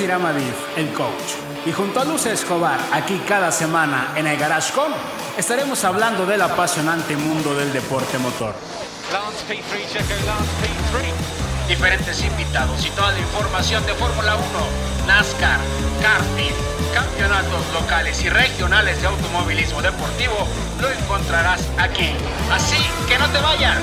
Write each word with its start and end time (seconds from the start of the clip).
Irama 0.00 0.32
Div, 0.32 0.54
el 0.76 0.92
coach. 0.92 1.36
Y 1.66 1.72
junto 1.72 2.00
a 2.00 2.04
Luz 2.04 2.26
Escobar, 2.26 2.78
aquí 2.92 3.20
cada 3.28 3.52
semana 3.52 4.12
en 4.16 4.26
el 4.26 4.36
Garage 4.36 4.72
Con, 4.72 4.92
estaremos 5.36 5.84
hablando 5.84 6.26
del 6.26 6.42
apasionante 6.42 7.16
mundo 7.16 7.54
del 7.54 7.72
deporte 7.72 8.18
motor. 8.18 8.54
Lance 9.12 9.44
P3, 9.46 9.92
Checo, 9.92 10.14
Lance 10.26 10.50
P3. 10.60 11.68
diferentes 11.68 12.22
invitados 12.22 12.84
y 12.84 12.90
toda 12.90 13.12
la 13.12 13.18
información 13.20 13.84
de 13.86 13.94
Fórmula 13.94 14.36
1, 14.36 14.44
NASCAR, 15.06 15.58
karting, 16.02 16.54
campeonatos 16.92 17.62
locales 17.72 18.22
y 18.22 18.28
regionales 18.28 19.00
de 19.00 19.06
automovilismo 19.06 19.80
deportivo, 19.80 20.36
lo 20.80 20.90
encontrarás 20.90 21.60
aquí. 21.78 22.10
Así 22.52 22.82
que 23.08 23.18
no 23.18 23.28
te 23.28 23.38
vayas. 23.38 23.78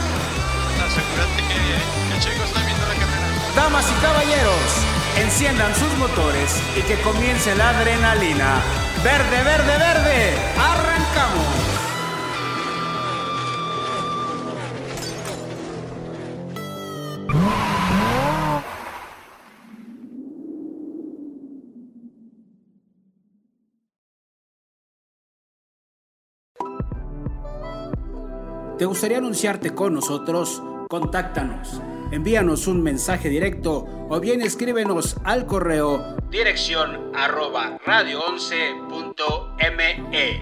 Asegúrate 0.86 1.41
que, 1.48 2.14
que 2.14 2.20
Checo 2.22 2.44
está 2.44 2.60
viendo 2.66 2.86
la 2.88 2.94
carrera. 2.96 3.28
Damas 3.55 3.86
y 3.90 4.02
caballeros, 4.02 4.91
enciendan 5.18 5.74
sus 5.76 5.98
motores 5.98 6.62
y 6.78 6.82
que 6.82 6.96
comience 7.02 7.56
la 7.56 7.70
adrenalina. 7.70 8.62
Verde, 9.04 9.44
verde, 9.44 9.78
verde. 9.78 10.34
Arrancamos. 10.58 11.72
¿Te 28.78 28.85
gustaría 28.85 29.20
anunciarte 29.20 29.76
con 29.76 29.94
nosotros? 29.94 30.60
Contáctanos. 30.90 31.80
Envíanos 32.12 32.67
un 32.67 32.84
mensaje 32.84 33.29
directo 33.29 33.87
o 34.09 34.20
bien 34.20 34.41
escríbenos 34.41 35.15
al 35.23 35.45
correo 35.45 36.17
Dirección 36.29 37.09
arroba 37.15 37.79
radio11.me. 37.85 40.41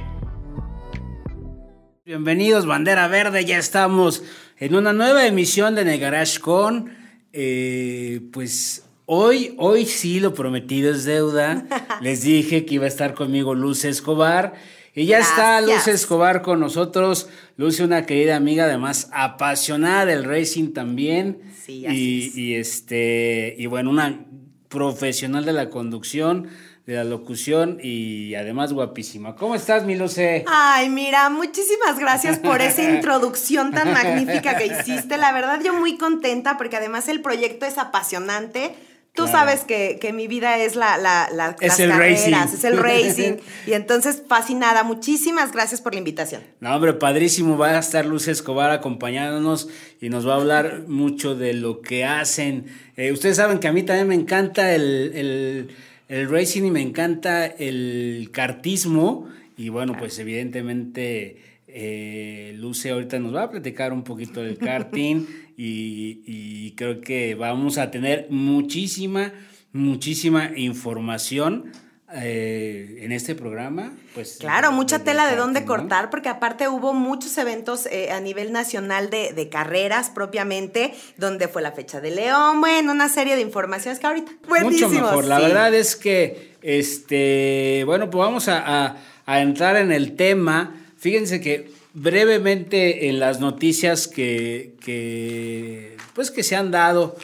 Bienvenidos, 2.03 2.65
Bandera 2.65 3.07
Verde. 3.07 3.45
Ya 3.45 3.59
estamos 3.59 4.23
en 4.57 4.73
una 4.73 4.93
nueva 4.93 5.27
emisión 5.27 5.75
de 5.75 5.85
Negarash 5.85 6.39
Con. 6.39 6.97
Eh, 7.33 8.21
pues 8.33 8.87
hoy, 9.05 9.53
hoy 9.59 9.85
sí 9.85 10.19
lo 10.19 10.33
prometido 10.33 10.91
es 10.91 11.05
deuda. 11.05 11.67
Les 12.01 12.23
dije 12.23 12.65
que 12.65 12.73
iba 12.75 12.85
a 12.85 12.87
estar 12.87 13.13
conmigo 13.13 13.53
Luz 13.53 13.85
Escobar. 13.85 14.55
Y 14.95 15.05
ya 15.05 15.19
está 15.19 15.61
Luz 15.61 15.69
Gracias. 15.71 16.01
Escobar 16.01 16.41
con 16.41 16.59
nosotros. 16.59 17.29
Luz, 17.57 17.79
una 17.79 18.05
querida 18.05 18.35
amiga, 18.35 18.65
además 18.65 19.09
apasionada 19.13 20.05
del 20.05 20.23
racing 20.23 20.73
también. 20.73 21.41
Sí, 21.65 21.85
así 21.85 21.95
y, 21.95 22.27
es. 22.27 22.37
y 22.37 22.55
este, 22.55 23.55
y 23.57 23.65
bueno, 23.67 23.89
una 23.91 24.25
profesional 24.69 25.45
de 25.45 25.53
la 25.53 25.69
conducción, 25.69 26.49
de 26.85 26.95
la 26.95 27.03
locución 27.03 27.79
y 27.83 28.33
además 28.35 28.73
guapísima. 28.73 29.35
¿Cómo 29.35 29.55
estás, 29.55 29.83
mi 29.85 29.95
Luce? 29.95 30.43
Ay, 30.47 30.89
mira, 30.89 31.29
muchísimas 31.29 31.99
gracias 31.99 32.39
por 32.39 32.61
esa 32.61 32.83
introducción 32.95 33.71
tan 33.71 33.93
magnífica 33.93 34.57
que 34.57 34.67
hiciste. 34.67 35.17
La 35.17 35.31
verdad, 35.31 35.59
yo 35.63 35.73
muy 35.73 35.97
contenta 35.97 36.57
porque 36.57 36.77
además 36.77 37.07
el 37.07 37.21
proyecto 37.21 37.65
es 37.65 37.77
apasionante. 37.77 38.75
Tú 39.19 39.25
Claro. 39.25 39.39
sabes 39.49 39.61
que, 39.65 39.97
que 39.99 40.13
mi 40.13 40.27
vida 40.27 40.57
es 40.57 40.75
la, 40.75 40.97
la, 40.97 41.29
la- 41.33 41.55
Es 41.59 41.67
las 41.69 41.79
el 41.81 41.89
carreras, 41.89 42.19
racing. 42.31 42.55
es 42.57 42.63
el 42.63 42.77
racing. 42.83 43.33
y 43.67 43.73
entonces, 43.73 44.23
fascinada. 44.27 44.83
Muchísimas 44.83 45.51
gracias 45.51 45.81
por 45.81 45.93
la 45.93 45.99
invitación. 45.99 46.41
No, 46.61 46.75
hombre, 46.75 46.93
padrísimo. 46.93 47.57
Va 47.57 47.71
a 47.71 47.79
estar 47.79 48.05
Luz 48.05 48.27
Escobar 48.27 48.71
acompañándonos 48.71 49.69
y 50.01 50.09
nos 50.09 50.27
va 50.27 50.33
a 50.33 50.37
hablar 50.37 50.83
mucho 50.87 51.35
de 51.35 51.53
lo 51.53 51.81
que 51.81 52.05
hacen. 52.05 52.65
Eh, 52.97 53.11
ustedes 53.11 53.35
saben 53.37 53.59
que 53.59 53.67
a 53.67 53.73
mí 53.73 53.83
también 53.83 54.07
me 54.07 54.15
encanta 54.15 54.73
el, 54.73 55.11
el- 55.15 55.69
el 56.07 56.29
racing 56.29 56.63
y 56.63 56.71
me 56.71 56.81
encanta 56.81 57.45
el 57.45 58.29
kartismo. 58.31 59.27
Y 59.57 59.69
bueno, 59.69 59.95
pues 59.99 60.17
evidentemente 60.19 61.37
eh, 61.81 62.53
Luce 62.57 62.89
ahorita 62.89 63.17
nos 63.19 63.33
va 63.33 63.43
a 63.43 63.49
platicar 63.49 63.93
un 63.93 64.03
poquito 64.03 64.41
del 64.41 64.57
karting 64.57 65.25
y, 65.55 66.21
y 66.25 66.71
creo 66.75 66.99
que 66.99 67.35
vamos 67.35 67.77
a 67.77 67.89
tener 67.89 68.27
muchísima, 68.29 69.31
muchísima 69.71 70.51
información. 70.57 71.71
eh, 72.11 73.01
en 73.03 73.11
este 73.11 73.35
programa, 73.35 73.93
pues 74.15 74.37
Claro, 74.39 74.71
mucha 74.71 75.03
tela 75.03 75.27
de 75.29 75.35
dónde 75.35 75.63
cortar, 75.63 76.09
porque 76.09 76.27
aparte 76.27 76.67
hubo 76.67 76.91
muchos 76.91 77.37
eventos 77.37 77.85
eh, 77.85 78.09
a 78.11 78.19
nivel 78.19 78.51
nacional 78.51 79.11
de, 79.11 79.31
de 79.33 79.47
carreras 79.49 80.09
propiamente, 80.09 80.91
donde 81.17 81.47
fue 81.47 81.61
la 81.61 81.71
fecha 81.71 82.01
de 82.01 82.09
León, 82.09 82.61
bueno, 82.61 82.91
una 82.93 83.09
serie 83.09 83.35
de 83.35 83.41
informaciones 83.43 83.99
que 83.99 84.07
ahorita. 84.07 84.31
Mucho 84.31 84.47
Buenísimos, 84.63 84.91
mejor. 84.93 85.25
La 85.25 85.39
verdad 85.39 85.71
es 85.75 85.95
que, 85.95 86.55
este, 86.63 87.83
bueno, 87.85 88.09
pues 88.09 88.19
vamos 88.25 88.47
a, 88.47 88.57
a- 88.87 88.97
a 89.27 89.41
entrar 89.41 89.75
en 89.77 89.91
el 89.91 90.15
tema. 90.15 90.78
Fíjense 90.99 91.39
que 91.41 91.71
brevemente 91.93 93.07
en 93.09 93.19
las 93.19 93.39
noticias 93.39 94.07
que, 94.07 94.75
que, 94.83 95.95
pues 96.13 96.29
que 96.29 96.43
se 96.43 96.55
han 96.55 96.71
dado 96.71 97.15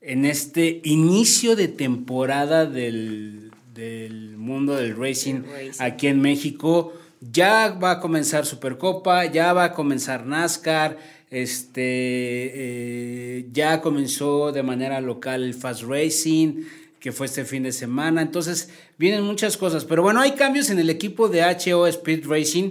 en 0.00 0.24
este 0.24 0.80
inicio 0.84 1.56
de 1.56 1.68
temporada 1.68 2.66
del, 2.66 3.50
del 3.74 4.36
mundo 4.36 4.76
del 4.76 4.96
racing, 4.96 5.42
Del 5.42 5.68
racing. 5.68 5.82
aquí 5.82 6.06
en 6.08 6.20
México. 6.20 6.92
Ya 7.30 7.68
va 7.82 7.92
a 7.92 8.00
comenzar 8.00 8.44
Supercopa, 8.46 9.24
ya 9.26 9.52
va 9.52 9.64
a 9.64 9.72
comenzar 9.74 10.26
NASCAR, 10.26 10.98
este, 11.30 11.80
eh, 11.84 13.46
ya 13.52 13.80
comenzó 13.80 14.50
de 14.50 14.64
manera 14.64 15.00
local 15.00 15.44
el 15.44 15.54
Fast 15.54 15.84
Racing, 15.84 16.64
que 16.98 17.12
fue 17.12 17.26
este 17.26 17.44
fin 17.44 17.62
de 17.62 17.70
semana. 17.72 18.22
Entonces, 18.22 18.70
vienen 18.98 19.22
muchas 19.22 19.56
cosas. 19.56 19.84
Pero 19.84 20.02
bueno, 20.02 20.20
hay 20.20 20.32
cambios 20.32 20.68
en 20.70 20.80
el 20.80 20.90
equipo 20.90 21.28
de 21.28 21.42
HO 21.42 21.86
Speed 21.86 22.26
Racing. 22.26 22.70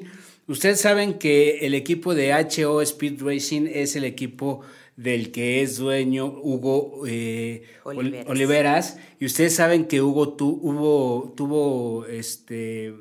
Ustedes 0.51 0.81
saben 0.81 1.15
que 1.17 1.59
el 1.65 1.73
equipo 1.73 2.13
de 2.13 2.33
HO 2.33 2.81
Speed 2.81 3.21
Racing 3.23 3.67
es 3.71 3.95
el 3.95 4.03
equipo 4.03 4.61
del 4.97 5.31
que 5.31 5.61
es 5.61 5.77
dueño 5.77 6.25
Hugo 6.27 7.03
eh, 7.07 7.63
Ol- 7.83 7.97
Oliveras. 7.99 8.27
Oliveras. 8.29 8.97
Y 9.19 9.25
ustedes 9.25 9.55
saben 9.55 9.85
que 9.85 10.01
Hugo 10.01 10.33
tu- 10.33 10.59
hubo, 10.61 11.33
tuvo 11.35 12.05
este 12.05 12.93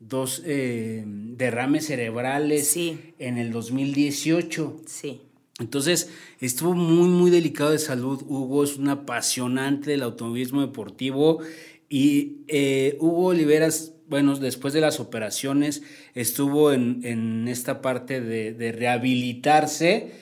dos 0.00 0.42
eh, 0.46 1.04
derrames 1.06 1.86
cerebrales 1.86 2.66
Sí. 2.68 2.98
en 3.18 3.38
el 3.38 3.52
2018. 3.52 4.80
Sí. 4.86 5.20
Entonces, 5.60 6.08
estuvo 6.40 6.72
muy, 6.74 7.08
muy 7.08 7.30
delicado 7.30 7.70
de 7.70 7.78
salud. 7.78 8.22
Hugo 8.26 8.64
es 8.64 8.76
un 8.78 8.88
apasionante 8.88 9.90
del 9.90 10.02
automovilismo 10.02 10.62
deportivo. 10.62 11.40
Y 11.88 12.38
eh, 12.48 12.96
Hugo 12.98 13.26
Oliveras, 13.26 13.92
bueno, 14.10 14.36
después 14.36 14.74
de 14.74 14.80
las 14.82 15.00
operaciones, 15.00 15.82
estuvo 16.14 16.72
en, 16.72 17.00
en 17.04 17.48
esta 17.48 17.80
parte 17.80 18.20
de, 18.20 18.52
de 18.52 18.72
rehabilitarse. 18.72 20.12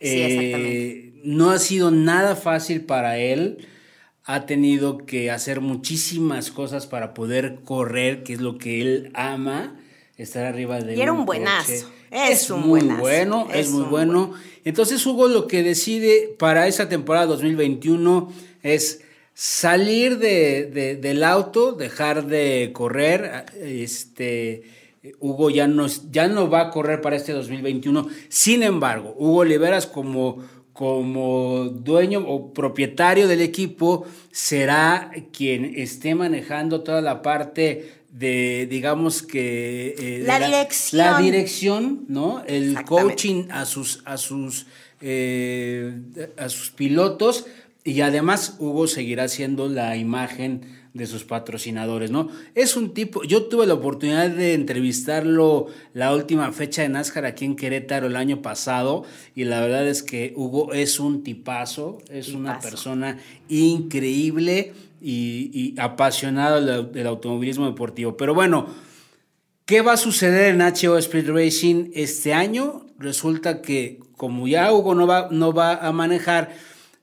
Sí, 0.00 0.08
Eh, 0.12 1.12
no 1.24 1.50
ha 1.50 1.58
sido 1.58 1.90
nada 1.90 2.36
fácil 2.36 2.82
para 2.82 3.18
él. 3.18 3.66
Ha 4.24 4.44
tenido 4.46 4.98
que 5.06 5.30
hacer 5.30 5.60
muchísimas 5.60 6.50
cosas 6.50 6.86
para 6.86 7.14
poder 7.14 7.60
correr, 7.64 8.22
que 8.24 8.34
es 8.34 8.40
lo 8.40 8.58
que 8.58 8.80
él 8.82 9.10
ama, 9.14 9.80
estar 10.16 10.44
arriba 10.44 10.80
de 10.82 10.96
Y 10.96 11.00
era 11.00 11.12
un 11.12 11.24
coche. 11.24 11.24
buenazo. 11.24 11.92
Es 12.10 12.50
un 12.50 12.60
muy 12.60 12.80
buenazo. 12.80 13.00
bueno, 13.00 13.48
es, 13.52 13.68
Es 13.68 13.70
muy 13.70 13.82
un 13.82 13.90
bueno. 13.90 14.34
Entonces 14.64 15.04
Hugo 15.06 15.28
lo 15.28 15.46
que 15.46 15.62
decide 15.62 16.34
para 16.38 16.66
esa 16.68 16.88
temporada 16.88 17.26
2021 17.26 18.32
es 18.62 19.02
salir 19.40 20.18
de, 20.18 20.66
de- 20.66 20.96
del 20.96 21.22
auto, 21.22 21.70
dejar 21.70 22.26
de 22.26 22.70
correr. 22.72 23.44
Este, 23.62 24.62
Hugo 25.20 25.48
ya 25.48 25.68
no, 25.68 25.86
ya 26.10 26.26
no 26.26 26.50
va 26.50 26.62
a 26.62 26.70
correr 26.70 27.00
para 27.00 27.14
este 27.14 27.32
2021. 27.32 28.08
Sin 28.28 28.64
embargo, 28.64 29.14
Hugo 29.16 29.38
Oliveras 29.42 29.86
como, 29.86 30.44
como 30.72 31.66
dueño 31.66 32.18
o 32.26 32.52
propietario 32.52 33.28
del 33.28 33.40
equipo 33.40 34.04
será 34.32 35.12
quien 35.32 35.72
esté 35.76 36.16
manejando 36.16 36.80
toda 36.82 37.00
la 37.00 37.22
parte 37.22 37.92
de, 38.10 38.66
digamos 38.68 39.22
que... 39.22 39.94
eh, 39.96 40.18
de 40.18 40.24
La 40.26 40.40
dirección. 40.40 40.98
La 41.06 41.20
dirección, 41.20 42.04
¿no? 42.08 42.42
El 42.48 42.82
coaching 42.84 43.44
a 43.50 43.64
sus, 43.66 44.02
a 44.04 44.16
sus, 44.16 44.66
eh, 45.00 45.94
a 46.36 46.48
sus 46.48 46.70
pilotos 46.72 47.46
y 47.84 48.00
además 48.00 48.56
Hugo 48.58 48.86
seguirá 48.86 49.28
siendo 49.28 49.68
la 49.68 49.96
imagen 49.96 50.62
de 50.94 51.06
sus 51.06 51.24
patrocinadores, 51.24 52.10
¿no? 52.10 52.28
Es 52.54 52.76
un 52.76 52.92
tipo, 52.92 53.22
yo 53.22 53.44
tuve 53.44 53.66
la 53.66 53.74
oportunidad 53.74 54.30
de 54.30 54.54
entrevistarlo 54.54 55.66
la 55.94 56.14
última 56.14 56.50
fecha 56.52 56.82
de 56.82 56.88
NASCAR 56.88 57.24
aquí 57.24 57.44
en 57.44 57.56
Querétaro 57.56 58.08
el 58.08 58.16
año 58.16 58.42
pasado 58.42 59.04
y 59.34 59.44
la 59.44 59.60
verdad 59.60 59.86
es 59.86 60.02
que 60.02 60.32
Hugo 60.36 60.72
es 60.72 60.98
un 60.98 61.22
tipazo, 61.22 61.98
es 62.10 62.30
una 62.30 62.58
persona 62.58 63.18
increíble 63.48 64.72
y, 65.00 65.50
y 65.52 65.80
apasionado 65.80 66.64
del, 66.64 66.92
del 66.92 67.06
automovilismo 67.06 67.66
deportivo. 67.66 68.16
Pero 68.16 68.34
bueno, 68.34 68.66
¿Qué 69.68 69.82
va 69.82 69.92
a 69.92 69.96
suceder 69.98 70.54
en 70.54 70.62
HO 70.62 70.96
Speed 70.96 71.28
Racing 71.28 71.90
este 71.92 72.32
año? 72.32 72.86
Resulta 72.98 73.60
que 73.60 74.00
como 74.16 74.48
ya 74.48 74.72
Hugo 74.72 74.94
no 74.94 75.06
va, 75.06 75.28
no 75.30 75.52
va 75.52 75.74
a 75.74 75.92
manejar, 75.92 76.56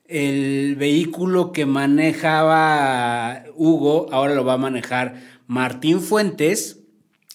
el 0.08 0.76
vehículo 0.76 1.52
que 1.52 1.66
manejaba 1.66 3.44
Hugo, 3.54 4.08
ahora 4.12 4.34
lo 4.34 4.44
va 4.44 4.54
a 4.54 4.58
manejar 4.58 5.22
Martín 5.46 6.00
Fuentes. 6.00 6.80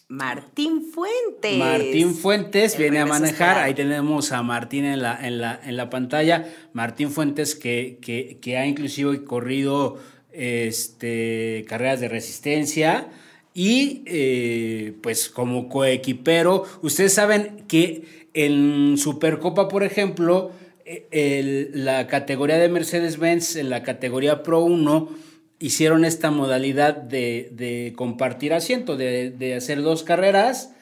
Martín 0.08 0.84
Fuentes. 0.92 1.58
Martín 1.58 2.14
Fuentes 2.14 2.76
El 2.76 2.82
viene 2.82 3.00
a 3.00 3.06
manejar. 3.06 3.58
Ahí 3.58 3.74
tenemos 3.74 4.32
a 4.32 4.44
Martín 4.44 4.84
en 4.86 5.02
la, 5.02 5.18
en 5.26 5.40
la, 5.40 5.60
en 5.64 5.78
la 5.78 5.90
pantalla. 5.90 6.50
Martín 6.74 7.12
Fuentes 7.12 7.56
que, 7.56 7.98
que, 8.02 8.38
que 8.42 8.58
ha 8.58 8.68
inclusive 8.68 9.24
corrido 9.24 9.98
este, 10.34 11.66
carreras 11.68 12.02
de 12.02 12.10
resistencia. 12.10 13.10
Y 13.54 14.04
eh, 14.06 14.94
pues 15.02 15.30
como 15.30 15.68
coequipero, 15.68 16.66
ustedes 16.82 17.14
saben 17.14 17.66
que 17.68 18.28
en 18.34 18.98
Supercopa, 18.98 19.68
por 19.68 19.84
ejemplo, 19.84 20.52
la 21.74 22.08
categoría 22.08 22.58
de 22.58 22.70
Mercedes-Benz, 22.70 23.56
en 23.56 23.70
la 23.70 23.84
categoría 23.84 24.44
Pro 24.44 24.62
1, 24.62 25.10
hicieron 25.60 26.06
esta 26.06 26.32
modalidad 26.32 26.96
de, 26.96 27.94
compartir 27.96 28.54
asiento, 28.54 28.98
de, 28.98 29.56
hacer 29.56 29.82
dos 29.82 30.04
carreras, 30.04 30.74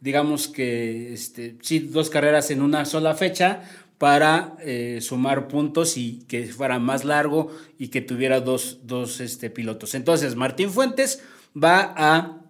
digamos 0.00 0.48
que 0.48 1.12
este, 1.12 1.56
sí, 1.60 1.80
dos 1.80 2.08
carreras 2.08 2.50
en 2.50 2.62
una 2.62 2.84
sola 2.84 3.14
fecha 3.14 3.62
para 3.98 4.56
eh, 4.60 5.00
sumar 5.00 5.48
puntos 5.48 5.96
y 5.96 6.20
que 6.28 6.46
fuera 6.46 6.78
más 6.78 7.04
largo 7.04 7.50
y 7.78 7.88
que 7.88 8.00
tuviera 8.00 8.40
dos, 8.40 8.78
dos 8.84 9.20
este, 9.20 9.50
pilotos. 9.50 9.96
Entonces, 9.96 10.36
Martín 10.36 10.70
Fuentes 10.70 11.22
va 11.56 11.92
a 11.96 12.44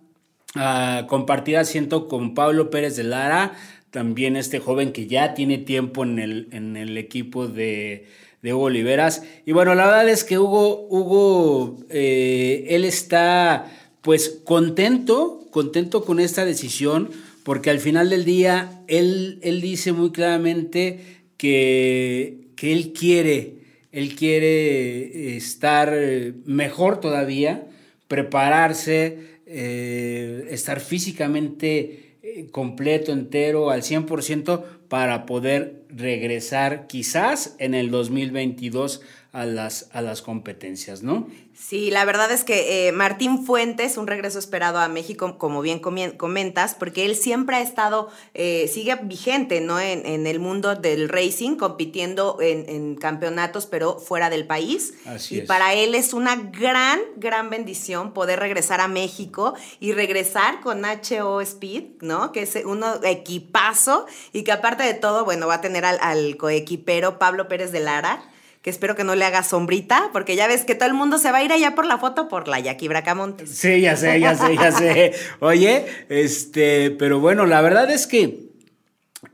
compartir 1.08 1.56
asiento 1.56 2.08
con 2.08 2.34
Pablo 2.34 2.70
Pérez 2.70 2.96
de 2.96 3.04
Lara, 3.04 3.52
también 3.90 4.37
este 4.37 4.58
joven 4.58 4.93
que 4.93 5.06
ya 5.06 5.35
tiene 5.35 5.58
tiempo 5.58 6.02
en 6.02 6.19
el, 6.19 6.49
en 6.52 6.76
el 6.76 6.96
equipo 6.99 7.49
de, 7.49 8.06
de 8.43 8.55
Hugo 8.55 8.64
Oliveras. 8.64 9.23
Y 9.46 9.52
bueno, 9.52 9.75
la 9.75 9.87
verdad 9.87 10.08
es 10.08 10.25
que 10.25 10.38
Hugo, 10.38 10.87
Hugo 10.88 11.79
eh, 11.90 12.67
él 12.70 12.85
está 12.85 13.70
pues 14.02 14.40
contento, 14.44 15.46
contento 15.50 16.05
con 16.05 16.20
esta 16.20 16.44
decisión, 16.44 17.11
porque 17.43 17.70
al 17.70 17.81
final 17.81 18.11
del 18.11 18.25
día 18.25 18.82
él, 18.88 19.38
él 19.43 19.61
dice 19.61 19.93
muy 19.93 20.12
claramente 20.12 21.00
que, 21.37 22.50
que 22.56 22.73
él 22.73 22.93
quiere, 22.93 23.55
él 23.93 24.14
quiere 24.14 25.37
estar 25.37 25.93
eh, 25.94 26.35
mejor 26.44 27.00
todavía, 27.00 27.67
prepararse, 28.06 29.38
eh, 29.46 30.49
estar 30.50 30.81
físicamente 30.81 31.79
eh, 31.81 32.07
completo, 32.50 33.12
entero, 33.12 33.70
al 33.70 33.82
100% 33.82 34.62
para 34.88 35.26
poder 35.26 35.82
regresar 35.88 36.86
quizás 36.86 37.54
en 37.58 37.75
el 37.75 37.90
2022 37.90 39.02
a 39.32 39.44
las, 39.44 39.90
a 39.92 40.00
las 40.00 40.22
competencias, 40.22 41.02
¿no? 41.02 41.28
Sí, 41.52 41.90
la 41.90 42.04
verdad 42.04 42.30
es 42.30 42.44
que 42.44 42.88
eh, 42.88 42.92
Martín 42.92 43.44
Fuentes, 43.44 43.98
un 43.98 44.06
regreso 44.06 44.38
esperado 44.38 44.78
a 44.78 44.88
México, 44.88 45.36
como 45.38 45.60
bien 45.60 45.80
comentas, 45.80 46.75
porque 46.75 47.04
él 47.04 47.14
siempre 47.14 47.56
ha 47.56 47.60
estado, 47.60 48.10
eh, 48.32 48.70
sigue 48.72 48.94
vigente, 49.02 49.60
¿no? 49.60 49.78
En, 49.78 50.06
en 50.06 50.26
el 50.26 50.38
mundo 50.38 50.76
del 50.76 51.08
racing, 51.08 51.56
compitiendo 51.56 52.38
en, 52.40 52.69
en 52.69 52.94
campeonatos, 52.94 53.66
pero 53.66 53.98
fuera 53.98 54.30
del 54.30 54.46
país. 54.46 54.94
Así 55.04 55.36
y 55.36 55.38
es. 55.40 55.46
para 55.46 55.75
él 55.75 55.94
es 55.94 56.14
una 56.14 56.36
gran, 56.36 57.00
gran 57.16 57.50
bendición 57.50 58.14
poder 58.14 58.38
regresar 58.38 58.80
a 58.80 58.88
México 58.88 59.54
y 59.78 59.92
regresar 59.92 60.60
con 60.60 60.84
HO 60.84 61.40
Speed, 61.42 61.84
¿no? 62.00 62.32
Que 62.32 62.42
es 62.42 62.54
un 62.64 62.82
equipazo 63.02 64.06
y 64.32 64.44
que 64.44 64.52
aparte 64.52 64.84
de 64.84 64.94
todo, 64.94 65.25
bueno, 65.25 65.48
va 65.48 65.54
a 65.54 65.60
tener 65.60 65.84
al, 65.84 65.98
al 66.00 66.36
coequipero 66.36 67.19
Pablo 67.19 67.46
Pérez 67.48 67.72
de 67.72 67.80
Lara 67.80 68.22
que 68.62 68.70
espero 68.70 68.96
que 68.96 69.05
no 69.05 69.14
le 69.14 69.25
haga 69.25 69.43
sombrita, 69.43 70.10
porque 70.12 70.37
ya 70.37 70.46
ves 70.46 70.64
que 70.64 70.75
todo 70.75 70.88
el 70.88 70.94
mundo 70.94 71.19
se 71.19 71.31
va 71.31 71.38
a 71.38 71.44
ir 71.44 71.52
allá 71.52 71.75
por 71.75 71.87
la 71.87 71.99
foto 71.99 72.28
por 72.28 72.49
la 72.49 72.58
Jackie 72.58 72.88
Bracamontes. 72.88 73.50
Sí, 73.50 73.81
ya 73.81 73.96
sé, 73.96 74.19
ya 74.20 74.34
sé, 74.34 74.56
ya 74.56 74.72
sé. 74.72 75.12
Oye, 75.40 75.87
este, 76.08 76.90
pero 76.90 77.20
bueno, 77.20 77.46
la 77.46 77.60
verdad 77.60 77.90
es 77.90 78.06
que 78.06 78.49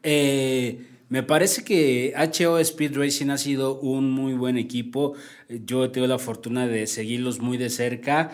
eh, 0.02 0.86
me 1.08 1.22
parece 1.22 1.64
que 1.64 2.12
HO 2.16 2.58
Speed 2.58 2.96
Racing 2.96 3.30
ha 3.30 3.38
sido 3.38 3.80
un 3.80 4.10
muy 4.10 4.34
buen 4.34 4.58
equipo. 4.58 5.14
Yo 5.48 5.84
he 5.84 5.88
tenido 5.88 6.12
la 6.12 6.18
fortuna 6.18 6.66
de 6.66 6.86
seguirlos 6.86 7.40
muy 7.40 7.56
de 7.56 7.70
cerca 7.70 8.30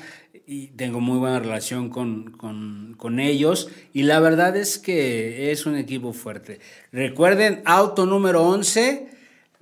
y 0.46 0.68
tengo 0.68 1.00
muy 1.00 1.18
buena 1.18 1.38
relación 1.38 1.90
con, 1.90 2.32
con, 2.32 2.94
con 2.96 3.20
ellos. 3.20 3.68
Y 3.92 4.02
la 4.02 4.18
verdad 4.18 4.56
es 4.56 4.78
que 4.78 5.52
es 5.52 5.66
un 5.66 5.76
equipo 5.76 6.12
fuerte. 6.12 6.58
Recuerden, 6.90 7.62
auto 7.64 8.06
número 8.06 8.42
11 8.42 9.19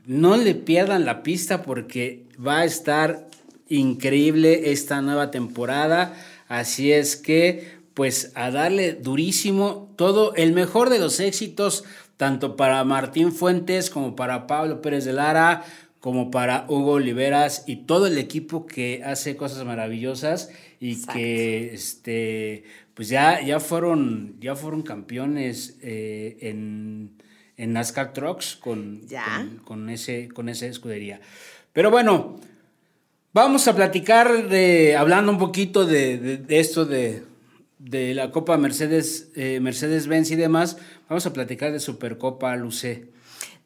no 0.09 0.39
le 0.39 0.55
pierdan 0.55 1.05
la 1.05 1.23
pista 1.23 1.63
porque 1.63 2.25
va 2.45 2.61
a 2.61 2.65
estar 2.65 3.29
increíble 3.69 4.73
esta 4.73 5.03
nueva 5.03 5.31
temporada. 5.31 6.17
Así 6.49 6.93
es 6.93 7.15
que, 7.15 7.73
pues, 7.93 8.33
a 8.35 8.51
darle 8.51 8.95
durísimo 8.95 9.93
todo 9.97 10.35
el 10.35 10.55
mejor 10.55 10.89
de 10.89 10.99
los 10.99 11.21
éxitos, 11.21 11.85
tanto 12.17 12.57
para 12.57 12.83
Martín 12.85 13.33
Fuentes 13.33 13.91
como 13.91 14.17
para 14.17 14.47
Pablo 14.47 14.81
Pérez 14.81 15.05
de 15.05 15.13
Lara, 15.13 15.63
como 16.01 16.31
para 16.31 16.65
Hugo 16.71 16.93
Oliveras 16.93 17.65
y 17.67 17.77
todo 17.77 18.07
el 18.07 18.17
equipo 18.17 18.67
que 18.67 19.03
hace 19.05 19.37
cosas 19.37 19.67
maravillosas 19.67 20.51
y 20.81 20.93
Exacto. 20.93 21.13
que, 21.13 21.75
este, 21.75 22.65
pues 22.95 23.11
ya, 23.11 23.43
ya 23.43 23.61
fueron, 23.61 24.37
ya 24.41 24.57
fueron 24.57 24.81
campeones 24.81 25.77
eh, 25.83 26.39
en 26.41 27.11
en 27.59 27.75
NASCAR 27.75 28.15
Trucks 28.15 28.57
con, 28.57 29.03
Ya. 29.07 29.25
con, 29.25 29.59
con 29.59 29.91
ese, 29.91 30.29
con 30.29 30.49
esa 30.49 30.65
escudería. 30.67 31.21
Pero 31.75 31.91
bueno, 31.91 32.41
vamos 33.35 33.69
a 33.69 33.77
platicar 33.77 34.49
de, 34.49 34.97
hablando 34.97 35.31
un 35.31 35.39
poquito 35.39 35.85
de, 35.85 36.17
de- 36.19 36.37
de 36.39 36.61
esto 36.61 36.87
de, 36.87 37.25
de 37.79 38.15
la 38.15 38.31
Copa 38.31 38.57
Mercedes, 38.57 39.29
eh, 39.35 39.61
Mercedes-Benz 39.61 40.31
y 40.31 40.37
demás, 40.37 40.79
vamos 41.09 41.27
a 41.27 41.33
platicar 41.33 41.71
de 41.73 41.81
Supercopa 41.81 42.57
Luce. 42.57 43.09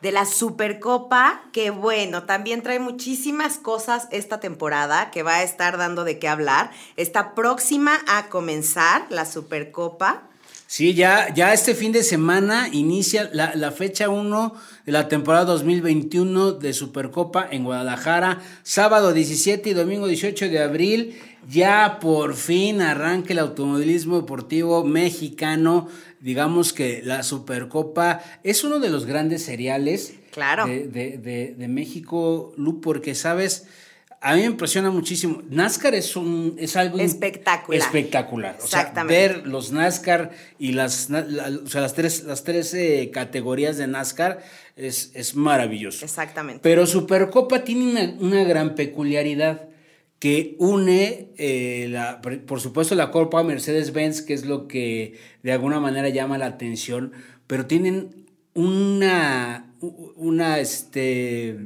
De 0.03 0.11
la 0.11 0.25
Supercopa, 0.27 1.43
que 1.53 1.71
bueno, 1.71 2.25
también 2.25 2.63
trae 2.63 2.81
muchísimas 2.81 3.59
cosas 3.59 4.09
esta 4.11 4.41
temporada 4.41 5.13
que 5.13 5.23
va 5.23 5.37
a 5.37 5.43
estar 5.45 5.79
dando 5.79 6.03
de 6.03 6.19
qué 6.19 6.27
hablar. 6.27 6.73
Está 6.97 7.37
próxima 7.37 8.01
a 8.09 8.29
comenzar 8.29 9.07
la 9.11 9.25
Supercopa. 9.25 10.29
Sí, 10.73 10.95
ya, 10.95 11.29
ya 11.35 11.53
este 11.53 11.75
fin 11.75 11.93
de 11.93 12.03
semana 12.03 12.71
inicia 12.73 13.29
la, 13.35 13.55
la 13.55 13.73
fecha 13.73 14.09
1 14.09 14.55
de 14.87 14.93
la 14.93 15.07
temporada 15.07 15.45
2021 15.45 16.53
de 16.53 16.73
Supercopa 16.73 17.47
en 17.51 17.65
Guadalajara, 17.65 18.41
sábado 18.63 19.13
17 19.13 19.69
y 19.69 19.75
domingo 19.75 20.07
18 20.07 20.49
de 20.49 20.63
abril. 20.63 21.21
Ya 21.47 21.99
por 22.01 22.35
fin 22.37 22.81
arranca 22.81 23.35
el 23.35 23.41
automovilismo 23.41 24.17
deportivo 24.23 24.83
mexicano. 24.83 25.89
Digamos 26.21 26.73
que 26.73 27.03
la 27.05 27.23
Supercopa 27.23 28.23
es 28.43 28.65
uno 28.65 28.79
de 28.79 28.89
los 28.89 29.05
grandes 29.05 29.43
seriales 29.45 30.15
Claro. 30.31 30.65
de, 30.67 30.89
de- 30.89 31.19
de- 31.19 31.55
de 31.55 31.69
México, 31.69 32.55
Lu, 32.57 32.81
porque 32.81 33.15
sabes, 33.15 33.67
a 34.23 34.35
mí 34.35 34.41
me 34.41 34.47
impresiona 34.47 34.91
muchísimo. 34.91 35.43
NASCAR 35.51 35.95
es 35.95 36.15
un 36.17 36.55
es 36.59 36.77
algo 36.77 36.99
Espectacular. 36.99 37.81
espectacular. 37.83 38.57
O 38.63 38.67
sea, 38.67 38.93
ver 39.07 39.47
los 39.47 39.73
NASCAR 39.73 40.31
y 40.59 40.73
las, 40.73 41.11
la- 41.11 41.51
o 41.65 41.67
sea, 41.69 41.81
las 41.81 41.95
tres, 41.95 42.23
las 42.25 42.45
tres 42.45 42.73
eh, 42.75 43.11
categorías 43.13 43.77
de 43.79 43.87
NASCAR 43.89 44.43
es, 44.77 45.11
es 45.15 45.35
maravilloso. 45.35 46.05
Exactamente. 46.05 46.61
Pero 46.63 46.87
Supercopa 46.87 47.65
tiene 47.65 47.91
una, 47.91 48.15
una 48.21 48.45
gran 48.45 48.75
peculiaridad 48.75 49.69
que 50.21 50.55
une, 50.61 51.31
eh, 51.37 51.89
la- 51.91 52.21
por 52.23 52.41
por 52.47 52.61
supuesto, 52.61 52.95
la 52.95 53.11
Copa 53.11 53.43
Mercedes-Benz, 53.43 54.23
que 54.23 54.35
es 54.35 54.45
lo 54.47 54.69
que 54.69 55.19
de 55.43 55.51
alguna 55.53 55.81
manera 55.81 56.09
llama 56.11 56.39
la 56.39 56.47
atención, 56.47 57.13
pero 57.49 57.67
tienen 57.67 58.25
una, 58.55 59.73
una, 59.81 60.61
este, 60.61 61.59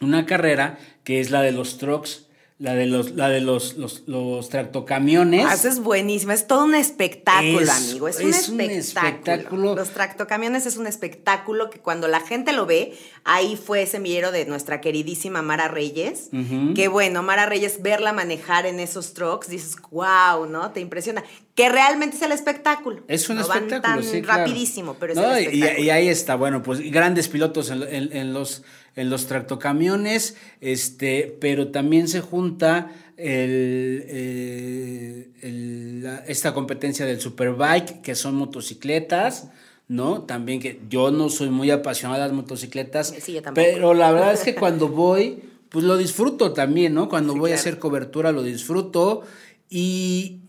una 0.00 0.26
carrera 0.26 0.78
que 1.04 1.20
es 1.20 1.30
la 1.30 1.42
de 1.42 1.52
los 1.52 1.78
trucks, 1.78 2.22
la 2.58 2.74
de 2.74 2.86
los, 2.86 3.10
la 3.12 3.28
de 3.28 3.42
los, 3.42 3.76
los, 3.76 4.04
los 4.06 4.48
tractocamiones. 4.48 5.44
Ah, 5.46 5.52
eso 5.52 5.68
es 5.68 5.78
buenísimo, 5.80 6.32
es 6.32 6.46
todo 6.46 6.64
un 6.64 6.74
espectáculo, 6.74 7.60
Es- 7.60 7.68
amigo, 7.68 8.08
es, 8.08 8.18
un, 8.18 8.30
es 8.30 8.48
un 8.48 8.60
espectáculo. 8.62 9.08
espectáculo. 9.10 9.74
Los 9.76 9.90
tractocamiones 9.90 10.64
es 10.64 10.78
un 10.78 10.86
espectáculo 10.86 11.68
que 11.68 11.80
cuando 11.80 12.08
la 12.08 12.20
gente 12.20 12.52
lo 12.52 12.64
ve, 12.64 12.96
ahí 13.24 13.56
fue 13.62 13.84
semillero 13.84 14.32
de 14.32 14.46
nuestra 14.46 14.80
queridísima 14.80 15.42
Mara 15.42 15.68
Reyes, 15.68 16.30
Ujú. 16.32 16.72
que 16.74 16.88
bueno, 16.88 17.22
Mara 17.22 17.44
Reyes, 17.44 17.82
verla 17.82 18.14
manejar 18.14 18.64
en 18.64 18.80
esos 18.80 19.12
trucks, 19.12 19.48
dices, 19.48 19.76
wow, 19.90 20.46
¿no? 20.48 20.70
Te 20.72 20.80
impresiona. 20.80 21.22
Que 21.54 21.68
realmente 21.68 22.16
es 22.16 22.22
el 22.22 22.32
espectáculo. 22.32 23.02
Es 23.06 23.28
un 23.28 23.36
no 23.36 23.46
van 23.46 23.64
espectáculo, 23.64 24.02
tan 24.02 24.12
sí, 24.12 24.22
claro. 24.22 24.40
rapidísimo, 24.44 24.96
pero 24.98 25.12
es 25.12 25.18
No, 25.18 25.34
el 25.36 25.42
y- 25.42 25.46
espectáculo. 25.46 25.84
y, 25.84 25.90
ahí 25.90 26.08
está, 26.08 26.36
bueno, 26.36 26.62
pues 26.62 26.80
grandes 26.90 27.28
pilotos 27.28 27.68
en, 27.70 27.82
en- 27.82 28.16
en 28.16 28.32
los, 28.32 28.62
en 28.96 29.10
los 29.10 29.26
tractocamiones, 29.26 30.36
este, 30.60 31.36
pero 31.40 31.68
también 31.68 32.08
se 32.08 32.20
junta 32.22 32.90
el, 33.18 34.04
eh, 34.08 35.28
el- 35.42 36.02
la- 36.02 36.18
esta 36.26 36.52
competencia 36.54 37.06
del 37.06 37.20
Superbike, 37.20 38.00
que 38.02 38.14
son 38.14 38.34
motocicletas, 38.34 39.48
¿no? 39.88 40.22
También 40.22 40.60
que 40.60 40.80
yo 40.90 41.10
no 41.10 41.28
soy 41.28 41.50
muy 41.50 41.70
apasionado 41.70 42.20
de 42.22 42.28
las 42.28 42.36
motocicletas, 42.36 43.14
Sí, 43.20 43.38
pero 43.54 43.94
la 43.94 44.10
verdad 44.12 44.32
es 44.32 44.40
que 44.40 44.54
cuando 44.54 44.88
voy, 44.88 45.38
pues 45.68 45.84
lo 45.84 45.96
disfruto 45.96 46.52
también, 46.52 46.94
¿no? 46.94 47.08
Cuando 47.08 47.34
Sí, 47.34 47.38
voy 47.38 47.52
a 47.52 47.54
hacer 47.56 47.78
cobertura 47.78 48.32
lo 48.32 48.42
disfruto 48.42 49.22
y 49.68 50.40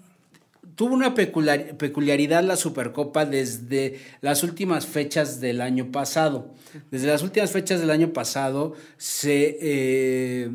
tuvo 0.78 0.94
una 0.94 1.14
peculiar- 1.16 1.76
peculiaridad 1.76 2.44
la 2.44 2.56
Supercopa 2.56 3.26
desde 3.26 4.00
las 4.22 4.44
últimas 4.44 4.86
fechas 4.86 5.42
del 5.42 5.60
año 5.60 5.92
pasado. 5.92 6.54
Desde 6.92 7.08
las 7.08 7.24
últimas 7.24 7.52
fechas 7.52 7.82
del 7.82 7.90
año 7.90 8.14
pasado 8.14 8.74
se... 8.96 9.58
eh, 9.60 10.50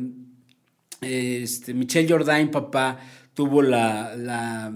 este, 1.01 1.73
Michelle 1.73 2.07
Jordain, 2.09 2.49
papá, 2.49 2.99
tuvo 3.33 3.61
la, 3.61 4.15
la, 4.15 4.73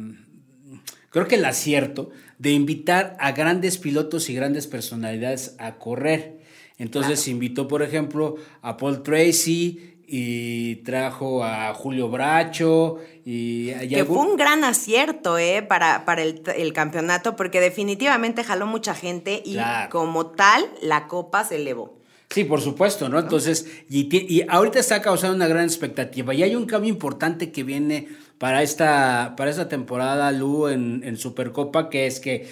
creo 1.09 1.27
que 1.27 1.35
el 1.35 1.45
acierto 1.45 2.09
de 2.37 2.51
invitar 2.51 3.15
a 3.19 3.31
grandes 3.31 3.77
pilotos 3.77 4.29
y 4.29 4.35
grandes 4.35 4.67
personalidades 4.67 5.55
a 5.57 5.77
correr. 5.77 6.41
Entonces 6.77 7.27
invitó, 7.29 7.67
por 7.67 7.81
ejemplo, 7.81 8.35
a 8.61 8.75
Paul 8.75 9.01
Tracy 9.01 9.96
y 10.09 10.77
trajo 10.77 11.43
a 11.43 11.73
Julio 11.73 12.07
Bracho 12.09 12.97
y, 13.25 13.71
y 13.71 13.87
Que 13.89 13.99
algún- 13.99 14.15
fue 14.17 14.25
un 14.31 14.37
gran 14.37 14.63
acierto, 14.63 15.37
¿eh? 15.37 15.61
Para, 15.61 16.05
para 16.05 16.23
el, 16.23 16.41
el 16.55 16.71
campeonato, 16.73 17.35
porque 17.35 17.59
definitivamente 17.59 18.43
jaló 18.45 18.65
mucha 18.67 18.95
gente 18.95 19.41
y 19.45 19.53
Claro. 19.53 19.89
como 19.91 20.27
tal, 20.27 20.65
la 20.81 21.07
copa 21.07 21.43
se 21.43 21.57
elevó. 21.57 21.97
Sí, 22.29 22.43
por 22.43 22.61
supuesto, 22.61 23.07
¿no? 23.09 23.19
Entonces, 23.19 23.67
y, 23.89 24.41
ahorita 24.49 24.79
está 24.79 25.01
causando 25.01 25.35
una 25.35 25.47
gran 25.47 25.63
expectativa. 25.63 26.33
Y 26.33 26.43
hay 26.43 26.55
un 26.55 26.65
cambio 26.65 26.89
importante 26.89 27.51
que 27.53 27.63
viene 27.63 28.07
para 28.37 28.63
esta, 28.63 29.33
para 29.37 29.49
esta 29.49 29.69
temporada, 29.69 30.31
Lu, 30.33 30.67
en, 30.67 31.01
en 31.05 31.17
Supercopa, 31.17 31.89
que 31.89 32.05
es 32.05 32.19
que 32.19 32.47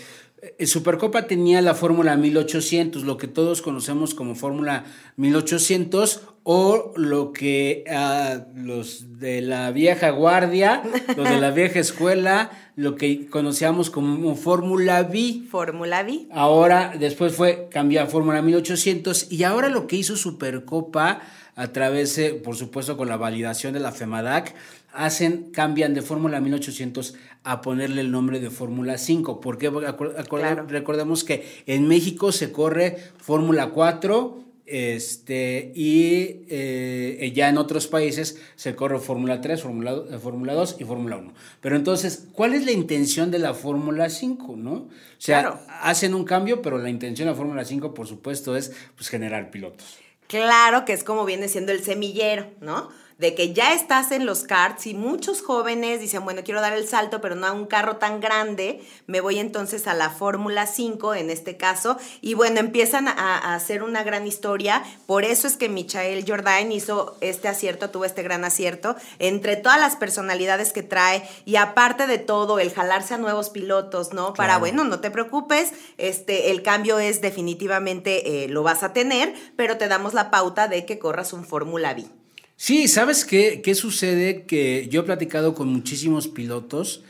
Supercopa 0.65 1.27
tenía 1.27 1.61
la 1.61 1.75
Fórmula 1.75 2.15
1800, 2.15 3.03
lo 3.03 3.17
que 3.17 3.27
todos 3.27 3.61
conocemos 3.61 4.13
como 4.13 4.35
Fórmula 4.35 4.85
1800, 5.17 6.21
o 6.43 6.93
lo 6.95 7.33
que 7.33 7.83
ah, 7.89 8.45
los 8.55 9.19
de 9.19 9.41
la 9.41 9.71
vieja 9.71 10.11
guardia, 10.11 10.83
los 11.17 11.27
de 11.27 11.39
la 11.39 11.51
vieja 11.51 11.79
escuela, 11.79 12.51
lo 12.75 12.95
que 12.95 13.27
conocíamos 13.27 13.89
como 13.89 14.35
Fórmula 14.35 15.01
V. 15.01 15.47
Fórmula 15.49 16.03
V. 16.03 16.27
Ahora, 16.31 16.93
después 16.99 17.33
fue 17.33 17.67
cambiar 17.71 18.05
a 18.05 18.09
Fórmula 18.09 18.41
1800 18.41 19.31
y 19.31 19.43
ahora 19.43 19.69
lo 19.69 19.87
que 19.87 19.95
hizo 19.95 20.15
Supercopa 20.15 21.21
a 21.55 21.67
través, 21.69 22.15
de, 22.17 22.33
por 22.33 22.55
supuesto, 22.55 22.97
con 22.97 23.07
la 23.07 23.17
validación 23.17 23.73
de 23.73 23.79
la 23.79 23.91
FEMADAC, 23.91 24.53
hacen, 24.95 25.51
cambian 25.51 25.93
de 25.93 26.01
Fórmula 26.01 26.39
1800 26.41 27.15
a 27.43 27.61
ponerle 27.61 28.01
el 28.01 28.11
nombre 28.11 28.39
de 28.39 28.49
Fórmula 28.49 28.97
5. 28.97 29.39
Porque 29.41 29.69
Claro. 29.69 30.65
recordemos 30.67 31.23
que 31.23 31.45
en 31.67 31.87
México 31.87 32.31
se 32.31 32.51
corre 32.51 32.97
Fórmula 33.17 33.69
4 33.69 34.43
este, 34.67 35.71
y 35.75 36.45
eh, 36.49 37.31
ya 37.35 37.49
en 37.49 37.57
otros 37.59 37.85
países 37.87 38.39
se 38.55 38.75
corre 38.75 38.97
Fórmula 38.99 39.39
3, 39.39 39.61
Fórmula 39.61 39.95
eh, 40.09 40.17
Fórmula 40.17 40.53
2 40.53 40.77
y 40.79 40.83
Fórmula 40.85 41.17
1. 41.17 41.33
Pero 41.61 41.75
entonces, 41.75 42.27
¿cuál 42.31 42.53
es 42.55 42.65
la 42.65 42.71
intención 42.71 43.29
de 43.29 43.39
la 43.39 43.53
Fórmula 43.53 44.09
5? 44.09 44.55
¿no? 44.55 44.71
O 44.73 44.89
sea, 45.19 45.41
Claro. 45.41 45.59
hacen 45.81 46.15
un 46.15 46.23
cambio, 46.25 46.61
pero 46.63 46.77
la 46.79 46.89
intención 46.89 47.27
de 47.27 47.33
la 47.33 47.37
Fórmula 47.37 47.63
5, 47.63 47.93
por 47.93 48.07
supuesto, 48.07 48.55
es 48.55 48.71
pues, 48.95 49.09
generar 49.09 49.51
pilotos. 49.51 49.97
Claro 50.27 50.85
que 50.85 50.93
es 50.93 51.03
como 51.03 51.25
viene 51.25 51.47
siendo 51.47 51.71
el 51.71 51.83
semillero, 51.83 52.47
¿no? 52.59 52.89
De 53.17 53.33
que 53.33 53.53
ya 53.53 53.73
estás 53.73 54.11
en 54.11 54.25
los 54.25 54.43
karts 54.43 54.87
y 54.87 54.93
muchos 54.93 55.41
jóvenes 55.41 56.01
dicen, 56.01 56.25
bueno, 56.25 56.41
quiero 56.43 56.59
dar 56.59 56.73
el 56.73 56.85
salto, 56.85 57.21
pero 57.21 57.35
no 57.35 57.47
a 57.47 57.53
un 57.53 57.65
carro 57.65 57.95
tan 57.95 58.19
grande, 58.19 58.81
me 59.07 59.21
voy 59.21 59.39
entonces 59.39 59.87
a 59.87 59.93
la 59.93 60.09
Fórmula 60.09 60.67
5 60.67 61.15
en 61.15 61.29
este 61.29 61.55
caso, 61.55 61.97
y 62.19 62.33
bueno, 62.33 62.59
empiezan 62.59 63.07
a, 63.07 63.13
a 63.13 63.55
hacer 63.55 63.83
una 63.83 64.03
gran 64.03 64.27
historia, 64.27 64.83
por 65.05 65.23
eso 65.23 65.47
es 65.47 65.55
que 65.55 65.69
Michael 65.69 66.25
Jordain 66.27 66.73
hizo 66.73 67.15
este 67.21 67.47
acierto, 67.47 67.89
tuvo 67.89 68.03
este 68.03 68.21
gran 68.21 68.43
acierto, 68.43 68.97
entre 69.19 69.55
todas 69.55 69.79
las 69.79 69.95
personalidades 69.95 70.73
que 70.73 70.83
trae, 70.83 71.23
y 71.45 71.55
aparte 71.55 72.07
de 72.07 72.17
todo, 72.17 72.59
el 72.59 72.73
jalarse 72.73 73.13
a 73.13 73.17
nuevos 73.17 73.49
pilotos, 73.49 74.13
¿no? 74.13 74.33
Para, 74.33 74.57
bueno, 74.57 74.83
no 74.83 74.99
te 74.99 75.09
preocupes, 75.09 75.71
este, 75.97 76.51
el 76.51 76.63
cambio 76.63 76.99
es 76.99 77.21
definitivamente, 77.21 78.43
eh, 78.43 78.49
lo 78.49 78.61
vas 78.63 78.83
a 78.83 78.91
tener, 78.91 79.33
pero 79.55 79.77
te 79.77 79.87
damos 79.87 80.13
la 80.13 80.31
pauta 80.31 80.67
de 80.67 80.85
que 80.85 80.99
corras 80.99 81.31
un 81.31 81.45
Fórmula 81.45 81.93
V. 81.93 82.24
Sí, 82.57 82.87
¿sabes 82.87 83.25
qué, 83.25 83.61
qué 83.61 83.75
sucede? 83.75 84.45
Que 84.45 84.87
yo 84.89 85.01
he 85.01 85.03
platicado 85.03 85.53
con 85.53 85.67
muchísimos 85.67 86.27
pilotos 86.27 87.03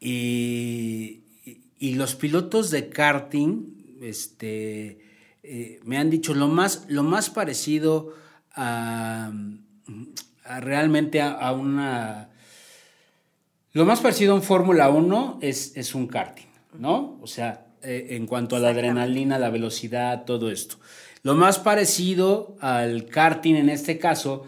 y, 0.00 1.22
y- 1.80 1.94
los 1.94 2.14
pilotos 2.14 2.70
de 2.70 2.88
karting 2.88 3.98
este, 4.00 5.00
eh, 5.42 5.80
me 5.84 5.98
han 5.98 6.10
dicho 6.10 6.34
lo 6.34 6.48
más, 6.48 6.84
lo 6.88 7.02
más 7.02 7.28
parecido 7.30 8.14
a, 8.54 9.32
a 10.44 10.60
realmente 10.60 11.20
a, 11.20 11.32
a 11.32 11.52
una... 11.52 12.30
Lo 13.72 13.84
más 13.84 14.00
parecido 14.00 14.32
a 14.32 14.36
un 14.36 14.42
Fórmula 14.42 14.88
1 14.88 15.38
es, 15.42 15.76
es 15.76 15.94
un 15.96 16.06
karting, 16.06 16.46
¿no? 16.78 17.18
O 17.20 17.26
sea, 17.26 17.66
eh, 17.82 18.06
en 18.10 18.26
cuanto 18.26 18.54
a 18.54 18.60
la 18.60 18.68
adrenalina, 18.68 19.38
la 19.38 19.50
velocidad, 19.50 20.24
todo 20.24 20.50
esto. 20.50 20.76
Lo 21.24 21.34
más 21.34 21.58
parecido 21.58 22.56
al 22.60 23.06
karting 23.06 23.56
en 23.56 23.68
este 23.70 23.98
caso, 23.98 24.46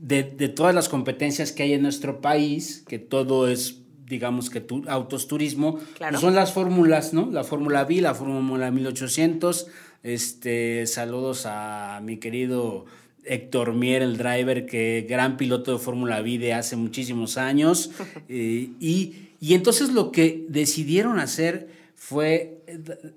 de, 0.00 0.22
de 0.22 0.48
todas 0.48 0.74
las 0.74 0.88
competencias 0.88 1.52
que 1.52 1.62
hay 1.64 1.74
en 1.74 1.82
nuestro 1.82 2.20
país, 2.20 2.84
que 2.88 2.98
todo 2.98 3.48
es, 3.48 3.82
digamos 4.06 4.48
que 4.50 4.60
tu, 4.60 4.82
autos 4.88 5.26
turismo, 5.28 5.78
Claro. 5.96 6.12
pues 6.12 6.20
son 6.22 6.34
las 6.34 6.52
fórmulas, 6.52 7.12
¿no? 7.12 7.30
La 7.30 7.44
Fórmula 7.44 7.82
V, 7.84 8.00
la 8.00 8.14
Fórmula 8.14 8.70
1800. 8.70 9.66
Este, 10.02 10.86
saludos 10.86 11.44
a 11.44 12.00
mi 12.02 12.16
querido 12.16 12.86
Héctor 13.24 13.74
Mier, 13.74 14.00
el 14.02 14.16
driver, 14.16 14.64
que 14.64 15.06
gran 15.08 15.36
piloto 15.36 15.72
de 15.72 15.78
Fórmula 15.78 16.20
V 16.22 16.38
de 16.38 16.54
hace 16.54 16.76
muchísimos 16.76 17.36
años. 17.36 17.90
eh, 18.28 18.70
y, 18.80 19.28
y 19.40 19.54
entonces 19.54 19.90
lo 19.92 20.10
que 20.12 20.46
decidieron 20.48 21.18
hacer 21.18 21.68
fue 21.94 22.62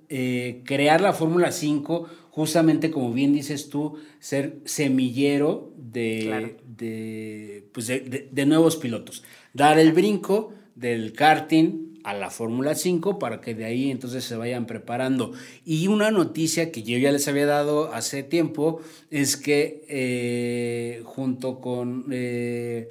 eh, 0.09 0.61
crear 0.65 0.99
la 0.99 1.13
Fórmula 1.13 1.51
5, 1.53 2.07
justamente 2.31 2.91
como 2.91 3.13
bien 3.13 3.31
dices 3.33 3.69
tú, 3.69 3.95
ser 4.19 4.57
semillero 4.65 5.71
de, 5.93 6.57
de, 6.65 7.65
pues 7.71 7.88
de, 7.88 8.45
nuevos 8.45 8.77
pilotos. 8.77 9.23
Dar 9.53 9.79
el 9.79 9.93
brinco 9.93 10.53
del 10.75 11.13
karting 11.13 12.00
a 12.03 12.13
la 12.13 12.29
Fórmula 12.29 12.75
5 12.75 13.19
para 13.19 13.39
que 13.39 13.55
de 13.55 13.65
ahí 13.65 13.91
entonces 13.91 14.23
se 14.23 14.35
vayan 14.35 14.65
preparando. 14.65 15.33
Y 15.65 15.88
una 15.88 16.12
noticia 16.12 16.71
que 16.71 16.83
yo 16.83 16.97
ya 16.97 17.12
les 17.12 17.27
había 17.27 17.45
dado 17.45 17.93
hace 17.93 18.23
tiempo 18.23 18.81
es 19.09 19.38
que 19.38 19.85
eh, 19.88 21.01
junto 21.05 21.62
con 21.62 22.07
eh, 22.12 22.89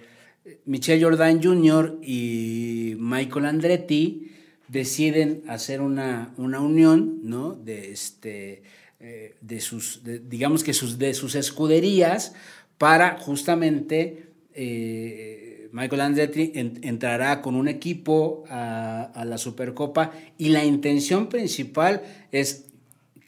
Michelle 0.64 1.02
Jordan 1.02 1.42
Jr. 1.42 1.99
y 2.02 2.94
Michael 2.99 3.47
Andretti 3.47 4.30
deciden 4.68 5.42
hacer 5.49 5.82
una, 5.82 6.32
una 6.38 6.61
unión, 6.61 7.21
¿no? 7.23 7.52
De 7.52 7.90
este 7.90 8.62
eh, 9.04 9.35
de 9.40 9.61
sus, 9.61 10.02
digamos 10.28 10.62
que 10.62 10.73
sus, 10.73 10.97
de 10.97 11.12
sus 11.14 11.35
escuderías 11.35 12.35
para 12.82 13.16
justamente 13.16 14.26
eh, 14.54 15.68
Michael 15.70 16.00
Andretti 16.00 16.50
en- 16.56 16.80
entrará 16.82 17.40
con 17.40 17.54
un 17.54 17.68
equipo 17.68 18.42
a 18.50 19.22
la 19.24 19.38
Supercopa 19.38 20.10
y 20.36 20.48
la 20.48 20.64
intención 20.64 21.28
principal 21.28 22.02
es 22.32 22.64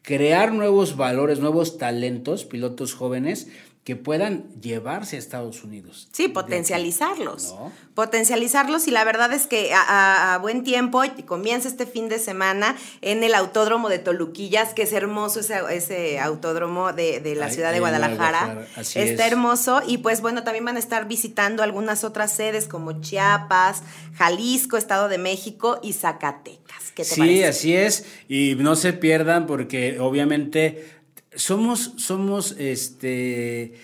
crear 0.02 0.52
nuevos 0.52 0.96
valores, 0.96 1.38
nuevos 1.38 1.78
talentos, 1.78 2.44
pilotos 2.44 2.94
jóvenes 2.94 3.46
que 3.84 3.96
puedan 3.96 4.44
llevarse 4.62 5.16
a 5.16 5.18
Estados 5.18 5.62
Unidos. 5.62 6.08
Sí, 6.10 6.28
potencializarlos. 6.28 7.52
¿No? 7.52 7.70
Potencializarlos 7.94 8.88
y 8.88 8.90
la 8.90 9.04
verdad 9.04 9.32
es 9.34 9.46
que 9.46 9.72
a, 9.74 10.38
buen 10.40 10.64
tiempo 10.64 11.02
comienza 11.26 11.68
este 11.68 11.84
fin 11.84 12.08
de 12.08 12.18
semana 12.18 12.76
en 13.02 13.22
el 13.22 13.34
Autódromo 13.34 13.90
de 13.90 13.98
Toluquillas, 13.98 14.72
que 14.72 14.82
es 14.82 14.92
hermoso 14.94 15.40
ese, 15.40 15.60
ese 15.70 16.18
autódromo 16.18 16.94
de, 16.94 17.20
de 17.20 17.34
la 17.34 17.50
ciudad 17.50 17.72
de 17.72 17.80
Guadalajara. 17.80 18.44
Guadalajara, 18.46 18.80
así 18.80 18.98
Está 18.98 19.26
es. 19.26 19.32
hermoso 19.32 19.82
y 19.86 19.98
pues 19.98 20.22
bueno, 20.22 20.44
también 20.44 20.64
van 20.64 20.76
a 20.76 20.80
estar 20.80 21.06
visitando 21.06 21.62
algunas 21.62 22.04
otras 22.04 22.32
sedes 22.32 22.66
como 22.66 23.02
Chiapas, 23.02 23.82
Jalisco, 24.14 24.78
Estado 24.78 25.08
de 25.08 25.18
México 25.18 25.78
y 25.82 25.92
Zacatecas. 25.92 26.90
¿Qué 26.94 27.02
te 27.02 27.10
sí, 27.10 27.20
parece? 27.20 27.46
así 27.46 27.76
es. 27.76 28.06
Y 28.28 28.54
no 28.54 28.76
se 28.76 28.92
pierdan 28.92 29.46
porque 29.46 29.98
obviamente 30.00 30.93
somos, 31.36 31.94
somos, 31.96 32.52
este, 32.58 33.74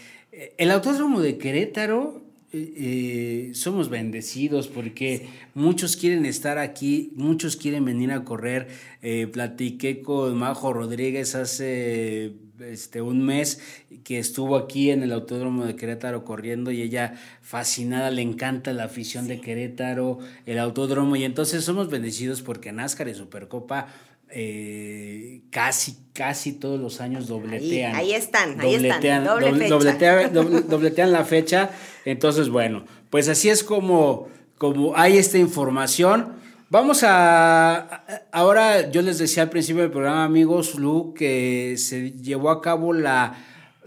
el 0.59 0.71
autódromo 0.71 1.21
de 1.21 1.39
Querétaro. 1.39 2.23
eh, 2.53 2.75
eh, 2.77 3.55
somos 3.55 3.91
bendecidos 3.91 4.67
porque 4.67 5.29
muchos 5.55 5.97
quieren 5.97 6.27
estar 6.27 6.59
aquí, 6.59 7.13
muchos 7.15 7.57
quieren 7.57 7.85
venir 7.85 8.11
a 8.11 8.25
correr. 8.25 8.69
Eh, 9.03 9.29
platiqué 9.29 10.03
con 10.03 10.37
Majo 10.37 10.73
Rodríguez 10.73 11.37
hace 11.37 12.35
este, 12.61 13.03
un 13.03 13.25
mes 13.25 13.61
que 14.05 14.19
estuvo 14.19 14.57
aquí 14.57 14.91
en 14.91 15.03
el 15.03 15.13
autódromo 15.13 15.65
de 15.65 15.77
Querétaro 15.77 16.25
corriendo 16.25 16.71
y 16.71 16.83
ella 16.83 17.15
fascinada, 17.41 18.11
le 18.11 18.23
encanta 18.23 18.73
la 18.73 18.85
afición 18.85 19.29
de 19.29 19.41
Querétaro, 19.41 20.19
el 20.47 20.59
autódromo 20.59 21.17
y 21.17 21.25
entonces 21.25 21.65
somos 21.65 21.89
bendecidos 21.89 22.43
porque 22.43 22.73
NASCAR 22.73 23.09
y 23.09 23.15
Supercopa 23.15 23.89
eh, 24.33 25.43
casi, 25.51 25.97
casi 26.13 26.53
todos 26.53 26.81
los 26.81 27.01
años 27.01 27.27
dobletean. 27.27 27.97
Ahí, 27.97 28.13
están, 28.13 28.61
ahí 28.61 28.75
están. 28.75 29.25
dobletean, 30.69 31.13
la 31.13 31.25
fecha. 31.25 31.71
Entonces, 32.05 32.49
bueno, 32.49 32.85
pues 33.11 33.29
así 33.29 33.49
es 33.49 33.65
como, 33.65 34.29
como 34.59 34.97
hay 34.97 35.19
esta 35.19 35.39
información. 35.39 36.35
Vamos 36.69 37.03
a. 37.03 38.05
Ahora, 38.31 38.91
yo 38.91 39.03
les 39.03 39.19
decía 39.19 39.43
al 39.43 39.51
principio 39.51 39.83
del 39.83 39.91
programa, 39.91 40.25
amigos, 40.25 40.77
Lu, 40.77 41.15
que 41.15 41.75
se 41.77 42.13
llevó 42.13 42.51
a 42.51 42.63
cabo 42.63 42.93
la, 42.93 43.37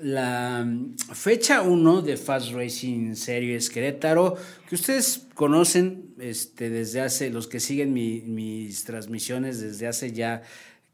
la 0.01 0.67
fecha 1.13 1.61
1 1.61 2.01
de 2.01 2.17
Fast 2.17 2.51
Racing 2.51 3.15
Series 3.15 3.69
Querétaro, 3.69 4.35
que 4.67 4.75
ustedes 4.75 5.27
conocen 5.33 6.13
este, 6.19 6.69
desde 6.69 7.01
hace, 7.01 7.29
los 7.29 7.47
que 7.47 7.59
siguen 7.59 7.93
mis 7.93 8.83
transmisiones 8.83 9.61
desde 9.61 9.87
hace 9.87 10.11
ya 10.11 10.41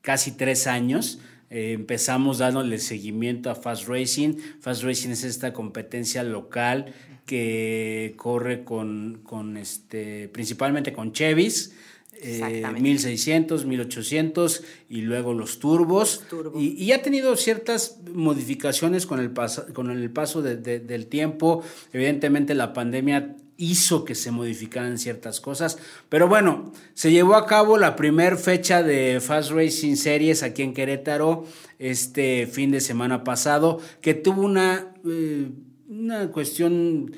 casi 0.01 0.31
tres 0.31 0.67
años. 0.67 1.19
Eh, 1.49 1.73
empezamos 1.73 2.37
dándole 2.37 2.77
seguimiento 2.77 3.49
a 3.49 3.55
Fast 3.55 3.87
Racing. 3.87 4.35
Fast 4.59 4.83
Racing 4.83 5.09
es 5.09 5.23
esta 5.23 5.53
competencia 5.53 6.23
local 6.23 6.93
que 7.25 8.13
corre 8.17 8.63
con, 8.63 9.21
con 9.23 9.57
este, 9.57 10.29
principalmente 10.29 10.93
con 10.93 11.13
Chevys. 11.13 11.73
1600, 12.21 13.63
eh, 13.63 13.65
1800 13.65 14.63
y 14.89 15.01
luego 15.01 15.33
los 15.33 15.59
turbos. 15.59 16.23
Y, 16.55 16.91
ha 16.91 17.01
tenido 17.01 17.35
ciertas 17.35 17.99
modificaciones 18.13 19.05
con 19.05 19.19
el, 19.19 19.31
con 19.73 19.91
el 19.91 20.09
paso 20.11 20.41
del 20.41 21.07
tiempo. 21.07 21.63
Evidentemente 21.93 22.55
la 22.55 22.73
pandemia 22.73 23.35
hizo 23.59 24.05
que 24.05 24.15
se 24.15 24.31
modificaran 24.31 24.97
ciertas 24.97 25.41
cosas. 25.41 25.77
Pero 26.07 26.29
bueno, 26.29 26.71
se 26.93 27.11
llevó 27.11 27.35
a 27.35 27.45
cabo 27.45 27.77
la 27.77 27.97
primera 27.97 28.37
fecha 28.37 28.81
de 28.81 29.19
Fast 29.21 29.51
Racing 29.51 29.95
Series 29.95 30.43
aquí 30.43 30.63
en 30.63 30.73
Querétaro 30.73 31.45
este 31.77 32.47
fin 32.47 32.71
de 32.71 32.79
semana 32.79 33.23
pasado, 33.25 33.79
que 34.01 34.13
tuvo 34.13 34.43
una, 34.43 34.93
eh, 35.05 35.49
una 35.89 36.31
cuestión 36.31 37.11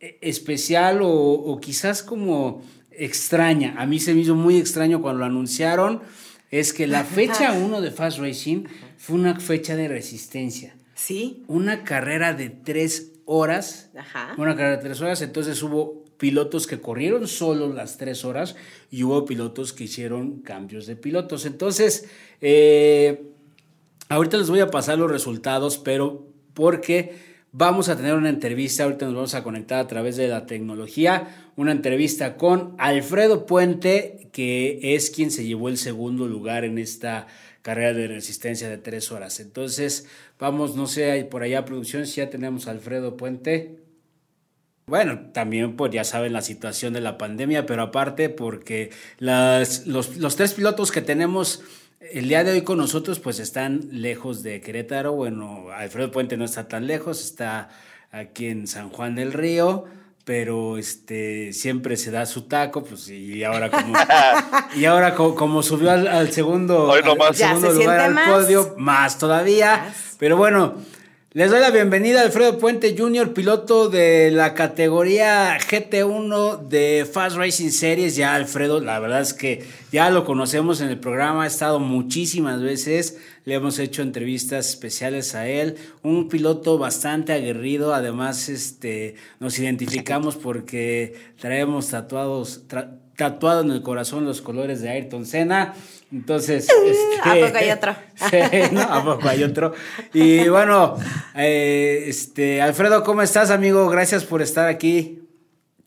eh, 0.00 0.18
especial 0.20 1.00
o, 1.02 1.58
quizás 1.60 2.04
como 2.04 2.62
extraña. 2.98 3.74
A 3.78 3.86
mí 3.86 3.98
se 4.00 4.14
me 4.14 4.20
hizo 4.20 4.34
muy 4.34 4.56
extraño 4.56 5.00
cuando 5.00 5.20
lo 5.20 5.24
anunciaron. 5.26 6.02
Es 6.50 6.72
que 6.72 6.86
la 6.86 7.04
fecha 7.04 7.52
1 7.52 7.80
de 7.80 7.90
Fast 7.90 8.18
Racing 8.18 8.64
fue 8.96 9.16
una 9.16 9.38
fecha 9.38 9.76
de 9.76 9.88
resistencia. 9.88 10.74
Sí. 10.94 11.44
Una 11.46 11.84
carrera 11.84 12.34
de 12.34 12.50
tres 12.50 13.12
horas. 13.26 13.90
Ajá. 13.96 14.34
Una 14.38 14.56
carrera 14.56 14.76
de 14.76 14.82
tres 14.82 15.00
horas. 15.00 15.20
Entonces 15.22 15.62
hubo 15.62 16.04
pilotos 16.18 16.66
que 16.66 16.80
corrieron 16.80 17.28
solo 17.28 17.72
las 17.72 17.96
tres 17.96 18.24
horas 18.24 18.56
y 18.90 19.04
hubo 19.04 19.24
pilotos 19.24 19.72
que 19.72 19.84
hicieron 19.84 20.40
cambios 20.40 20.86
de 20.86 20.96
pilotos. 20.96 21.46
Entonces, 21.46 22.08
eh, 22.40 23.30
ahorita 24.08 24.36
les 24.36 24.50
voy 24.50 24.60
a 24.60 24.70
pasar 24.70 24.98
los 24.98 25.10
resultados, 25.10 25.78
pero 25.78 26.26
porque 26.54 27.27
Vamos 27.52 27.88
a 27.88 27.96
tener 27.96 28.14
una 28.14 28.28
entrevista, 28.28 28.84
ahorita 28.84 29.06
nos 29.06 29.14
vamos 29.14 29.34
a 29.34 29.42
conectar 29.42 29.78
a 29.78 29.86
través 29.86 30.16
de 30.16 30.28
la 30.28 30.44
tecnología, 30.44 31.50
una 31.56 31.72
entrevista 31.72 32.36
con 32.36 32.74
Alfredo 32.76 33.46
Puente, 33.46 34.28
que 34.32 34.94
es 34.94 35.08
quien 35.10 35.30
se 35.30 35.46
llevó 35.46 35.70
el 35.70 35.78
segundo 35.78 36.28
lugar 36.28 36.64
en 36.64 36.76
esta 36.76 37.26
carrera 37.62 37.94
de 37.94 38.06
resistencia 38.06 38.68
de 38.68 38.76
tres 38.76 39.10
horas. 39.12 39.40
Entonces, 39.40 40.06
vamos, 40.38 40.76
no 40.76 40.86
sé, 40.86 41.26
por 41.30 41.42
allá 41.42 41.64
producción, 41.64 42.06
si 42.06 42.16
ya 42.16 42.28
tenemos 42.28 42.68
a 42.68 42.72
Alfredo 42.72 43.16
Puente. 43.16 43.78
Bueno, 44.84 45.30
también 45.32 45.74
pues 45.74 45.90
ya 45.90 46.04
saben 46.04 46.34
la 46.34 46.42
situación 46.42 46.92
de 46.92 47.00
la 47.00 47.16
pandemia, 47.16 47.64
pero 47.64 47.82
aparte 47.82 48.28
porque 48.28 48.90
los, 49.18 49.86
los 49.86 50.36
tres 50.36 50.52
pilotos 50.52 50.92
que 50.92 51.00
tenemos 51.00 51.62
el 52.00 52.28
día 52.28 52.44
de 52.44 52.52
hoy 52.52 52.62
con 52.62 52.78
nosotros 52.78 53.18
pues 53.18 53.38
están 53.40 53.88
lejos 53.90 54.42
de 54.42 54.60
Querétaro, 54.60 55.12
bueno, 55.12 55.66
Alfredo 55.74 56.10
Puente 56.10 56.36
no 56.36 56.44
está 56.44 56.68
tan 56.68 56.86
lejos, 56.86 57.22
está 57.22 57.70
aquí 58.12 58.46
en 58.46 58.66
San 58.66 58.90
Juan 58.90 59.14
del 59.14 59.32
Río, 59.32 59.84
pero 60.24 60.78
este 60.78 61.52
siempre 61.52 61.96
se 61.96 62.10
da 62.10 62.26
su 62.26 62.42
taco, 62.42 62.84
pues 62.84 63.08
y 63.08 63.42
ahora 63.44 63.70
como 63.70 63.94
y 64.76 64.84
ahora 64.84 65.14
como, 65.14 65.62
subió 65.62 65.90
al, 65.90 66.30
segundo, 66.32 66.92
segundo 67.32 67.72
lugar 67.72 68.00
al 68.00 68.30
podio, 68.30 68.74
más 68.78 69.18
todavía, 69.18 69.92
pero 70.18 70.36
bueno, 70.36 70.74
les 71.32 71.50
doy 71.50 71.60
la 71.60 71.70
bienvenida 71.70 72.20
a 72.20 72.24
Alfredo 72.24 72.58
Puente 72.58 72.96
Jr., 72.96 73.34
piloto 73.34 73.90
de 73.90 74.30
la 74.30 74.54
categoría 74.54 75.58
GT1 75.58 76.68
de 76.68 77.06
Fast 77.10 77.36
Racing 77.36 77.68
Series. 77.68 78.16
Ya 78.16 78.34
Alfredo, 78.34 78.80
la 78.80 78.98
verdad 78.98 79.20
es 79.20 79.34
que 79.34 79.62
ya 79.92 80.08
lo 80.08 80.24
conocemos 80.24 80.80
en 80.80 80.88
el 80.88 80.98
programa, 80.98 81.42
ha 81.42 81.46
estado 81.46 81.80
muchísimas 81.80 82.62
veces, 82.62 83.18
le 83.44 83.56
hemos 83.56 83.78
hecho 83.78 84.00
entrevistas 84.00 84.70
especiales 84.70 85.34
a 85.34 85.46
él, 85.46 85.76
un 86.02 86.28
piloto 86.30 86.78
bastante 86.78 87.34
aguerrido, 87.34 87.92
además 87.92 88.48
este, 88.48 89.16
nos 89.38 89.58
identificamos 89.58 90.34
porque 90.34 91.14
traemos 91.38 91.88
tatuados, 91.88 92.62
tatuado 93.18 93.62
en 93.62 93.72
el 93.72 93.82
corazón 93.82 94.24
los 94.24 94.40
colores 94.40 94.80
de 94.80 94.90
Ayrton 94.90 95.26
Senna. 95.26 95.74
Entonces, 96.12 96.68
¿a 97.22 97.36
este, 97.36 97.46
poco 97.46 97.58
hay 97.58 97.70
otro? 97.70 97.96
sí, 98.30 98.36
¿no? 98.70 98.80
¿A 98.80 99.04
poco 99.04 99.28
hay 99.28 99.42
otro? 99.42 99.74
Y 100.14 100.48
bueno, 100.48 100.96
eh, 101.34 102.04
este, 102.06 102.62
Alfredo, 102.62 103.02
¿cómo 103.02 103.20
estás, 103.20 103.50
amigo? 103.50 103.88
Gracias 103.88 104.24
por 104.24 104.40
estar 104.40 104.68
aquí. 104.68 105.20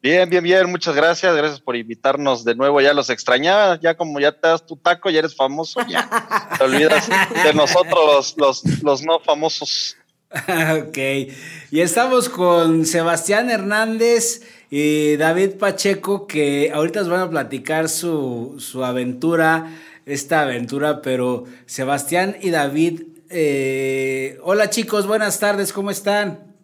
Bien, 0.02 0.30
bien, 0.30 0.44
bien, 0.44 0.70
muchas 0.70 0.94
gracias, 0.94 1.34
gracias 1.34 1.62
por 1.62 1.76
invitarnos 1.76 2.44
de 2.44 2.56
nuevo, 2.56 2.82
ya 2.82 2.94
los 2.94 3.10
extrañaba, 3.10 3.80
ya 3.80 3.96
como 3.96 4.20
ya 4.20 4.32
te 4.32 4.48
das 4.48 4.66
tu 4.66 4.76
taco, 4.76 5.10
ya 5.10 5.20
eres 5.20 5.36
famoso, 5.36 5.80
ya 5.88 6.10
te 6.58 6.64
olvidas 6.64 7.08
de 7.44 7.54
nosotros 7.54 8.34
los, 8.36 8.64
los 8.84 9.04
no 9.04 9.20
famosos. 9.20 9.96
ok, 10.32 10.98
y 11.70 11.82
estamos 11.82 12.30
con 12.30 12.86
Sebastián 12.86 13.52
Hernández 13.52 14.42
y 14.72 15.18
David 15.18 15.58
Pacheco, 15.60 16.26
que 16.26 16.72
ahorita 16.74 17.02
nos 17.02 17.10
van 17.10 17.20
a 17.20 17.30
platicar 17.30 17.90
su, 17.90 18.56
su 18.58 18.84
aventura 18.84 19.70
esta 20.06 20.42
aventura, 20.42 21.02
pero 21.02 21.46
Sebastián 21.66 22.38
y 22.42 22.50
David, 22.50 23.04
eh, 23.30 24.40
hola 24.42 24.70
chicos, 24.70 25.08
buenas 25.08 25.40
tardes, 25.40 25.74
¿cómo 25.74 25.92
están? 25.92 26.56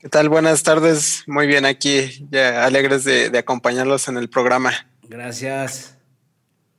¿Qué 0.00 0.08
tal? 0.08 0.28
Buenas 0.28 0.62
tardes, 0.62 1.24
muy 1.26 1.46
bien 1.46 1.64
aquí, 1.64 2.26
ya 2.30 2.64
alegres 2.64 3.04
de, 3.04 3.36
acompañarlos 3.36 4.08
en 4.08 4.16
el 4.16 4.28
programa. 4.28 4.72
Gracias. 5.02 5.96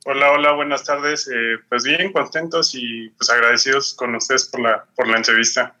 Hola, 0.06 0.32
hola, 0.32 0.52
buenas 0.52 0.84
tardes. 0.84 1.28
Eh, 1.28 1.58
pues 1.68 1.84
bien, 1.84 2.12
contentos 2.12 2.74
y 2.74 3.08
pues 3.10 3.30
agradecidos 3.30 3.94
con 3.94 4.14
ustedes 4.14 4.48
por 4.48 4.60
la, 4.60 4.84
por 4.94 5.08
la 5.08 5.16
entrevista. 5.16 5.74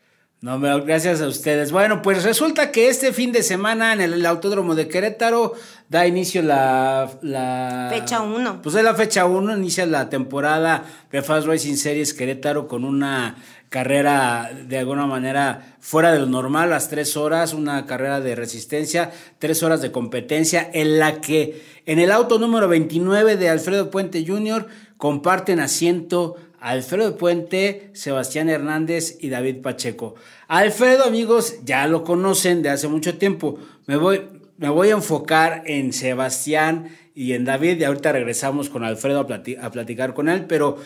No, 0.44 0.60
gracias 0.60 1.22
a 1.22 1.26
ustedes. 1.26 1.72
Bueno, 1.72 2.02
pues 2.02 2.22
resulta 2.22 2.70
que 2.70 2.90
este 2.90 3.14
fin 3.14 3.32
de 3.32 3.42
semana 3.42 3.94
en 3.94 4.02
el 4.02 4.26
Autódromo 4.26 4.74
de 4.74 4.88
Querétaro 4.88 5.54
da 5.88 6.06
inicio 6.06 6.42
la... 6.42 7.88
fecha 7.90 8.20
1. 8.20 8.60
Pues 8.60 8.74
es 8.74 8.84
la 8.84 8.94
fecha 8.94 9.24
1, 9.24 9.56
inicia 9.56 9.86
la 9.86 10.10
temporada 10.10 10.84
de 11.10 11.22
Fast 11.22 11.46
Racing 11.46 11.76
Series 11.76 12.12
Querétaro 12.12 12.68
con 12.68 12.84
una 12.84 13.36
carrera 13.70 14.50
de 14.68 14.76
alguna 14.76 15.06
manera 15.06 15.76
fuera 15.80 16.12
de 16.12 16.18
lo 16.18 16.26
normal, 16.26 16.68
las 16.68 16.90
tres 16.90 17.16
horas, 17.16 17.54
una 17.54 17.86
carrera 17.86 18.20
de 18.20 18.34
resistencia, 18.34 19.12
tres 19.38 19.62
horas 19.62 19.80
de 19.80 19.92
competencia, 19.92 20.68
en 20.74 20.98
la 20.98 21.22
que 21.22 21.62
en 21.86 21.98
el 21.98 22.12
auto 22.12 22.38
número 22.38 22.68
29 22.68 23.38
de 23.38 23.48
Alfredo 23.48 23.90
Puente 23.90 24.26
Jr. 24.26 24.66
comparten 24.98 25.60
asiento 25.60 26.36
Alfredo 26.64 27.18
Puente, 27.18 27.90
Sebastián 27.92 28.48
Hernández 28.48 29.18
y 29.20 29.28
David 29.28 29.60
Pacheco. 29.60 30.14
Alfredo, 30.54 31.02
amigos, 31.02 31.56
ya 31.64 31.88
lo 31.88 32.04
conocen 32.04 32.62
de 32.62 32.68
hace 32.68 32.86
mucho 32.86 33.18
tiempo. 33.18 33.58
Me 33.86 33.96
voy, 33.96 34.22
me 34.56 34.68
voy 34.68 34.90
a 34.90 34.92
enfocar 34.92 35.64
en 35.66 35.92
Sebastián 35.92 36.96
y 37.12 37.32
en 37.32 37.44
David 37.44 37.80
y 37.80 37.82
ahorita 37.82 38.12
regresamos 38.12 38.68
con 38.68 38.84
Alfredo 38.84 39.18
a, 39.18 39.70
platicar 39.72 40.14
con 40.14 40.28
él, 40.28 40.44
pero 40.46 40.80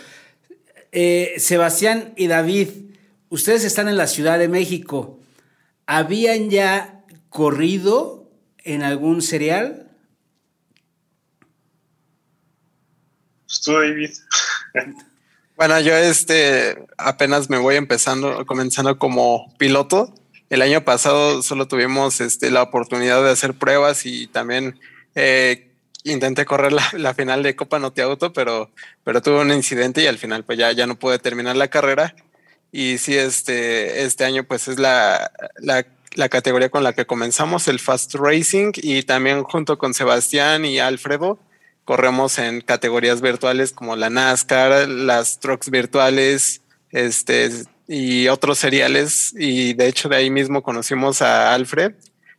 eh, 0.91 1.35
Sebastián 1.37 2.15
y 2.17 2.29
David, 2.29 2.71
ustedes 3.29 3.63
están 3.65 3.89
en 3.89 3.99
la 3.99 4.07
Ciudad 4.07 4.39
de 4.39 4.49
México. 4.49 5.21
¿Habían 5.85 6.49
ya 6.49 7.05
corrido 7.29 8.33
en 8.65 8.83
algún 8.83 9.21
serial? 9.21 9.91
Pues 13.45 13.61
tú, 13.61 13.73
David. 13.73 14.13
Bueno, 15.59 15.81
yo 15.81 15.93
este 15.97 16.87
apenas 16.99 17.51
me 17.51 17.59
voy 17.59 17.75
empezando, 17.75 18.47
comenzando 18.47 18.97
como 18.97 19.53
piloto. 19.59 20.15
El 20.51 20.63
año 20.63 20.85
pasado 20.85 21.43
solo 21.43 21.67
tuvimos 21.67 22.21
este, 22.21 22.53
la 22.53 22.63
oportunidad 22.63 23.25
de 23.25 23.33
hacer 23.33 23.55
pruebas 23.55 24.07
y 24.07 24.29
también 24.29 24.79
eh, 25.17 25.73
intenté 26.05 26.45
correr 26.45 26.73
la, 26.73 27.13
final 27.13 27.43
de 27.43 27.57
Copa 27.57 27.81
Noti 27.81 28.03
Auto, 28.03 28.33
pero, 28.33 28.71
pero 29.03 29.21
tuve 29.21 29.41
un 29.41 29.51
incidente 29.51 30.01
y 30.01 30.07
al 30.07 30.19
final 30.19 30.45
pues 30.45 30.59
ya, 30.59 30.71
ya 30.71 30.87
no 30.87 30.95
pude 30.97 31.19
terminar 31.19 31.57
la 31.57 31.67
carrera. 31.67 32.15
Y 32.71 32.99
sí, 32.99 33.17
este, 33.17 34.05
este 34.05 34.25
año 34.25 34.45
pues 34.45 34.69
es 34.69 34.79
la, 34.79 35.33
la, 35.59 35.85
la 36.15 36.29
categoría 36.29 36.69
con 36.71 36.85
la 36.85 36.93
que 36.93 37.05
comenzamos, 37.05 37.67
el 37.67 37.81
Fast 37.81 38.15
Racing, 38.15 38.71
y 38.77 39.03
también 39.03 39.43
junto 39.43 39.77
con 39.77 39.93
Sebastián 39.93 40.65
y 40.65 40.79
Alfredo 40.79 41.41
corremos 41.89 42.39
en 42.39 42.61
categorías 42.61 43.23
virtuales 43.23 43.73
como 43.73 43.97
la 43.97 44.11
NASCAR, 44.11 44.87
las 44.87 45.41
trucks 45.41 45.71
virtuales, 45.71 46.61
este, 46.91 47.49
y 47.87 48.29
otros 48.29 48.59
seriales. 48.59 49.33
Y 49.39 49.73
de 49.73 49.89
hecho 49.89 50.11
de 50.11 50.17
ahí 50.17 50.29
mismo 50.29 50.63
conocimos 50.63 51.23
a 51.23 51.55
Alfred, 51.55 51.95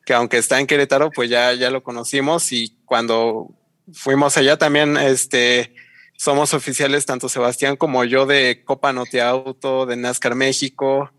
que 0.06 0.14
aunque 0.14 0.38
está 0.38 0.60
en 0.60 0.68
Querétaro, 0.68 1.10
pues 1.10 1.32
ya, 1.32 1.52
ya 1.54 1.72
lo 1.72 1.82
conocimos 1.82 2.52
y 2.52 2.78
cuando 2.86 3.50
fuimos 3.92 4.38
allá 4.38 4.56
también, 4.60 4.98
este, 4.98 5.74
somos 6.16 6.54
oficiales 6.54 7.08
tanto 7.08 7.28
Sebastián 7.28 7.76
como 7.76 8.04
yo 8.04 8.28
de 8.28 8.62
Copa 8.64 8.94
Note 8.94 9.20
Auto, 9.20 9.88
de 9.88 9.96
NASCAR 9.96 10.36
México, 10.36 11.12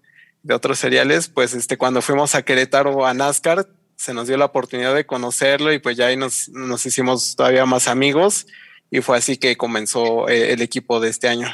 de 0.45 0.55
otros 0.55 0.79
seriales, 0.79 1.27
pues 1.27 1.53
este, 1.53 1.77
cuando 1.77 2.01
fuimos 2.01 2.37
a 2.37 2.43
Querétaro 2.43 3.05
a 3.05 3.13
NASCAR, 3.13 3.67
se 4.01 4.15
nos 4.15 4.27
dio 4.27 4.39
la 4.39 4.47
oportunidad 4.47 4.95
de 4.95 5.05
conocerlo 5.05 5.71
y 5.75 5.79
pues 5.79 5.95
ya 5.95 6.07
ahí 6.07 6.17
nos, 6.17 6.49
nos 6.49 6.87
hicimos 6.87 7.37
todavía 7.37 7.67
más 7.67 7.87
amigos 7.87 8.47
y 8.91 9.03
fue 9.03 9.19
así 9.19 9.37
que 9.37 9.59
comenzó 9.59 10.27
eh, 10.27 10.55
el 10.55 10.63
equipo 10.63 11.01
de 11.01 11.11
este 11.11 11.29
año. 11.29 11.47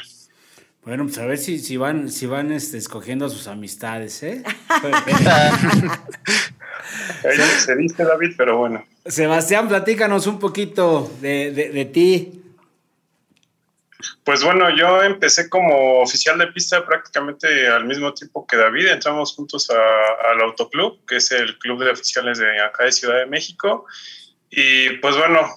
Bueno, 0.85 1.03
pues 1.03 1.17
a 1.17 1.25
ver 1.25 1.39
si, 1.39 1.59
si 1.59 1.75
van, 1.75 2.09
si 2.09 2.25
van 2.25 2.53
este, 2.53 2.77
escogiendo 2.77 3.25
a 3.25 3.29
sus 3.29 3.47
amistades, 3.47 4.23
¿eh? 4.23 4.43
se 7.65 7.75
dice 7.75 8.05
David, 8.05 8.35
pero 8.37 8.59
bueno. 8.59 8.85
Sebastián, 9.05 9.67
platícanos 9.67 10.25
un 10.25 10.39
poquito 10.39 11.11
de, 11.19 11.51
de, 11.51 11.71
de 11.71 11.83
ti. 11.83 12.43
Pues 14.23 14.43
bueno, 14.43 14.69
yo 14.75 15.01
empecé 15.01 15.49
como 15.49 16.01
oficial 16.01 16.37
de 16.37 16.47
pista 16.47 16.85
prácticamente 16.85 17.67
al 17.67 17.85
mismo 17.85 18.13
tiempo 18.13 18.45
que 18.45 18.57
David. 18.57 18.87
Entramos 18.87 19.33
juntos 19.33 19.69
al 19.69 20.41
Autoclub, 20.41 21.03
que 21.05 21.17
es 21.17 21.31
el 21.31 21.57
club 21.57 21.83
de 21.83 21.91
oficiales 21.91 22.37
de 22.37 22.61
acá 22.61 22.83
de 22.83 22.91
Ciudad 22.91 23.17
de 23.17 23.25
México. 23.25 23.85
Y 24.49 24.89
pues 24.97 25.17
bueno, 25.17 25.47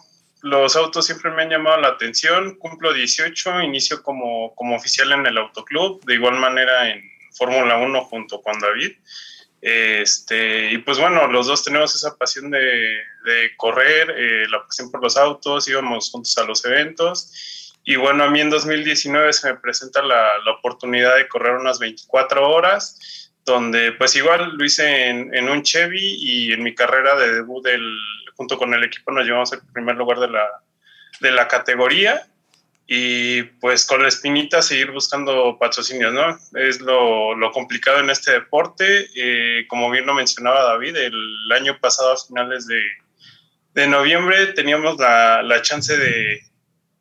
los 0.42 0.74
autos 0.74 1.05
siempre 1.05 1.31
me 1.31 1.42
han 1.42 1.50
llamado 1.50 1.81
la 1.81 1.88
atención. 1.88 2.57
Cumplo 2.57 2.94
18, 2.94 3.61
inicio 3.62 4.03
como, 4.03 4.55
como 4.55 4.76
oficial 4.76 5.12
en 5.12 5.26
el 5.26 5.37
Autoclub, 5.37 6.03
de 6.07 6.14
igual 6.14 6.38
manera 6.38 6.88
en 6.88 7.03
Fórmula 7.33 7.76
1 7.76 8.05
junto 8.05 8.40
con 8.40 8.59
David. 8.59 8.92
Este, 9.61 10.72
y 10.72 10.79
pues 10.79 10.98
bueno, 10.98 11.26
los 11.26 11.46
dos 11.46 11.62
tenemos 11.62 11.94
esa 11.94 12.16
pasión 12.16 12.50
de, 12.50 13.03
correr, 13.59 14.11
eh, 14.16 14.48
la 14.48 14.64
pasión 14.64 14.90
por 14.90 15.03
los 15.03 15.18
autos, 15.18 15.68
íbamos 15.68 16.11
juntos 16.11 16.38
a 16.38 16.44
los 16.44 16.64
eventos 16.64 17.70
y 17.85 17.97
bueno, 17.97 18.25
a 18.25 18.31
mí 18.31 18.40
en 18.40 18.51
2019 18.51 19.33
se 19.33 19.53
me 19.53 19.59
presenta 19.59 20.03
la, 20.03 20.38
la 20.45 20.53
oportunidad 20.53 21.16
de 21.16 21.29
correr 21.29 21.57
unas 21.57 21.79
24 21.79 22.49
horas, 22.49 23.33
donde 23.45 23.93
pues 23.93 24.14
igual 24.16 24.57
lo 24.57 24.64
hice 24.64 25.09
en, 25.09 25.35
en, 25.35 25.49
un 25.49 25.62
Chevy 25.62 26.16
y 26.21 26.53
en 26.53 26.62
mi 26.62 26.75
carrera 26.75 27.16
de 27.16 27.35
debut 27.35 27.64
del, 27.64 27.83
junto 28.35 28.59
con 28.59 28.75
el 28.75 28.85
equipo 28.85 29.11
nos 29.12 29.25
llevamos 29.25 29.53
al 29.53 29.62
primer 29.73 29.97
lugar 29.97 30.21
de 30.21 30.29
la, 30.29 30.47
de 31.21 31.31
la 31.31 31.49
categoría 31.49 32.27
y 32.87 33.43
pues 33.43 33.87
con 33.87 34.03
la 34.03 34.09
espinita 34.09 34.62
seguir 34.62 34.90
buscando 34.90 35.57
patrocinios, 35.59 36.12
¿no? 36.12 36.38
Es 36.59 36.81
lo, 36.81 37.37
lo 37.37 37.53
complicado 37.53 38.01
en 38.01 38.11
este 38.11 38.33
deporte. 38.33 39.07
Eh, 39.14 39.64
como 39.69 39.90
bien 39.90 40.07
lo 40.07 40.14
mencionaba 40.14 40.64
David, 40.64 40.97
el 40.97 41.53
año 41.53 41.79
pasado 41.79 42.12
a 42.12 42.16
finales 42.16 42.66
de, 42.66 42.83
de 43.75 43.87
noviembre 43.87 44.49
teníamos 44.55 44.99
la, 44.99 45.40
la 45.43 45.62
chance 45.62 45.97
de, 45.97 46.43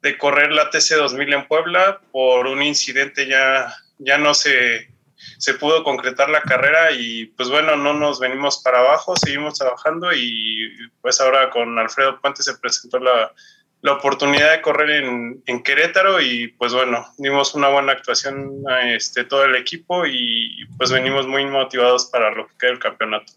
de 0.02 0.18
correr 0.18 0.52
la 0.52 0.70
TC 0.70 0.96
2000 0.96 1.34
en 1.34 1.48
Puebla. 1.48 2.02
Por 2.12 2.48
un 2.48 2.62
incidente 2.62 3.28
ya, 3.28 3.74
ya 3.98 4.18
no 4.18 4.34
se, 4.34 4.90
se 5.38 5.54
pudo 5.56 5.84
concretar 5.84 6.30
la 6.30 6.42
carrera 6.42 6.92
y 6.92 7.26
pues 7.28 7.50
bueno, 7.50 7.76
no 7.76 7.94
nos 7.94 8.20
venimos 8.20 8.62
para 8.64 8.80
abajo, 8.80 9.16
seguimos 9.16 9.58
trabajando 9.58 10.14
y 10.14 10.70
pues 11.02 11.20
ahora 11.20 11.50
con 11.50 11.78
Alfredo 11.78 12.20
Puente 12.22 12.44
se 12.44 12.58
presentó 12.58 13.00
la, 13.00 13.34
la 13.82 13.94
oportunidad 13.94 14.52
de 14.52 14.62
correr 14.62 15.04
en, 15.04 15.42
en, 15.46 15.64
Querétaro 15.64 16.22
y 16.22 16.50
pues 16.50 16.74
bueno, 16.74 17.06
dimos 17.18 17.56
una 17.56 17.70
buena 17.70 17.94
actuación 17.94 18.64
a 18.70 18.94
este, 18.94 19.24
todo 19.24 19.46
el 19.46 19.56
equipo 19.56 20.06
y 20.06 20.66
pues 20.78 20.92
venimos 20.92 21.28
muy 21.28 21.46
motivados 21.46 22.06
para 22.06 22.32
lo 22.32 22.48
que 22.48 22.54
queda 22.60 22.72
el 22.72 22.80
campeonato. 22.80 23.34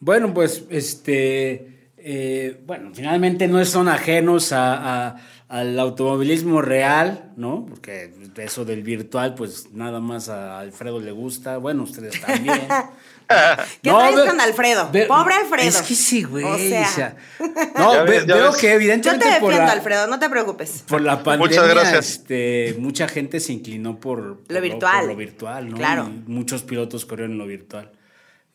Bueno, 0.00 0.32
pues 0.34 0.64
este, 0.70 1.90
eh, 1.98 2.60
bueno, 2.64 2.90
finalmente 2.94 3.48
no 3.48 3.64
son 3.64 3.88
ajenos 3.88 4.52
a, 4.52 5.08
a 5.08 5.16
al 5.54 5.78
automovilismo 5.78 6.62
real, 6.62 7.30
¿no? 7.36 7.64
Porque 7.64 8.12
eso 8.38 8.64
del 8.64 8.82
virtual, 8.82 9.36
pues 9.36 9.68
nada 9.72 10.00
más 10.00 10.28
a 10.28 10.58
Alfredo 10.58 10.98
le 10.98 11.12
gusta. 11.12 11.58
Bueno, 11.58 11.84
ustedes 11.84 12.20
también. 12.20 12.60
¿Qué 13.80 13.88
no, 13.88 13.98
traes 13.98 14.28
con 14.28 14.40
Alfredo? 14.40 14.90
Pobre 15.06 15.34
Alfredo. 15.34 15.68
Es 15.68 15.82
que 15.82 15.94
sí, 15.94 16.24
güey. 16.24 16.44
O 16.44 16.58
sea, 16.58 17.16
no, 17.78 18.04
ve, 18.04 18.22
veo 18.22 18.50
ves. 18.50 18.60
que 18.60 18.72
evidentemente. 18.72 19.26
Yo 19.26 19.30
te 19.30 19.40
defiendo, 19.40 19.64
la, 19.64 19.72
Alfredo, 19.72 20.06
no 20.08 20.18
te 20.18 20.28
preocupes. 20.28 20.82
Por 20.88 21.02
la 21.02 21.22
pandemia, 21.22 21.46
Muchas 21.46 21.68
gracias. 21.68 22.10
Este, 22.10 22.74
mucha 22.80 23.06
gente 23.06 23.38
se 23.38 23.52
inclinó 23.52 24.00
por, 24.00 24.40
por 24.40 24.52
lo 24.56 24.60
virtual. 24.60 25.00
Por 25.02 25.08
lo 25.10 25.16
virtual, 25.16 25.70
¿no? 25.70 25.76
Claro. 25.76 26.10
Y 26.10 26.30
muchos 26.32 26.64
pilotos 26.64 27.06
corrieron 27.06 27.30
en 27.30 27.38
lo 27.38 27.46
virtual. 27.46 27.92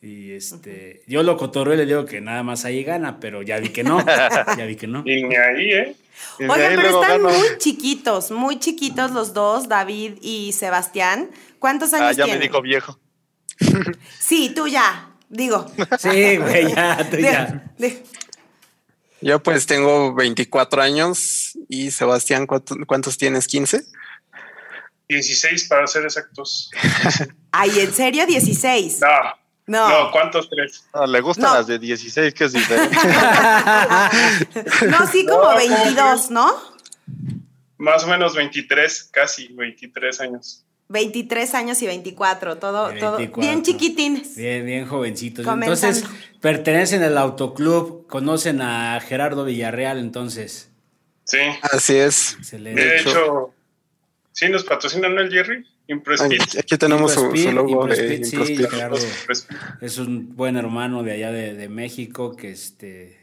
Y 0.02 0.32
este, 0.32 1.02
uh 1.04 1.08
-huh. 1.08 1.12
yo 1.12 1.22
lo 1.22 1.36
cotorreo 1.36 1.74
y 1.74 1.76
le 1.76 1.86
digo 1.86 2.06
que 2.06 2.20
nada 2.20 2.42
más 2.42 2.64
ahí 2.64 2.82
gana, 2.84 3.20
pero 3.20 3.42
ya 3.42 3.58
vi 3.58 3.68
que 3.68 3.84
no. 3.84 4.04
ya 4.56 4.64
vi 4.66 4.76
que 4.76 4.86
no. 4.86 5.02
Y 5.04 5.24
ni 5.24 5.36
ahí, 5.36 5.72
¿eh? 5.72 5.96
Oigan, 6.38 6.76
pero 6.76 7.02
están 7.02 7.22
gano. 7.22 7.28
muy 7.28 7.58
chiquitos, 7.58 8.30
muy 8.30 8.58
chiquitos 8.58 9.10
los 9.10 9.34
dos, 9.34 9.68
David 9.68 10.14
y 10.22 10.52
Sebastián. 10.52 11.30
¿Cuántos 11.58 11.92
años 11.92 12.08
ah, 12.08 12.12
ya 12.12 12.24
tienen? 12.24 12.40
me 12.40 12.46
dijo 12.46 12.62
viejo. 12.62 12.98
Sí, 14.18 14.52
tú 14.54 14.68
ya, 14.68 15.10
digo. 15.28 15.66
Sí, 15.98 16.36
güey, 16.38 16.72
ya, 16.74 17.10
tú 17.10 17.16
ya. 17.18 17.72
De. 17.76 18.02
Yo 19.20 19.42
pues 19.42 19.66
tengo 19.66 20.14
24 20.14 20.80
años 20.80 21.58
y 21.68 21.90
Sebastián, 21.90 22.46
¿cuántos, 22.46 22.78
cuántos 22.86 23.18
tienes? 23.18 23.46
¿15? 23.48 23.84
16 25.08 25.68
para 25.68 25.86
ser 25.86 26.04
exactos. 26.04 26.70
Ay, 27.50 27.80
¿en 27.80 27.92
serio? 27.92 28.24
16. 28.26 29.00
No. 29.00 29.08
No. 29.70 29.88
no, 29.88 30.10
¿cuántos 30.10 30.50
tres? 30.50 30.84
No, 30.92 31.06
le 31.06 31.20
gustan 31.20 31.44
no. 31.44 31.54
las 31.54 31.68
de 31.68 31.78
16, 31.78 32.34
que 32.34 32.44
es 32.44 32.52
diferente. 32.52 32.96
no, 34.90 35.06
sí, 35.06 35.24
como 35.24 35.44
no, 35.44 35.56
22, 35.56 36.32
¿no? 36.32 36.52
Más 37.78 38.02
o 38.02 38.08
menos 38.08 38.34
23, 38.34 39.10
casi 39.12 39.46
23 39.52 40.20
años. 40.22 40.64
23 40.88 41.54
años 41.54 41.80
y 41.82 41.86
24, 41.86 42.58
todo, 42.58 42.88
24. 42.88 43.28
todo 43.28 43.40
bien 43.40 43.62
chiquitines. 43.62 44.34
Bien, 44.34 44.66
bien 44.66 44.88
jovencitos. 44.88 45.46
Comenzando. 45.46 45.98
Entonces, 45.98 46.20
pertenecen 46.40 47.04
al 47.04 47.16
autoclub, 47.16 48.08
conocen 48.08 48.62
a 48.62 48.98
Gerardo 48.98 49.44
Villarreal, 49.44 50.00
entonces. 50.00 50.68
Sí. 51.22 51.38
Así 51.62 51.94
es. 51.94 52.34
Excelente. 52.40 52.84
De 52.84 52.96
hecho, 53.02 53.54
sí 54.32 54.48
nos 54.48 54.64
patrocinan 54.64 55.16
el 55.16 55.30
Jerry. 55.30 55.64
Aquí 56.58 56.78
tenemos 56.78 57.12
su, 57.12 57.36
su, 57.36 57.52
logo 57.52 57.86
de 57.86 58.24
sí, 58.24 58.36
Gerardo 58.36 58.96
es 59.80 59.98
un 59.98 60.36
buen 60.36 60.56
hermano 60.56 61.02
de 61.02 61.12
allá 61.12 61.32
de, 61.32 61.54
de 61.54 61.68
México 61.68 62.36
que 62.36 62.52
este 62.52 63.18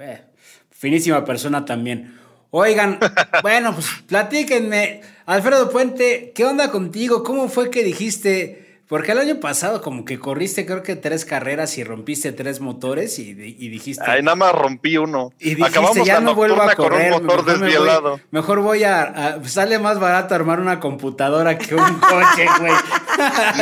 eh, 0.00 0.24
finísima 0.70 1.24
persona 1.24 1.64
también. 1.64 2.18
Oigan, 2.50 2.98
bueno, 3.42 3.72
pues 3.74 3.86
platíquenme, 4.06 5.00
Alfredo 5.26 5.70
Puente, 5.70 6.32
¿qué 6.34 6.44
onda 6.44 6.70
contigo? 6.70 7.22
¿Cómo 7.22 7.48
fue 7.48 7.70
que 7.70 7.82
dijiste? 7.82 8.61
Porque 8.92 9.12
el 9.12 9.18
año 9.18 9.40
pasado 9.40 9.80
como 9.80 10.04
que 10.04 10.18
corriste 10.18 10.66
creo 10.66 10.82
que 10.82 10.96
tres 10.96 11.24
carreras 11.24 11.78
y 11.78 11.82
rompiste 11.82 12.30
tres 12.30 12.60
motores 12.60 13.18
y, 13.18 13.30
y 13.30 13.68
dijiste... 13.70 14.04
Ay, 14.06 14.22
nada 14.22 14.34
más 14.34 14.52
rompí 14.52 14.98
uno. 14.98 15.32
Y 15.38 15.54
dijiste, 15.54 15.78
Acabamos 15.78 16.06
ya 16.06 16.20
no 16.20 16.34
vuelvo 16.34 16.60
a 16.60 16.74
correr. 16.74 17.10
Con 17.10 17.22
un 17.22 17.26
motor 17.26 17.46
mejor 17.46 17.58
desvielado. 17.58 18.02
Me 18.02 18.10
voy, 18.10 18.20
mejor 18.32 18.60
voy 18.60 18.84
a, 18.84 19.02
a, 19.04 19.48
Sale 19.48 19.78
más 19.78 19.98
barato 19.98 20.34
armar 20.34 20.60
una 20.60 20.78
computadora 20.78 21.56
que 21.56 21.74
un 21.74 22.00
coche, 22.00 22.46
güey. 22.60 22.72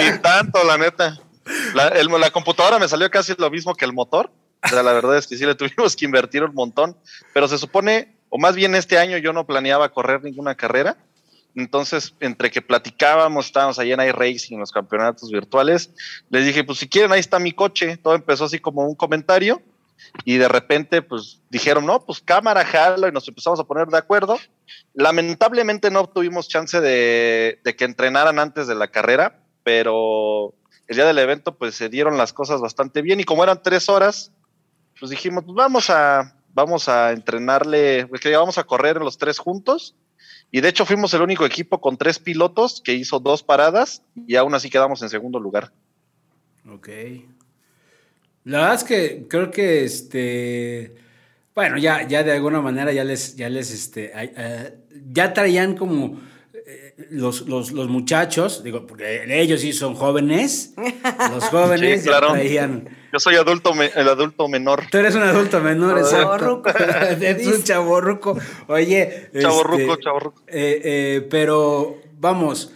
Ni 0.13 0.19
tanto, 0.19 0.65
la 0.65 0.77
neta. 0.77 1.21
La, 1.75 1.87
el, 1.91 2.09
la 2.09 2.33
computadora 2.33 2.81
me 2.81 2.89
salió 2.89 3.09
casi 3.09 3.33
lo 3.39 3.51
mismo 3.51 3.77
que 3.77 3.85
el 3.85 3.93
motor. 3.93 4.33
O 4.65 4.69
sea, 4.69 4.83
la 4.83 4.93
verdad 4.93 5.17
es 5.17 5.29
que 5.29 5.37
sí 5.37 5.47
le 5.47 5.55
tuvimos 5.55 5.95
que 5.95 6.07
invertir 6.07 6.43
un 6.43 6.57
montón. 6.57 6.97
Pero 7.33 7.47
se 7.47 7.57
supone, 7.57 8.17
o 8.31 8.39
más 8.39 8.57
bien 8.57 8.75
este 8.75 8.99
año 8.99 9.17
yo 9.17 9.33
no 9.33 9.47
planeaba 9.47 9.91
correr 9.91 10.25
ninguna 10.25 10.57
carrera. 10.57 10.97
Entonces, 11.55 12.15
entre 12.21 12.51
que 12.51 12.63
platicábamos, 12.63 13.47
estábamos 13.47 13.79
ahí 13.79 13.93
en 13.93 14.01
iRacing, 14.01 14.55
en 14.55 14.61
los 14.61 14.73
campeonatos 14.73 15.31
virtuales, 15.31 15.91
les 16.29 16.47
dije, 16.47 16.65
pues 16.65 16.79
si 16.79 16.89
quieren, 16.89 17.13
ahí 17.13 17.21
está 17.21 17.39
mi 17.39 17.53
coche. 17.53 17.97
Todo 17.97 18.15
empezó 18.15 18.45
así 18.45 18.59
como 18.59 18.87
un 18.87 18.95
comentario 18.95 19.61
y 20.25 20.37
de 20.37 20.49
repente, 20.49 21.03
pues 21.03 21.41
dijeron, 21.51 21.87
no, 21.87 22.05
pues 22.05 22.21
cámara, 22.21 22.65
jalo, 22.65 23.09
y 23.09 23.13
nos 23.13 23.27
empezamos 23.29 23.61
a 23.61 23.65
poner 23.65 23.89
de 23.89 23.99
acuerdo. 23.99 24.39
Lamentablemente 24.95 25.91
no 25.91 26.09
tuvimos 26.09 26.49
chance 26.49 26.81
de, 26.81 27.61
de 27.65 27.77
que 27.77 27.85
entrenaran 27.85 28.39
antes 28.39 28.67
de 28.67 28.75
la 28.75 28.89
carrera, 28.89 29.41
pero 29.63 30.55
el 30.87 30.97
día 30.97 31.05
del 31.07 31.19
evento, 31.19 31.57
pues 31.57 31.75
se 31.75 31.89
dieron 31.89 32.17
las 32.17 32.33
cosas 32.33 32.61
bastante 32.61 33.03
bien 33.03 33.21
y 33.21 33.25
como 33.25 33.45
eran 33.45 33.63
tres 33.63 33.89
horas, 33.89 34.33
pues 34.99 35.11
dijimos, 35.11 35.45
pues 35.45 35.55
vamos 35.55 35.91
a, 35.91 36.35
vamos 36.53 36.89
a 36.89 37.13
entrenarle, 37.13 38.07
pues 38.07 38.21
que 38.21 38.37
vamos 38.37 38.59
a 38.59 38.65
correr 38.65 38.97
los 38.97 39.19
tres 39.19 39.39
juntos 39.39 39.95
y 40.51 40.61
de 40.61 40.69
hecho 40.69 40.85
fuimos 40.85 41.15
el 41.15 41.23
único 41.23 41.47
equipo 41.47 41.81
con 41.81 41.97
tres 41.97 42.19
pilotos 42.19 42.81
que 42.85 42.95
hizo 42.95 43.21
dos 43.21 43.43
paradas 43.43 44.03
y 44.27 44.37
aún 44.37 44.55
así 44.55 44.69
quedamos 44.69 45.03
en 45.03 45.09
segundo 45.09 45.39
lugar. 45.39 45.73
Ok. 46.69 46.89
La 48.45 48.59
verdad 48.59 48.75
es 48.75 48.85
que 48.85 49.27
creo 49.29 49.51
que 49.51 49.85
este 49.85 50.95
Bueno, 51.55 51.79
ya, 51.79 52.07
ya 52.07 52.23
de 52.23 52.33
alguna 52.33 52.61
manera 52.61 52.93
ya 52.93 53.05
les, 53.05 53.37
ya 53.37 53.49
les, 53.49 53.71
este, 53.71 54.13
eh, 54.15 54.79
ya 55.13 55.33
traían 55.33 55.77
como 55.77 56.21
eh, 56.55 56.95
los, 57.11 57.43
los, 57.43 57.73
los, 57.73 57.89
muchachos, 57.89 58.65
digo, 58.65 58.87
porque 58.87 59.25
ellos 59.41 59.61
sí 59.61 59.73
son 59.73 59.95
jóvenes, 59.95 60.75
los 61.31 61.45
jóvenes 61.45 62.05
ya 62.05 62.21
traían... 62.21 63.00
Yo 63.13 63.21
soy 63.21 63.37
adulto, 63.37 63.73
el 63.75 64.09
adulto 64.09 64.49
menor. 64.49 64.85
Tú 64.91 64.99
eres 64.99 65.15
un 65.15 65.23
adulto 65.23 65.61
menor, 65.61 65.99
exacto. 65.99 66.63
es 67.21 67.47
un 67.47 67.63
chaborruco. 67.63 68.39
Oye... 68.69 69.31
Chaborruco, 69.39 69.93
este, 69.93 70.05
chaborruco. 70.05 70.43
Eh, 70.47 71.27
pero, 71.31 71.99
vamos 72.19 72.73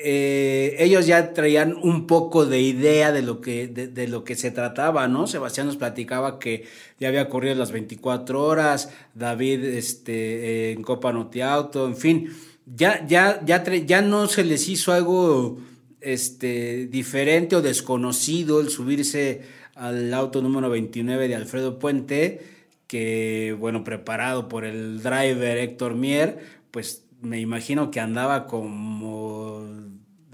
eh, 0.00 0.76
ellos 0.78 1.06
ya 1.06 1.32
traían 1.32 1.74
un 1.82 2.06
poco 2.06 2.46
de 2.46 2.60
idea 2.60 3.10
de 3.10 3.22
lo, 3.22 3.40
que, 3.40 3.66
de, 3.66 4.08
lo 4.08 4.22
que 4.22 4.36
se 4.36 4.52
trataba, 4.52 5.08
¿no? 5.08 5.26
Sebastián 5.26 5.66
nos 5.66 5.76
platicaba 5.76 6.38
que 6.38 6.66
ya 7.00 7.08
había 7.08 7.28
corrido 7.28 7.56
las 7.56 7.72
24 7.72 8.44
horas, 8.44 8.90
David 9.14 9.64
este, 9.64 10.72
en 10.72 10.82
Copa 10.82 11.10
Auto, 11.10 11.86
en 11.86 11.96
fin, 11.96 12.36
ya, 12.64 13.04
ya, 13.06 13.40
ya, 13.44 13.64
ya 13.64 14.00
no 14.00 14.28
se 14.28 14.44
les 14.44 14.68
hizo 14.68 14.92
algo 14.92 15.58
este, 16.00 16.86
diferente 16.86 17.56
o 17.56 17.62
desconocido 17.62 18.60
el 18.60 18.70
subirse 18.70 19.42
al 19.78 20.12
auto 20.12 20.42
número 20.42 20.68
29 20.68 21.28
de 21.28 21.36
Alfredo 21.36 21.78
Puente, 21.78 22.68
que, 22.86 23.56
bueno, 23.58 23.84
preparado 23.84 24.48
por 24.48 24.64
el 24.64 25.02
driver 25.02 25.56
Héctor 25.56 25.94
Mier, 25.94 26.38
pues 26.70 27.04
me 27.20 27.40
imagino 27.40 27.90
que 27.90 28.00
andaba 28.00 28.46
como 28.46 29.64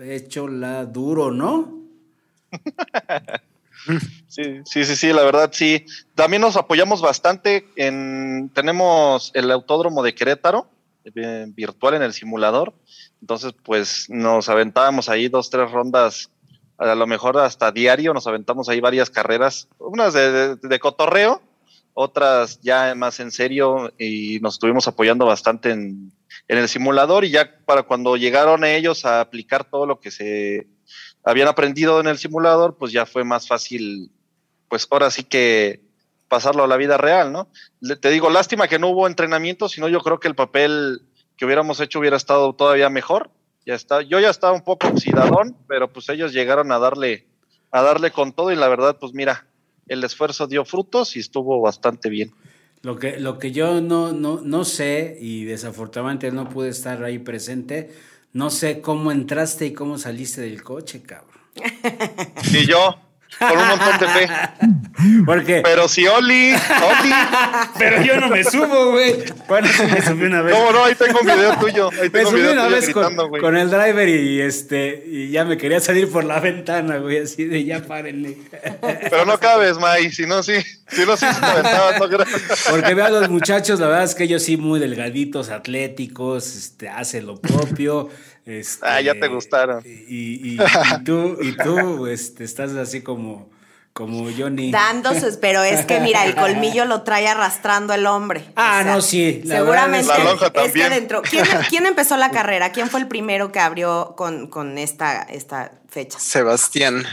hecho 0.00 0.48
la 0.48 0.86
duro, 0.86 1.30
¿no? 1.30 1.80
Sí, 4.28 4.42
sí, 4.64 4.84
sí, 4.84 4.96
sí, 4.96 5.12
la 5.12 5.24
verdad 5.24 5.50
sí. 5.52 5.84
También 6.14 6.40
nos 6.40 6.56
apoyamos 6.56 7.02
bastante 7.02 7.68
en, 7.76 8.50
tenemos 8.54 9.30
el 9.34 9.50
autódromo 9.50 10.02
de 10.02 10.14
Querétaro, 10.14 10.66
eh, 11.04 11.44
virtual 11.48 11.94
en 11.94 12.02
el 12.02 12.14
simulador, 12.14 12.72
entonces 13.20 13.52
pues 13.62 14.08
nos 14.08 14.48
aventábamos 14.48 15.10
ahí 15.10 15.28
dos, 15.28 15.50
tres 15.50 15.70
rondas, 15.70 16.30
a 16.78 16.94
lo 16.94 17.06
mejor 17.06 17.38
hasta 17.38 17.72
diario, 17.72 18.14
nos 18.14 18.26
aventamos 18.26 18.68
ahí 18.68 18.80
varias 18.80 19.10
carreras, 19.10 19.68
unas 19.78 20.14
de 20.14 20.78
cotorreo, 20.80 21.42
otras 21.94 22.60
ya 22.60 22.94
más 22.94 23.20
en 23.20 23.30
serio 23.30 23.92
y 23.98 24.40
nos 24.40 24.54
estuvimos 24.54 24.88
apoyando 24.88 25.26
bastante 25.26 25.70
en, 25.70 26.12
en 26.48 26.58
el 26.58 26.68
simulador 26.68 27.24
y 27.24 27.30
ya 27.30 27.58
para 27.64 27.84
cuando 27.84 28.16
llegaron 28.16 28.64
ellos 28.64 29.04
a 29.04 29.20
aplicar 29.20 29.64
todo 29.64 29.86
lo 29.86 30.00
que 30.00 30.10
se 30.10 30.66
habían 31.22 31.48
aprendido 31.48 32.00
en 32.00 32.08
el 32.08 32.18
simulador, 32.18 32.76
pues 32.76 32.92
ya 32.92 33.06
fue 33.06 33.24
más 33.24 33.46
fácil, 33.46 34.10
pues 34.68 34.86
ahora 34.90 35.10
sí 35.10 35.24
que 35.24 35.82
pasarlo 36.28 36.64
a 36.64 36.68
la 36.68 36.76
vida 36.76 36.98
real, 36.98 37.32
¿no? 37.32 37.48
te 38.00 38.10
digo, 38.10 38.28
lástima 38.28 38.66
que 38.68 38.78
no 38.78 38.88
hubo 38.88 39.06
entrenamiento, 39.06 39.68
sino 39.68 39.88
yo 39.88 40.00
creo 40.00 40.18
que 40.18 40.28
el 40.28 40.34
papel 40.34 41.02
que 41.36 41.44
hubiéramos 41.44 41.80
hecho 41.80 42.00
hubiera 42.00 42.16
estado 42.16 42.54
todavía 42.54 42.90
mejor. 42.90 43.30
Ya 43.66 43.74
está, 43.74 44.02
yo 44.02 44.20
ya 44.20 44.30
estaba 44.30 44.52
un 44.52 44.62
poco 44.62 44.88
oxidadón, 44.88 45.56
pero 45.66 45.92
pues 45.92 46.08
ellos 46.08 46.32
llegaron 46.32 46.70
a 46.70 46.78
darle, 46.78 47.26
a 47.70 47.82
darle 47.82 48.10
con 48.10 48.32
todo 48.32 48.52
y 48.52 48.56
la 48.56 48.68
verdad, 48.68 48.98
pues 49.00 49.14
mira, 49.14 49.46
el 49.88 50.04
esfuerzo 50.04 50.46
dio 50.46 50.64
frutos 50.64 51.16
y 51.16 51.20
estuvo 51.20 51.60
bastante 51.60 52.08
bien. 52.08 52.32
Lo 52.82 52.98
que, 52.98 53.18
lo 53.18 53.38
que 53.38 53.50
yo 53.50 53.80
no, 53.80 54.12
no, 54.12 54.42
no 54.42 54.64
sé, 54.64 55.16
y 55.18 55.44
desafortunadamente 55.44 56.30
no 56.30 56.50
pude 56.50 56.68
estar 56.68 57.02
ahí 57.02 57.18
presente, 57.18 57.90
no 58.34 58.50
sé 58.50 58.82
cómo 58.82 59.10
entraste 59.10 59.66
y 59.66 59.72
cómo 59.72 59.96
saliste 59.96 60.42
del 60.42 60.62
coche, 60.62 61.02
cabrón. 61.02 61.40
Y 62.52 62.66
yo, 62.66 62.98
con 63.38 63.58
un 63.58 63.68
montón 63.68 63.98
de 63.98 64.08
fe. 64.08 64.28
Porque. 65.26 65.60
Pero 65.62 65.88
si 65.88 66.06
Oli, 66.06 66.52
Oli. 66.52 67.12
Pero 67.78 68.02
yo 68.02 68.20
no 68.20 68.28
me 68.28 68.44
subo, 68.44 68.92
güey. 68.92 69.24
Bueno, 69.48 69.68
me 69.90 70.02
subí 70.02 70.24
una 70.24 70.42
vez. 70.42 70.54
¿Cómo 70.54 70.72
no? 70.72 70.84
Ahí 70.84 70.94
tengo 70.94 71.20
un 71.20 71.26
video 71.26 71.58
tuyo. 71.58 71.90
Ahí 72.00 72.10
tengo 72.10 72.30
me 72.30 72.38
subí 72.38 72.48
una 72.48 72.68
vez 72.68 72.90
con, 72.90 73.16
con, 73.40 73.56
el 73.56 73.70
driver 73.70 74.08
y 74.08 74.40
este 74.40 75.04
y 75.06 75.30
ya 75.30 75.44
me 75.44 75.56
quería 75.56 75.80
salir 75.80 76.10
por 76.10 76.24
la 76.24 76.40
ventana, 76.40 76.98
güey, 76.98 77.22
así 77.22 77.44
de 77.44 77.64
ya 77.64 77.82
párenle. 77.82 78.38
Pero 79.10 79.24
no 79.24 79.38
cabes, 79.38 79.78
May. 79.78 80.10
Si 80.10 80.26
no, 80.26 80.42
sí. 80.42 80.54
Si 80.88 81.04
no, 81.04 81.16
sí 81.16 81.26
se 81.26 81.40
no 81.40 82.18
Porque 82.70 82.94
veo 82.94 83.06
a 83.06 83.10
los 83.10 83.28
muchachos, 83.28 83.80
la 83.80 83.88
verdad 83.88 84.04
es 84.04 84.14
que 84.14 84.24
ellos 84.24 84.42
sí 84.42 84.56
muy 84.56 84.78
delgaditos, 84.78 85.50
atléticos, 85.50 86.54
este, 86.54 86.88
hacen 86.88 87.26
lo 87.26 87.40
propio. 87.40 88.10
Este, 88.46 88.86
ah, 88.86 89.00
ya 89.00 89.14
te 89.14 89.26
gustaron. 89.28 89.82
Y, 89.84 90.54
y, 90.54 90.58
tú, 91.04 91.38
y 91.40 91.56
tú 91.56 92.06
este, 92.08 92.44
estás 92.44 92.72
así 92.72 93.02
como, 93.02 93.50
como 93.92 94.30
Johnny. 94.36 94.70
Dando 94.70 95.14
sus, 95.14 95.36
pero 95.36 95.62
es 95.62 95.86
que 95.86 96.00
mira, 96.00 96.26
el 96.26 96.34
colmillo 96.34 96.84
lo 96.84 97.02
trae 97.02 97.26
arrastrando 97.26 97.94
el 97.94 98.06
hombre. 98.06 98.44
Ah, 98.56 98.82
no, 98.84 99.00
sí. 99.00 99.42
seguramente 99.46 100.12
es, 100.64 100.72
que 100.72 100.88
dentro. 100.90 101.22
¿Quién, 101.70 101.86
empezó 101.86 102.16
la 102.16 102.30
carrera? 102.30 102.70
¿Quién 102.72 102.90
fue 102.90 103.00
el 103.00 103.08
primero 103.08 103.50
que 103.50 103.60
abrió 103.60 104.14
con, 104.16 104.48
con 104.48 104.76
esta, 104.76 105.22
esta 105.22 105.72
fecha? 105.88 106.18
Sebastián. 106.18 107.04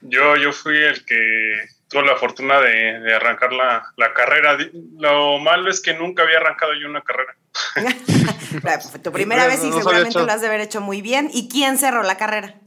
Yo, 0.00 0.36
yo 0.36 0.52
fui 0.52 0.76
el 0.78 1.04
que 1.04 1.60
tuvo 1.88 2.02
la 2.02 2.16
fortuna 2.16 2.60
de, 2.60 3.14
arrancar 3.14 3.52
la, 3.52 3.84
la, 3.96 4.14
carrera. 4.14 4.56
Lo 4.98 5.38
malo 5.38 5.70
es 5.70 5.80
que 5.80 5.92
nunca 5.92 6.22
había 6.22 6.38
arrancado 6.38 6.72
yo 6.80 6.88
una 6.88 7.02
carrera. 7.02 7.36
tu 9.02 9.12
primera 9.12 9.46
vez 9.46 9.62
y 9.64 9.72
seguramente 9.72 10.18
lo 10.18 10.32
has 10.32 10.40
de 10.40 10.46
haber 10.46 10.60
hecho 10.60 10.80
muy 10.80 11.02
bien. 11.02 11.30
¿Y 11.32 11.48
quién 11.48 11.78
cerró 11.78 12.02
la 12.02 12.16
carrera? 12.16 12.60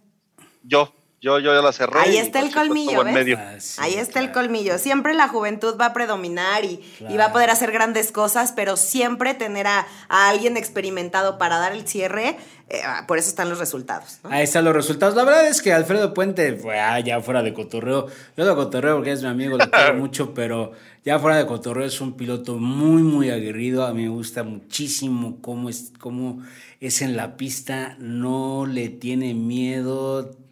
Yo. 0.63 0.93
Yo, 1.25 1.39
yo 1.39 1.55
ya 1.55 1.61
la 1.63 1.73
cerré. 1.73 2.01
Ahí 2.01 2.17
está 2.17 2.39
el 2.39 2.53
colmillo, 2.53 3.03
¿ves? 3.03 3.79
Ah, 3.79 3.85
Ahí 3.85 3.95
está 3.95 4.19
el 4.19 4.31
colmillo. 4.31 4.77
Siempre 4.77 5.15
la 5.15 5.27
juventud 5.27 5.75
va 5.75 5.87
a 5.87 5.93
predominar 5.93 6.63
y, 6.63 6.83
va 7.17 7.25
a 7.25 7.33
poder 7.33 7.49
hacer 7.49 7.71
grandes 7.71 8.11
cosas, 8.11 8.53
pero 8.55 8.77
siempre 8.77 9.33
tener 9.33 9.65
a, 9.65 9.87
alguien 10.07 10.55
experimentado 10.55 11.39
para 11.39 11.57
dar 11.57 11.71
el 11.71 11.87
cierre, 11.87 12.37
eh, 12.69 12.81
ah, 12.85 13.05
por 13.07 13.17
eso 13.17 13.29
están 13.29 13.49
los 13.49 13.57
resultados. 13.57 14.19
Ahí 14.21 14.43
están 14.43 14.65
los 14.65 14.75
resultados. 14.75 15.15
La 15.15 15.23
verdad 15.23 15.47
es 15.47 15.63
que 15.63 15.73
Alfredo 15.73 16.13
Puente, 16.13 16.57
fue 16.57 16.79
ah, 16.79 16.99
ya 16.99 17.19
fuera 17.21 17.41
de 17.41 17.55
cotorreo, 17.55 18.05
yo 18.37 18.45
lo 18.45 18.55
cotorreo 18.55 18.97
porque 18.97 19.13
es 19.13 19.23
mi 19.23 19.29
amigo, 19.29 19.57
lo 19.57 19.67
quiero 19.71 19.95
mucho, 19.95 20.31
pero 20.35 20.73
ya 21.03 21.17
fuera 21.17 21.37
de 21.37 21.47
cotorreo 21.47 21.87
es 21.87 22.01
un 22.01 22.15
piloto 22.15 22.59
muy, 22.59 23.01
muy 23.01 23.31
aguerrido. 23.31 23.83
A 23.87 23.95
mí 23.95 24.03
me 24.03 24.09
gusta 24.09 24.43
muchísimo 24.43 25.39
cómo 25.41 25.69
es, 25.69 25.91
cómo 25.99 26.43
es 26.79 27.01
en 27.01 27.17
la 27.17 27.35
pista, 27.35 27.95
no 27.97 28.67
le 28.67 28.89
tiene 28.89 29.33
miedo 29.33 30.44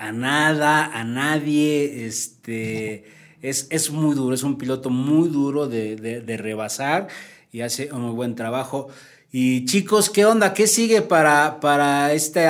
a 0.00 0.12
nada, 0.12 0.98
a 0.98 1.04
nadie, 1.04 2.06
este, 2.06 3.04
es, 3.42 3.66
es 3.68 3.90
muy 3.90 4.14
duro, 4.14 4.34
es 4.34 4.42
un 4.42 4.56
piloto 4.56 4.88
muy 4.88 5.28
duro 5.28 5.68
de, 5.68 5.94
de, 5.96 6.36
rebasar 6.38 7.08
y 7.52 7.60
hace 7.60 7.92
un 7.92 8.00
muy 8.00 8.12
buen 8.12 8.34
trabajo. 8.34 8.88
Y 9.30 9.66
chicos, 9.66 10.08
¿qué 10.08 10.24
onda? 10.24 10.54
¿Qué 10.54 10.66
sigue 10.66 11.02
para, 11.02 11.60
para 11.60 12.14
este, 12.14 12.48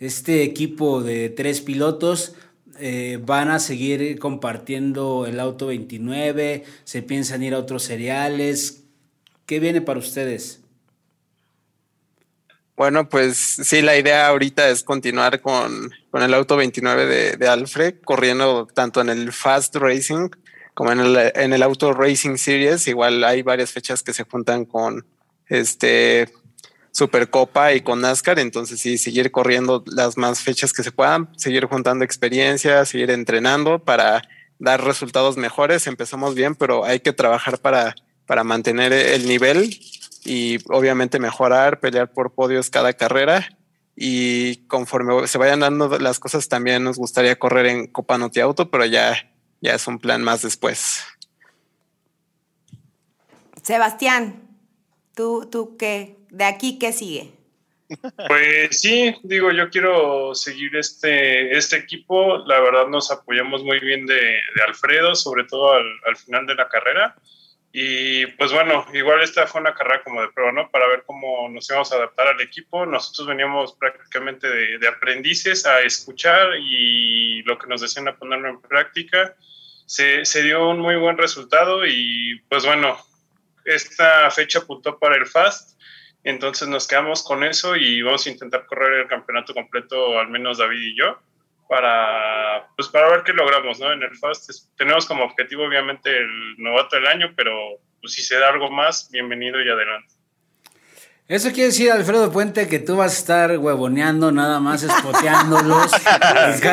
este 0.00 0.44
equipo 0.44 1.02
de 1.02 1.28
tres 1.28 1.60
pilotos? 1.60 2.36
Eh, 2.80 3.20
van 3.22 3.50
a 3.50 3.58
seguir 3.58 4.18
compartiendo 4.18 5.26
el 5.26 5.40
auto 5.40 5.66
29, 5.66 6.64
se 6.84 7.02
piensan 7.02 7.42
ir 7.42 7.52
a 7.52 7.58
otros 7.58 7.82
cereales. 7.82 8.84
¿Qué 9.44 9.60
viene 9.60 9.82
para 9.82 9.98
ustedes? 9.98 10.61
Bueno, 12.76 13.08
pues 13.08 13.36
sí, 13.36 13.82
la 13.82 13.96
idea 13.96 14.28
ahorita 14.28 14.68
es 14.70 14.82
continuar 14.82 15.40
con, 15.40 15.90
el 16.12 16.34
auto 16.34 16.56
29 16.56 17.36
de, 17.36 17.48
Alfred, 17.48 17.96
corriendo 18.04 18.66
tanto 18.66 19.00
en 19.00 19.10
el 19.10 19.32
Fast 19.32 19.76
Racing 19.76 20.30
como 20.74 20.90
en 20.90 21.00
el, 21.00 21.32
en 21.34 21.52
el 21.52 21.62
Auto 21.62 21.92
Racing 21.92 22.36
Series. 22.36 22.88
Igual 22.88 23.24
hay 23.24 23.42
varias 23.42 23.72
fechas 23.72 24.02
que 24.02 24.14
se 24.14 24.24
juntan 24.24 24.64
con 24.64 25.04
este 25.48 26.32
Supercopa 26.92 27.74
y 27.74 27.82
con 27.82 28.00
NASCAR. 28.00 28.38
Entonces, 28.38 28.80
sí, 28.80 28.96
seguir 28.96 29.30
corriendo 29.30 29.84
las 29.86 30.16
más 30.16 30.40
fechas 30.40 30.72
que 30.72 30.82
se 30.82 30.92
puedan, 30.92 31.28
seguir 31.36 31.66
juntando 31.66 32.04
experiencia, 32.04 32.84
seguir 32.86 33.10
entrenando 33.10 33.78
para 33.78 34.22
dar 34.58 34.82
resultados 34.82 35.36
mejores. 35.36 35.86
Empezamos 35.86 36.34
bien, 36.34 36.54
pero 36.54 36.84
hay 36.84 37.00
que 37.00 37.12
trabajar 37.12 37.58
para, 37.58 37.94
para 38.26 38.44
mantener 38.44 38.92
el 38.92 39.26
nivel 39.28 39.78
y 40.24 40.58
obviamente 40.70 41.18
mejorar, 41.18 41.80
pelear 41.80 42.12
por 42.12 42.34
podios 42.34 42.70
cada 42.70 42.92
carrera. 42.92 43.58
Y 43.94 44.66
conforme 44.68 45.26
se 45.26 45.38
vayan 45.38 45.60
dando 45.60 45.98
las 45.98 46.18
cosas, 46.18 46.48
también 46.48 46.82
nos 46.84 46.96
gustaría 46.96 47.38
correr 47.38 47.66
en 47.66 47.86
Copa 47.86 48.18
Noti 48.18 48.40
Auto, 48.40 48.70
pero 48.70 48.86
ya, 48.86 49.30
ya 49.60 49.74
es 49.74 49.86
un 49.86 49.98
plan 49.98 50.22
más 50.22 50.42
después. 50.42 51.04
Sebastián, 53.62 54.42
¿tú, 55.14 55.48
tú 55.50 55.76
qué? 55.76 56.16
¿De 56.30 56.44
aquí 56.44 56.78
qué 56.78 56.92
sigue? 56.92 57.32
Pues 58.28 58.80
sí, 58.80 59.14
digo, 59.22 59.52
yo 59.52 59.68
quiero 59.68 60.34
seguir 60.34 60.74
este, 60.76 61.56
este 61.56 61.76
equipo. 61.76 62.38
La 62.46 62.58
verdad 62.60 62.86
nos 62.88 63.10
apoyamos 63.10 63.62
muy 63.62 63.80
bien 63.80 64.06
de, 64.06 64.40
Alfredo, 64.66 65.14
sobre 65.14 65.44
todo 65.44 65.72
al, 65.74 65.84
al, 66.06 66.16
final 66.16 66.46
de 66.46 66.54
la 66.54 66.68
carrera. 66.68 67.14
Y 67.74 68.26
pues 68.26 68.52
bueno, 68.52 68.84
igual 68.92 69.22
esta 69.22 69.46
fue 69.46 69.62
una 69.62 69.74
carrera 69.74 70.02
como 70.02 70.20
de 70.20 70.28
prueba, 70.28 70.52
¿no? 70.52 70.70
Para 70.70 70.86
ver 70.88 71.04
cómo 71.06 71.48
nos 71.48 71.70
íbamos 71.70 71.90
a 71.90 71.96
adaptar 71.96 72.28
al 72.28 72.40
equipo. 72.42 72.84
Nosotros 72.84 73.28
veníamos 73.28 73.72
prácticamente 73.74 74.46
de, 74.78 74.88
aprendices 74.88 75.64
a 75.64 75.80
escuchar 75.80 76.50
y 76.60 77.42
lo 77.44 77.58
que 77.58 77.66
nos 77.66 77.80
decían 77.80 78.08
a 78.08 78.16
ponerlo 78.16 78.50
en 78.50 78.60
práctica. 78.60 79.34
Se, 79.86 80.24
se, 80.26 80.42
dio 80.42 80.68
un 80.68 80.80
muy 80.80 80.96
buen 80.96 81.16
resultado 81.16 81.86
y 81.86 82.42
pues 82.48 82.66
bueno, 82.66 82.98
esta 83.64 84.30
fecha 84.30 84.60
apuntó 84.60 84.98
para 84.98 85.16
el 85.16 85.26
Fast, 85.26 85.78
entonces 86.24 86.68
nos 86.68 86.86
quedamos 86.86 87.22
con 87.22 87.42
eso 87.42 87.76
y 87.76 88.02
vamos 88.02 88.26
a 88.26 88.30
intentar 88.30 88.66
correr 88.66 89.00
el 89.00 89.08
campeonato 89.08 89.54
completo, 89.54 90.18
al 90.18 90.28
menos 90.28 90.58
David 90.58 90.80
y 90.80 90.96
yo, 90.96 91.18
para, 91.68 92.68
pues 92.76 92.88
para 92.88 93.10
ver 93.10 93.22
qué 93.24 93.32
logramos, 93.32 93.80
¿no? 93.80 93.92
En 93.92 94.02
el 94.02 94.16
Fast 94.18 94.50
tenemos 94.76 95.06
como 95.06 95.24
objetivo 95.24 95.64
obviamente 95.64 96.10
el 96.10 96.56
novato 96.58 96.96
del 96.96 97.06
año, 97.06 97.32
pero 97.36 97.52
pues, 98.00 98.14
si 98.14 98.22
se 98.22 98.38
da 98.38 98.48
algo 98.48 98.70
más, 98.70 99.10
bienvenido 99.10 99.60
y 99.62 99.68
adelante. 99.68 100.14
Eso 101.28 101.48
quiere 101.50 101.68
decir, 101.68 101.90
Alfredo 101.90 102.30
Puente, 102.30 102.68
que 102.68 102.78
tú 102.78 102.96
vas 102.96 103.14
a 103.14 103.18
estar 103.18 103.56
huevoneando 103.56 104.32
nada 104.32 104.60
más, 104.60 104.82
espoteándolos. 104.82 105.90
Sí, 106.58 106.68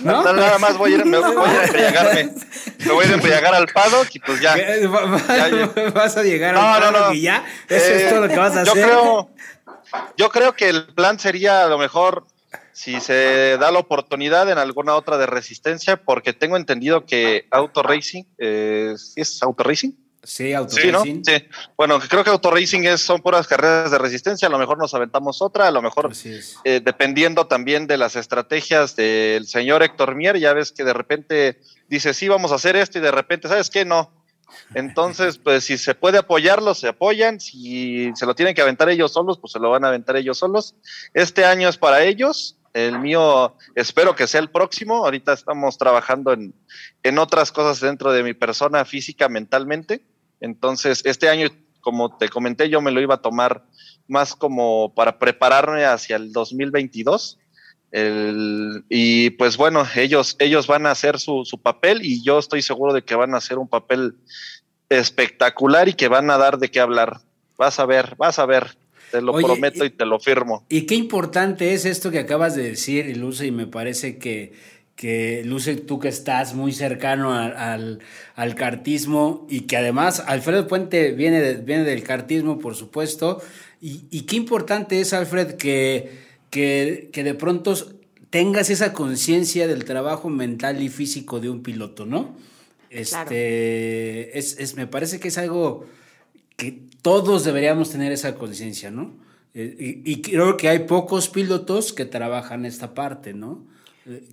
¿No? 0.00 0.22
Nada 0.32 0.58
más 0.58 0.78
voy 0.78 0.92
a 0.92 0.96
ir, 0.96 1.04
me 1.04 1.18
voy 1.18 1.48
a 1.48 1.64
embriagarme. 1.64 2.30
Me 2.78 2.92
voy 2.92 3.04
a 3.04 3.12
embriagar 3.12 3.54
al 3.54 3.66
paddock 3.66 4.08
y 4.14 4.20
pues 4.20 4.40
ya. 4.40 4.54
Vas 5.94 6.16
a 6.16 6.22
llegar 6.22 6.54
no, 6.54 6.62
al 6.62 6.80
paddock 6.80 7.00
no, 7.00 7.06
no. 7.08 7.12
y 7.12 7.20
ya. 7.22 7.44
Eso 7.68 7.92
eh, 7.92 7.96
es 7.96 8.08
todo 8.08 8.22
lo 8.22 8.28
que 8.28 8.38
vas 8.38 8.56
a 8.56 8.64
yo 8.64 8.72
hacer. 8.72 8.84
Creo, 8.84 9.30
yo 10.16 10.30
creo 10.30 10.54
que 10.54 10.68
el 10.68 10.86
plan 10.94 11.18
sería 11.18 11.64
a 11.64 11.66
lo 11.66 11.76
mejor 11.76 12.26
si 12.76 13.00
se 13.00 13.56
da 13.58 13.70
la 13.70 13.78
oportunidad 13.78 14.50
en 14.50 14.58
alguna 14.58 14.96
otra 14.96 15.16
de 15.16 15.24
resistencia, 15.24 15.96
porque 15.96 16.34
tengo 16.34 16.58
entendido 16.58 17.06
que 17.06 17.46
Auto 17.50 17.82
Racing, 17.82 18.24
eh, 18.36 18.92
¿sí 18.98 19.22
es 19.22 19.42
Auto 19.42 19.64
Racing? 19.64 19.92
Sí, 20.22 20.52
Auto 20.52 20.74
sí, 20.74 20.92
¿no? 20.92 21.02
sí. 21.02 21.22
Bueno, 21.74 21.98
creo 21.98 22.22
que 22.22 22.28
Auto 22.28 22.50
Racing 22.50 22.82
es, 22.82 23.00
son 23.00 23.22
puras 23.22 23.46
carreras 23.46 23.90
de 23.90 23.96
resistencia, 23.96 24.48
a 24.48 24.50
lo 24.50 24.58
mejor 24.58 24.76
nos 24.76 24.92
aventamos 24.92 25.40
otra, 25.40 25.68
a 25.68 25.70
lo 25.70 25.80
mejor 25.80 26.12
eh, 26.64 26.82
dependiendo 26.84 27.46
también 27.46 27.86
de 27.86 27.96
las 27.96 28.14
estrategias 28.14 28.94
del 28.94 29.46
señor 29.46 29.82
Héctor 29.82 30.14
Mier, 30.14 30.38
ya 30.38 30.52
ves 30.52 30.70
que 30.70 30.84
de 30.84 30.92
repente 30.92 31.62
dice, 31.88 32.12
sí, 32.12 32.28
vamos 32.28 32.52
a 32.52 32.56
hacer 32.56 32.76
esto 32.76 32.98
y 32.98 33.00
de 33.00 33.10
repente, 33.10 33.48
¿sabes 33.48 33.70
qué? 33.70 33.86
No. 33.86 34.12
Entonces, 34.74 35.38
pues 35.42 35.64
si 35.64 35.78
se 35.78 35.94
puede 35.94 36.18
apoyarlo, 36.18 36.74
se 36.74 36.88
apoyan, 36.88 37.40
si 37.40 38.10
se 38.14 38.26
lo 38.26 38.34
tienen 38.34 38.54
que 38.54 38.62
aventar 38.62 38.90
ellos 38.90 39.12
solos, 39.12 39.38
pues 39.38 39.52
se 39.52 39.60
lo 39.60 39.70
van 39.70 39.84
a 39.84 39.88
aventar 39.88 40.16
ellos 40.16 40.38
solos. 40.38 40.74
Este 41.14 41.44
año 41.44 41.68
es 41.68 41.78
para 41.78 42.04
ellos, 42.04 42.55
el 42.76 42.98
mío 42.98 43.56
espero 43.74 44.14
que 44.14 44.26
sea 44.26 44.40
el 44.40 44.50
próximo. 44.50 44.96
Ahorita 44.96 45.32
estamos 45.32 45.78
trabajando 45.78 46.34
en, 46.34 46.54
en, 47.02 47.18
otras 47.18 47.50
cosas 47.50 47.80
dentro 47.80 48.12
de 48.12 48.22
mi 48.22 48.34
persona 48.34 48.84
física, 48.84 49.30
mentalmente. 49.30 50.04
Entonces, 50.40 51.00
este 51.06 51.30
año, 51.30 51.48
como 51.80 52.18
te 52.18 52.28
comenté, 52.28 52.68
yo 52.68 52.82
me 52.82 52.90
lo 52.90 53.00
iba 53.00 53.14
a 53.14 53.22
tomar 53.22 53.64
más 54.08 54.34
como 54.34 54.94
para 54.94 55.18
prepararme 55.18 55.86
hacia 55.86 56.16
el 56.16 56.32
2022. 56.32 57.38
El, 57.92 58.84
y 58.90 59.30
pues 59.30 59.56
bueno, 59.56 59.86
ellos, 59.94 60.36
ellos 60.38 60.66
van 60.66 60.84
a 60.84 60.90
hacer 60.90 61.18
su, 61.18 61.46
su, 61.46 61.56
papel 61.56 62.04
y 62.04 62.22
yo 62.22 62.38
estoy 62.38 62.60
seguro 62.60 62.92
de 62.92 63.02
que 63.02 63.14
van 63.14 63.32
a 63.32 63.38
hacer 63.38 63.56
un 63.56 63.68
papel 63.68 64.16
espectacular 64.90 65.88
y 65.88 65.94
que 65.94 66.08
van 66.08 66.28
a 66.30 66.36
dar 66.36 66.58
de 66.58 66.70
qué 66.70 66.80
hablar. 66.80 67.20
Vas 67.56 67.80
a 67.80 67.86
ver, 67.86 68.16
vas 68.16 68.38
a 68.38 68.44
ver. 68.44 68.76
Te 69.10 69.20
lo 69.20 69.32
Oye, 69.32 69.46
prometo 69.46 69.84
y, 69.84 69.88
y, 69.88 69.90
te 69.90 70.04
lo 70.04 70.18
firmo. 70.18 70.64
Y 70.68 70.82
qué 70.82 70.94
importante 70.94 71.72
es 71.72 71.84
esto 71.84 72.10
que 72.10 72.18
acabas 72.18 72.54
de 72.54 72.62
decir, 72.62 73.16
Luce, 73.16 73.46
y 73.46 73.50
me 73.50 73.66
parece 73.66 74.18
que, 74.18 74.52
que 74.96 75.42
Luce, 75.44 75.76
tú 75.76 75.98
que 75.98 76.08
estás 76.08 76.54
muy 76.54 76.72
cercano 76.72 77.34
al, 77.34 77.56
al, 77.56 77.98
al, 78.34 78.54
cartismo 78.54 79.46
y 79.48 79.62
que 79.62 79.76
además 79.76 80.24
Alfredo 80.26 80.66
Puente 80.66 81.12
viene, 81.12 81.40
de, 81.40 81.54
viene 81.56 81.84
del 81.84 82.02
cartismo, 82.02 82.58
por 82.58 82.74
supuesto. 82.74 83.40
Y, 83.80 84.02
y, 84.10 84.22
qué 84.22 84.36
importante 84.36 85.00
es, 85.00 85.12
Alfred, 85.12 85.56
que, 85.56 86.10
que, 86.50 87.10
que 87.12 87.22
de 87.22 87.34
pronto 87.34 87.74
tengas 88.30 88.70
esa 88.70 88.92
conciencia 88.92 89.68
del 89.68 89.84
trabajo 89.84 90.28
mental 90.30 90.82
y 90.82 90.88
físico 90.88 91.40
de 91.40 91.50
un 91.50 91.62
piloto, 91.62 92.06
¿no? 92.06 92.34
Este, 92.90 93.10
claro. 93.10 94.38
es, 94.38 94.58
es, 94.58 94.74
me 94.76 94.86
parece 94.86 95.20
que 95.20 95.28
es 95.28 95.38
algo 95.38 95.86
que 96.56 96.72
todos 97.02 97.44
deberíamos 97.44 97.90
tener 97.90 98.12
esa 98.12 98.34
conciencia, 98.34 98.90
¿no? 98.90 99.14
Eh, 99.54 100.02
y, 100.04 100.12
y, 100.12 100.22
creo 100.22 100.56
que 100.56 100.68
hay 100.68 100.80
pocos 100.80 101.28
pilotos 101.28 101.92
que 101.92 102.04
trabajan 102.04 102.66
esta 102.66 102.94
parte, 102.94 103.32
¿no? 103.32 103.64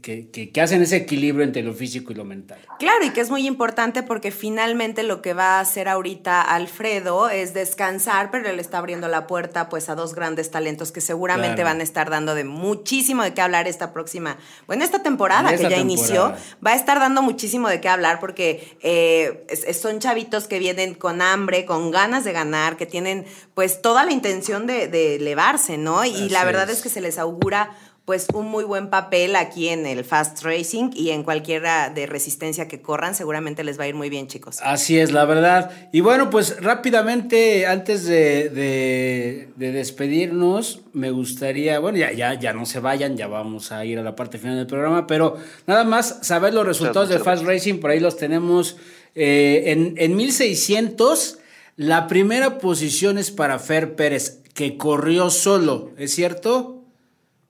Que, 0.04 0.30
que, 0.30 0.52
que, 0.52 0.62
hacen 0.62 0.84
ese 0.84 0.98
equilibrio 0.98 1.44
entre 1.44 1.64
lo 1.64 1.74
físico 1.74 2.12
y 2.12 2.16
lo 2.16 2.26
mental. 2.26 2.60
Claro, 2.78 3.06
y 3.06 3.10
que 3.10 3.22
es 3.22 3.32
muy 3.32 3.48
importante 3.48 4.04
porque 4.04 4.30
finalmente 4.30 5.02
lo 5.02 5.24
que 5.24 5.34
va 5.34 5.58
a 5.58 5.62
hacer 5.62 5.90
ahorita 5.90 6.44
Alfredo 6.44 7.28
es 7.28 7.56
descansar, 7.56 8.30
pero 8.30 8.48
él 8.50 8.60
está 8.60 8.78
abriendo 8.78 9.08
la 9.08 9.26
puerta 9.26 9.70
pues 9.70 9.90
a 9.90 9.96
dos 9.96 10.14
grandes 10.14 10.52
talentos 10.52 10.92
que 10.92 11.02
seguramente 11.02 11.56
claro. 11.56 11.72
van 11.72 11.80
a 11.80 11.84
estar 11.84 12.12
dando 12.12 12.36
de 12.36 12.44
muchísimo 12.44 13.24
de 13.24 13.34
qué 13.34 13.42
hablar 13.42 13.68
esta 13.68 13.94
próxima, 13.94 14.38
bueno, 14.68 14.84
esta 14.84 15.02
temporada 15.02 15.52
esta 15.52 15.58
que 15.58 15.64
ya 15.74 15.78
temporada. 15.78 15.92
inició, 15.92 16.36
va 16.64 16.74
a 16.74 16.76
estar 16.76 17.00
dando 17.00 17.24
muchísimo 17.24 17.68
de 17.68 17.82
qué 17.82 17.90
hablar 17.90 18.20
porque 18.20 18.78
eh, 18.84 19.48
son 19.74 19.98
chavitos 19.98 20.46
que 20.46 20.60
vienen 20.60 20.94
con 20.94 21.20
hambre, 21.20 21.66
con 21.66 21.90
ganas 21.90 22.24
de 22.26 22.32
ganar, 22.32 22.78
que 22.78 22.86
tienen 22.86 23.26
pues 23.56 23.82
toda 23.82 24.06
la 24.06 24.12
intención 24.12 24.68
de, 24.68 24.88
de 24.88 25.16
elevarse, 25.16 25.80
¿no? 25.80 26.06
Y 26.06 26.14
Así 26.14 26.30
la 26.30 26.46
verdad 26.46 26.70
es. 26.70 26.78
es 26.78 26.84
que 26.84 26.90
se 26.90 27.02
les 27.02 27.18
augura 27.18 27.76
pues 28.06 28.28
un 28.34 28.50
muy 28.50 28.66
buen 28.66 28.90
papel 28.90 29.36
aquí 29.38 29.70
en 29.70 29.86
el 29.86 30.04
Fast 30.04 30.44
Racing 30.44 30.90
y 30.94 31.12
en 31.12 31.24
cualquiera 31.24 31.90
de 31.90 32.06
resistencia 32.06 32.68
que 32.68 32.82
corran, 32.82 33.16
seguramente 33.16 33.64
les 33.64 33.80
va 33.80 33.86
a 33.86 33.88
ir 33.88 33.96
muy 33.96 34.10
bien, 34.10 34.28
chicos. 34.28 34.60
Así 34.62 35.00
es, 35.00 35.14
la 35.14 35.24
verdad. 35.24 35.72
Y 35.94 36.02
bueno, 36.02 36.30
pues 36.30 36.62
rápidamente, 36.62 37.66
antes 37.66 38.04
de, 38.04 38.50
de, 38.50 39.50
de 39.56 39.72
despedirnos, 39.72 40.82
me 40.92 41.12
gustaría, 41.12 41.80
bueno, 41.80 41.98
ya, 41.98 42.12
ya, 42.12 42.34
ya 42.34 42.52
no 42.52 42.66
se 42.66 42.82
vayan, 42.82 43.16
ya 43.16 43.28
vamos 43.28 43.72
a 43.72 43.86
ir 43.86 43.98
a 44.00 44.04
la 44.04 44.18
parte 44.18 44.38
final 44.38 44.58
del 44.58 44.68
programa, 44.68 45.08
pero 45.08 45.38
nada 45.66 45.86
más 45.86 46.20
saber 46.24 46.54
los 46.54 46.66
resultados 46.66 47.08
de 47.08 47.20
Fast 47.20 47.46
Racing, 47.46 47.80
por 47.80 47.92
ahí 47.92 48.02
los 48.02 48.18
tenemos 48.18 48.76
eh, 49.16 49.64
en, 49.68 49.94
en 49.98 50.16
1600. 50.18 51.40
La 51.78 52.08
primera 52.08 52.58
posición 52.58 53.18
es 53.18 53.32
para 53.32 53.60
Fer 53.60 53.96
Pérez, 53.96 54.42
que 54.54 54.78
corrió 54.78 55.30
solo, 55.30 55.92
¿es 55.98 56.14
cierto? 56.14 56.83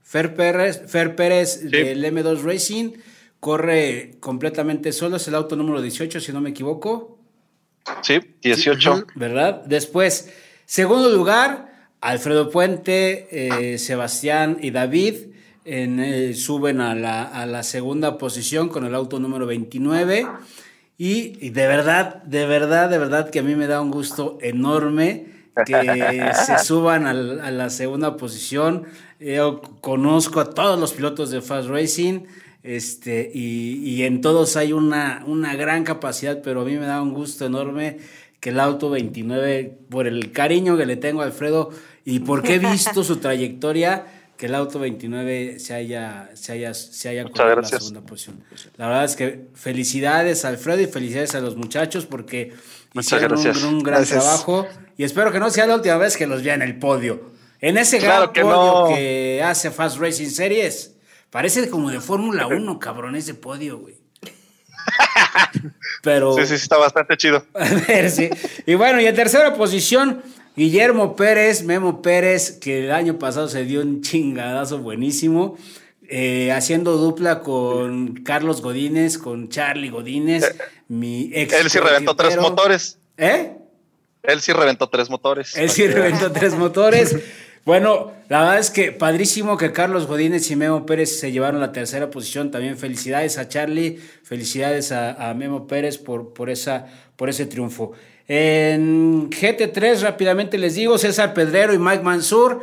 Fer 0.03 0.35
Pérez, 0.35 0.83
Fer 0.87 1.15
Pérez 1.15 1.61
sí. 1.61 1.67
del 1.69 2.03
M2 2.03 2.41
Racing 2.43 2.91
corre 3.39 4.15
completamente 4.19 4.93
solo, 4.93 5.17
es 5.17 5.27
el 5.27 5.35
auto 5.35 5.55
número 5.55 5.81
18, 5.81 6.19
si 6.19 6.31
no 6.31 6.39
me 6.39 6.51
equivoco. 6.51 7.17
Sí, 8.01 8.19
18. 8.41 9.07
¿Verdad? 9.15 9.63
Después, 9.65 10.31
segundo 10.65 11.09
lugar, 11.09 11.89
Alfredo 11.99 12.49
Puente, 12.49 13.27
eh, 13.31 13.77
Sebastián 13.77 14.59
y 14.61 14.71
David 14.71 15.15
en, 15.65 15.99
eh, 15.99 16.33
suben 16.33 16.81
a 16.81 16.95
la, 16.95 17.23
a 17.23 17.45
la, 17.45 17.63
segunda 17.63 18.17
posición 18.17 18.69
con 18.69 18.85
el 18.85 18.95
auto 18.95 19.19
número 19.19 19.45
29. 19.45 20.27
Y, 20.97 21.45
y 21.45 21.49
de 21.49 21.67
verdad, 21.67 22.23
de 22.23 22.45
verdad, 22.45 22.89
de 22.89 22.97
verdad 22.97 23.29
que 23.29 23.39
a 23.39 23.43
mí 23.43 23.55
me 23.55 23.67
da 23.67 23.81
un 23.81 23.91
gusto 23.91 24.37
enorme 24.41 25.27
que 25.65 26.31
se 26.45 26.59
suban 26.59 27.05
a, 27.07 27.11
a 27.11 27.51
la 27.51 27.69
segunda 27.69 28.17
posición 28.17 28.85
yo 29.23 29.61
conozco 29.81 30.39
a 30.39 30.49
todos 30.49 30.79
los 30.79 30.93
pilotos 30.93 31.31
de 31.31 31.41
Fast 31.41 31.69
Racing 31.69 32.21
este, 32.63 33.29
y, 33.33 33.79
y, 33.83 34.03
en 34.03 34.21
todos 34.21 34.55
hay 34.55 34.71
una, 34.71 35.23
una 35.27 35.53
gran 35.55 35.83
capacidad, 35.83 36.41
pero 36.41 36.61
a 36.61 36.65
mí 36.65 36.77
me 36.77 36.85
da 36.85 37.01
un 37.01 37.13
gusto 37.13 37.45
enorme 37.45 37.97
que 38.39 38.51
el 38.51 38.59
auto 38.59 38.89
29, 38.89 39.79
por 39.89 40.07
el 40.07 40.31
cariño 40.31 40.77
que 40.77 40.85
le 40.85 40.95
tengo 40.95 41.21
a 41.21 41.25
Alfredo 41.25 41.71
y 42.05 42.19
porque 42.19 42.55
he 42.55 42.59
visto 42.59 43.03
su 43.03 43.17
trayectoria, 43.17 44.05
que 44.37 44.47
el 44.47 44.55
auto 44.55 44.79
29 44.79 45.59
se 45.59 45.73
haya, 45.73 46.29
se 46.35 46.53
haya, 46.53 46.73
se 46.73 47.09
haya 47.09 47.23
colocado 47.23 47.51
en 47.51 47.61
la 47.61 47.67
segunda 47.67 48.01
posición. 48.01 48.43
La 48.77 48.87
verdad 48.87 49.05
es 49.05 49.15
que 49.15 49.47
felicidades 49.53 50.45
a 50.45 50.49
Alfredo 50.49 50.81
y 50.81 50.87
felicidades 50.87 51.35
a 51.35 51.41
los 51.41 51.55
muchachos 51.57 52.05
porque 52.05 52.53
Muchas 52.93 53.13
hicieron 53.13 53.41
gracias. 53.41 53.63
Un, 53.63 53.75
un 53.75 53.83
gran 53.83 53.99
gracias. 53.99 54.23
trabajo 54.23 54.67
y 54.97 55.03
espero 55.03 55.31
que 55.31 55.39
no 55.39 55.49
sea 55.49 55.67
la 55.67 55.75
última 55.75 55.97
vez 55.97 56.15
que 56.17 56.27
los 56.27 56.43
vea 56.43 56.55
en 56.55 56.61
el 56.61 56.79
podio. 56.79 57.32
En 57.63 57.77
ese 57.77 57.97
claro 57.97 58.23
gran 58.23 58.33
que 58.33 58.41
podio 58.41 58.89
no. 58.89 58.93
que 58.93 59.41
hace 59.41 59.71
Fast 59.71 59.97
Racing 59.97 60.27
Series, 60.27 60.95
parece 61.29 61.69
como 61.69 61.89
de 61.89 62.01
Fórmula 62.01 62.45
1, 62.45 62.77
cabrón, 62.77 63.15
ese 63.15 63.35
podio, 63.35 63.77
güey. 63.77 63.95
Pero. 66.03 66.35
Sí, 66.35 66.45
sí, 66.45 66.55
está 66.55 66.75
bastante 66.75 67.15
chido. 67.15 67.45
A 67.53 67.63
ver, 67.87 68.11
sí. 68.11 68.29
Y 68.65 68.73
bueno, 68.75 68.99
y 68.99 69.05
en 69.05 69.15
tercera 69.15 69.53
posición, 69.53 70.21
Guillermo 70.57 71.15
Pérez, 71.15 71.63
Memo 71.63 72.01
Pérez, 72.01 72.59
que 72.59 72.83
el 72.83 72.91
año 72.91 73.17
pasado 73.17 73.47
se 73.47 73.63
dio 73.63 73.79
un 73.79 74.01
chingadazo 74.01 74.79
buenísimo. 74.79 75.57
Eh, 76.09 76.51
haciendo 76.51 76.97
dupla 76.97 77.39
con 77.39 78.23
Carlos 78.25 78.61
Godínez, 78.61 79.17
con 79.17 79.47
Charlie 79.47 79.89
Godínez, 79.89 80.43
eh, 80.43 80.55
mi 80.89 81.31
ex. 81.33 81.53
Él 81.53 81.69
sí 81.69 81.79
reventó 81.79 82.13
tres 82.13 82.37
motores. 82.37 82.97
¿Eh? 83.15 83.55
Él 84.21 84.41
sí 84.41 84.51
reventó 84.51 84.89
tres 84.89 85.09
motores. 85.09 85.55
Él 85.55 85.69
sí 85.69 85.87
reventó 85.87 86.29
tres 86.29 86.55
motores. 86.55 87.15
Bueno, 87.65 88.11
la 88.27 88.41
verdad 88.41 88.59
es 88.59 88.69
que 88.69 88.91
padrísimo 88.91 89.57
que 89.57 89.71
Carlos 89.71 90.05
Godínez 90.05 90.51
y 90.51 90.57
Memo 90.57 90.85
Pérez 90.85 91.17
se 91.17 91.31
llevaron 91.31 91.61
la 91.61 91.71
tercera 91.71 92.09
posición. 92.09 92.51
También 92.51 92.77
felicidades 92.77 93.37
a 93.37 93.47
Charlie, 93.47 93.99
felicidades 94.23 94.91
a, 94.91 95.33
Memo 95.33 95.65
Pérez 95.65 95.97
por, 95.97 96.33
por, 96.33 96.49
esa, 96.49 96.87
por 97.15 97.29
ese 97.29 97.45
triunfo. 97.45 97.93
En 98.27 99.29
GT3, 99.29 100.01
rápidamente 100.01 100.57
les 100.57 100.75
digo, 100.75 100.97
César 100.97 101.33
Pedrero 101.33 101.73
y 101.73 101.79
Mike 101.79 102.03
Mansur. 102.03 102.61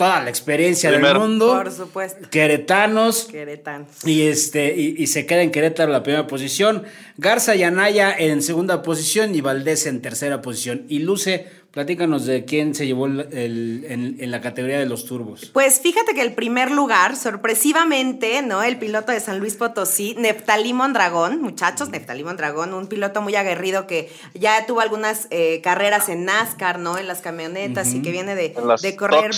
Toda 0.00 0.22
la 0.22 0.30
experiencia 0.30 0.90
del 0.90 1.02
mundo. 1.14 1.48
Por 1.48 1.70
supuesto. 1.70 2.30
Queretanos. 2.30 3.24
Querétano. 3.24 3.84
Y 4.06 4.22
este, 4.22 4.74
y, 4.74 4.94
y 4.96 5.06
se 5.08 5.26
queda 5.26 5.42
en 5.42 5.50
Querétaro 5.50 5.92
la 5.92 6.02
primera 6.02 6.26
posición. 6.26 6.84
Garza 7.18 7.54
y 7.54 7.64
Anaya 7.64 8.14
en 8.16 8.40
segunda 8.42 8.80
posición 8.82 9.34
y 9.34 9.42
Valdés 9.42 9.84
en 9.86 10.00
tercera 10.00 10.40
posición. 10.40 10.86
Y 10.88 11.00
Luce, 11.00 11.46
platícanos 11.70 12.24
de 12.24 12.46
quién 12.46 12.74
se 12.74 12.86
llevó 12.86 13.04
el, 13.04 13.20
el- 13.32 13.84
en, 13.90 14.16
en 14.20 14.30
la 14.30 14.40
categoría 14.40 14.78
de 14.78 14.86
los 14.86 15.04
turbos. 15.04 15.50
Pues 15.52 15.80
fíjate 15.80 16.14
que 16.14 16.22
el 16.22 16.32
primer 16.32 16.70
lugar, 16.70 17.14
sorpresivamente, 17.14 18.40
¿no? 18.42 18.62
El 18.62 18.78
piloto 18.78 19.12
de 19.12 19.20
San 19.20 19.38
Luis 19.38 19.54
Potosí, 19.56 20.14
Neftalí 20.18 20.72
Mondragón, 20.72 21.42
muchachos, 21.42 21.90
Neftalí 21.90 22.24
Mondragón, 22.24 22.72
un 22.72 22.86
piloto 22.86 23.20
muy 23.20 23.34
aguerrido 23.36 23.86
que 23.86 24.10
ya 24.32 24.64
tuvo 24.66 24.80
algunas 24.80 25.26
eh, 25.30 25.60
carreras 25.62 26.08
en 26.08 26.24
NASCAR, 26.24 26.78
¿no? 26.78 26.96
En 26.96 27.06
las 27.06 27.20
camionetas 27.20 27.92
y 27.92 28.00
que 28.00 28.10
viene 28.12 28.34
de, 28.34 28.54
de 28.82 28.96
correr. 28.96 29.30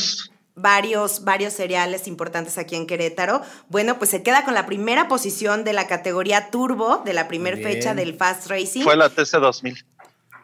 Varios, 0.55 1.25
varios 1.25 1.53
cereales 1.55 2.07
importantes 2.07 2.59
aquí 2.59 2.77
en 2.77 2.87
Querétaro. 2.87 3.43
Bueno, 3.69 3.99
pues 3.99 4.11
se 4.11 4.23
queda 4.23 4.45
con 4.45 4.55
la 4.55 4.67
primera 4.67 5.09
posición 5.09 5.65
de 5.65 5.73
la 5.73 5.87
categoría 5.87 6.51
Turbo 6.51 7.03
de 7.05 7.13
la 7.15 7.29
primera 7.29 7.57
fecha 7.57 7.95
del 7.95 8.15
Fast 8.17 8.49
Racing. 8.49 8.83
Fue 8.83 8.97
la 8.97 9.11
TC2000. 9.11 9.85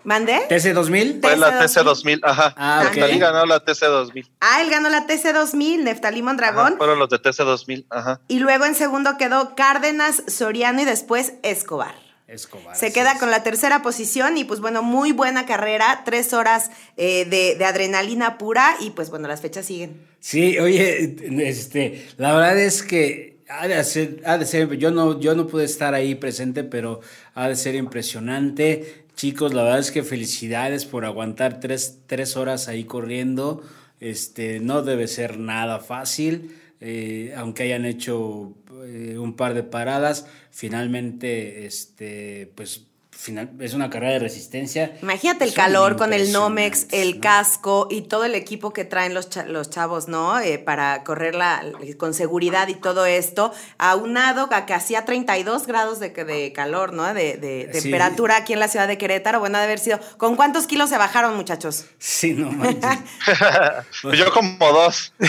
¿Mandé? 0.05 0.49
TC2000. 0.49 1.21
Fue 1.21 1.37
la 1.37 1.61
TC2000. 1.61 2.21
TC2000, 2.21 2.21
ajá. 2.23 2.55
Ah, 2.57 2.85
ok. 2.87 2.95
Neftalí 2.95 3.19
ganó 3.19 3.45
la 3.47 3.65
TC2000. 3.65 4.31
Ah, 4.41 4.63
él 4.63 4.71
ganó 4.71 4.89
la 4.89 5.07
TC2000, 5.07 5.83
Neftalí 5.83 6.21
Ajá, 6.21 6.25
Mondragón. 6.25 6.77
fueron 6.79 6.99
los 6.99 7.11
de 7.11 7.21
TC2000, 7.21 7.87
ajá. 7.91 8.21
Y 8.29 8.39
luego 8.39 8.65
en 8.65 8.75
segundo 8.75 9.19
quedó 9.19 9.55
Cárdenas, 9.55 10.23
Soriano 10.27 10.81
y 10.81 10.85
después 10.85 11.35
Escobar. 11.43 11.95
Escobar. 12.29 12.77
Se 12.77 12.93
queda 12.93 13.13
es. 13.13 13.19
con 13.19 13.31
la 13.31 13.43
tercera 13.43 13.83
posición 13.83 14.37
y 14.37 14.45
pues 14.45 14.61
bueno, 14.61 14.83
muy 14.83 15.13
buena 15.13 15.47
carrera, 15.47 16.03
tres 16.05 16.33
horas 16.33 16.71
eh, 16.97 17.25
de, 17.25 17.57
de 17.57 17.65
adrenalina 17.65 18.39
pura 18.39 18.77
y 18.81 18.91
pues 18.91 19.11
bueno, 19.11 19.27
las 19.27 19.41
fechas 19.41 19.67
siguen. 19.67 20.07
Sí, 20.21 20.59
oye, 20.59 21.17
este, 21.49 22.07
la 22.19 22.35
verdad 22.35 22.59
es 22.59 22.83
que 22.83 23.39
ha 23.49 23.67
de 23.67 23.83
ser, 23.85 24.21
ha 24.25 24.39
de 24.39 24.47
ser, 24.47 24.77
yo 24.77 24.91
no, 24.91 25.19
yo 25.21 25.35
no 25.35 25.47
pude 25.47 25.65
estar 25.65 25.95
ahí 25.95 26.15
presente, 26.15 26.65
pero 26.65 27.01
ha 27.35 27.49
de 27.49 27.57
ser 27.57 27.75
impresionante. 27.75 29.05
Chicos, 29.17 29.55
la 29.55 29.63
verdad 29.63 29.79
es 29.81 29.91
que 29.91 30.03
felicidades 30.03 30.85
por 30.85 31.05
aguantar 31.05 31.61
tres, 31.61 31.99
tres 32.07 32.37
horas 32.37 32.69
ahí 32.69 32.85
corriendo. 32.85 33.63
Este, 34.01 34.61
no 34.61 34.83
debe 34.83 35.09
ser 35.09 35.39
nada 35.39 35.81
fácil, 35.81 36.57
eh, 36.81 37.33
aunque 37.37 37.65
hayan 37.65 37.85
hecho 37.85 38.55
eh, 38.85 39.17
un 39.19 39.35
par 39.37 39.55
de 39.55 39.63
paradas. 39.63 40.27
Finalmente, 40.51 41.67
este, 41.67 42.53
pues, 42.55 42.88
final, 43.21 43.51
es 43.59 43.75
una 43.75 43.91
carrera 43.91 44.13
de 44.13 44.19
resistencia. 44.21 44.97
Imagínate 45.03 45.43
el 45.45 45.51
Son 45.51 45.57
calor 45.57 45.97
con 45.97 46.13
el 46.13 46.31
Nomex, 46.33 46.87
el 46.93 47.17
¿no? 47.17 47.21
casco 47.21 47.89
y 47.91 48.03
todo 48.03 48.25
el 48.25 48.35
equipo 48.37 48.73
que 48.73 48.85
traen 48.85 49.13
los, 49.13 49.29
cha- 49.29 49.45
los 49.45 49.71
chavos, 49.71 50.07
¿no? 50.07 50.39
Eh, 50.39 50.59
para 50.59 51.03
correrla 51.03 51.63
con 51.97 52.15
seguridad 52.15 52.69
y 52.69 52.75
todo 52.75 53.07
esto, 53.07 53.53
aunado 53.77 54.49
a 54.53 54.67
que 54.67 54.73
hacía 54.75 55.05
32 55.05 55.67
grados 55.67 55.99
de, 55.99 56.11
de 56.11 56.53
calor, 56.53 56.93
¿no? 56.93 57.13
De, 57.13 57.37
de 57.37 57.69
Sí. 57.73 57.83
temperatura 57.83 58.37
aquí 58.37 58.53
en 58.53 58.61
la 58.61 58.69
ciudad 58.69 58.87
de 58.87 58.97
Querétaro. 58.99 59.41
Bueno, 59.41 59.57
ha 59.59 59.61
de 59.63 59.67
haber 59.67 59.81
sido. 59.81 59.99
¿Con 60.17 60.37
cuántos 60.37 60.67
kilos 60.69 60.89
se 60.89 60.97
bajaron, 60.97 61.35
muchachos? 61.37 61.87
Sí, 61.99 62.35
no 62.35 62.51
manches. 62.53 62.99
Pues 64.03 64.17
yo 64.19 64.33
como 64.33 64.57
dos. 64.73 65.13
No, 65.19 65.27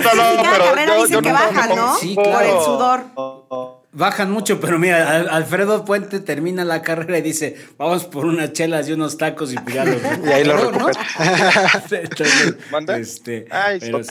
no, 0.00 0.10
Sí, 0.10 0.16
no, 0.16 0.42
cada 0.42 0.52
pero 0.52 0.64
carrera 0.66 0.96
yo, 0.96 1.02
dicen 1.06 1.12
yo 1.12 1.22
que 1.22 1.32
no- 1.32 2.14
Por 2.14 2.42
el 2.44 2.60
sudor. 2.60 3.79
Bajan 3.92 4.30
mucho, 4.30 4.60
pero 4.60 4.78
mira, 4.78 5.10
Al- 5.16 5.28
Alfredo 5.28 5.84
Puente 5.84 6.20
termina 6.20 6.64
la 6.64 6.80
carrera 6.80 7.18
y 7.18 7.22
dice, 7.22 7.56
vamos 7.76 8.04
por 8.04 8.24
unas 8.24 8.52
chelas 8.52 8.88
y 8.88 8.92
unos 8.92 9.18
tacos 9.18 9.52
y 9.52 9.56
pillados. 9.56 9.96
Y 10.24 10.28
ahí 10.28 10.44
lo 10.44 10.56
¿no? 10.56 10.70
recupera. 10.70 11.00
Entonces, 11.90 12.54
¿Manda? 12.70 12.98
este, 12.98 13.46
Ay, 13.50 13.78
pero, 13.80 14.04
sí. 14.04 14.10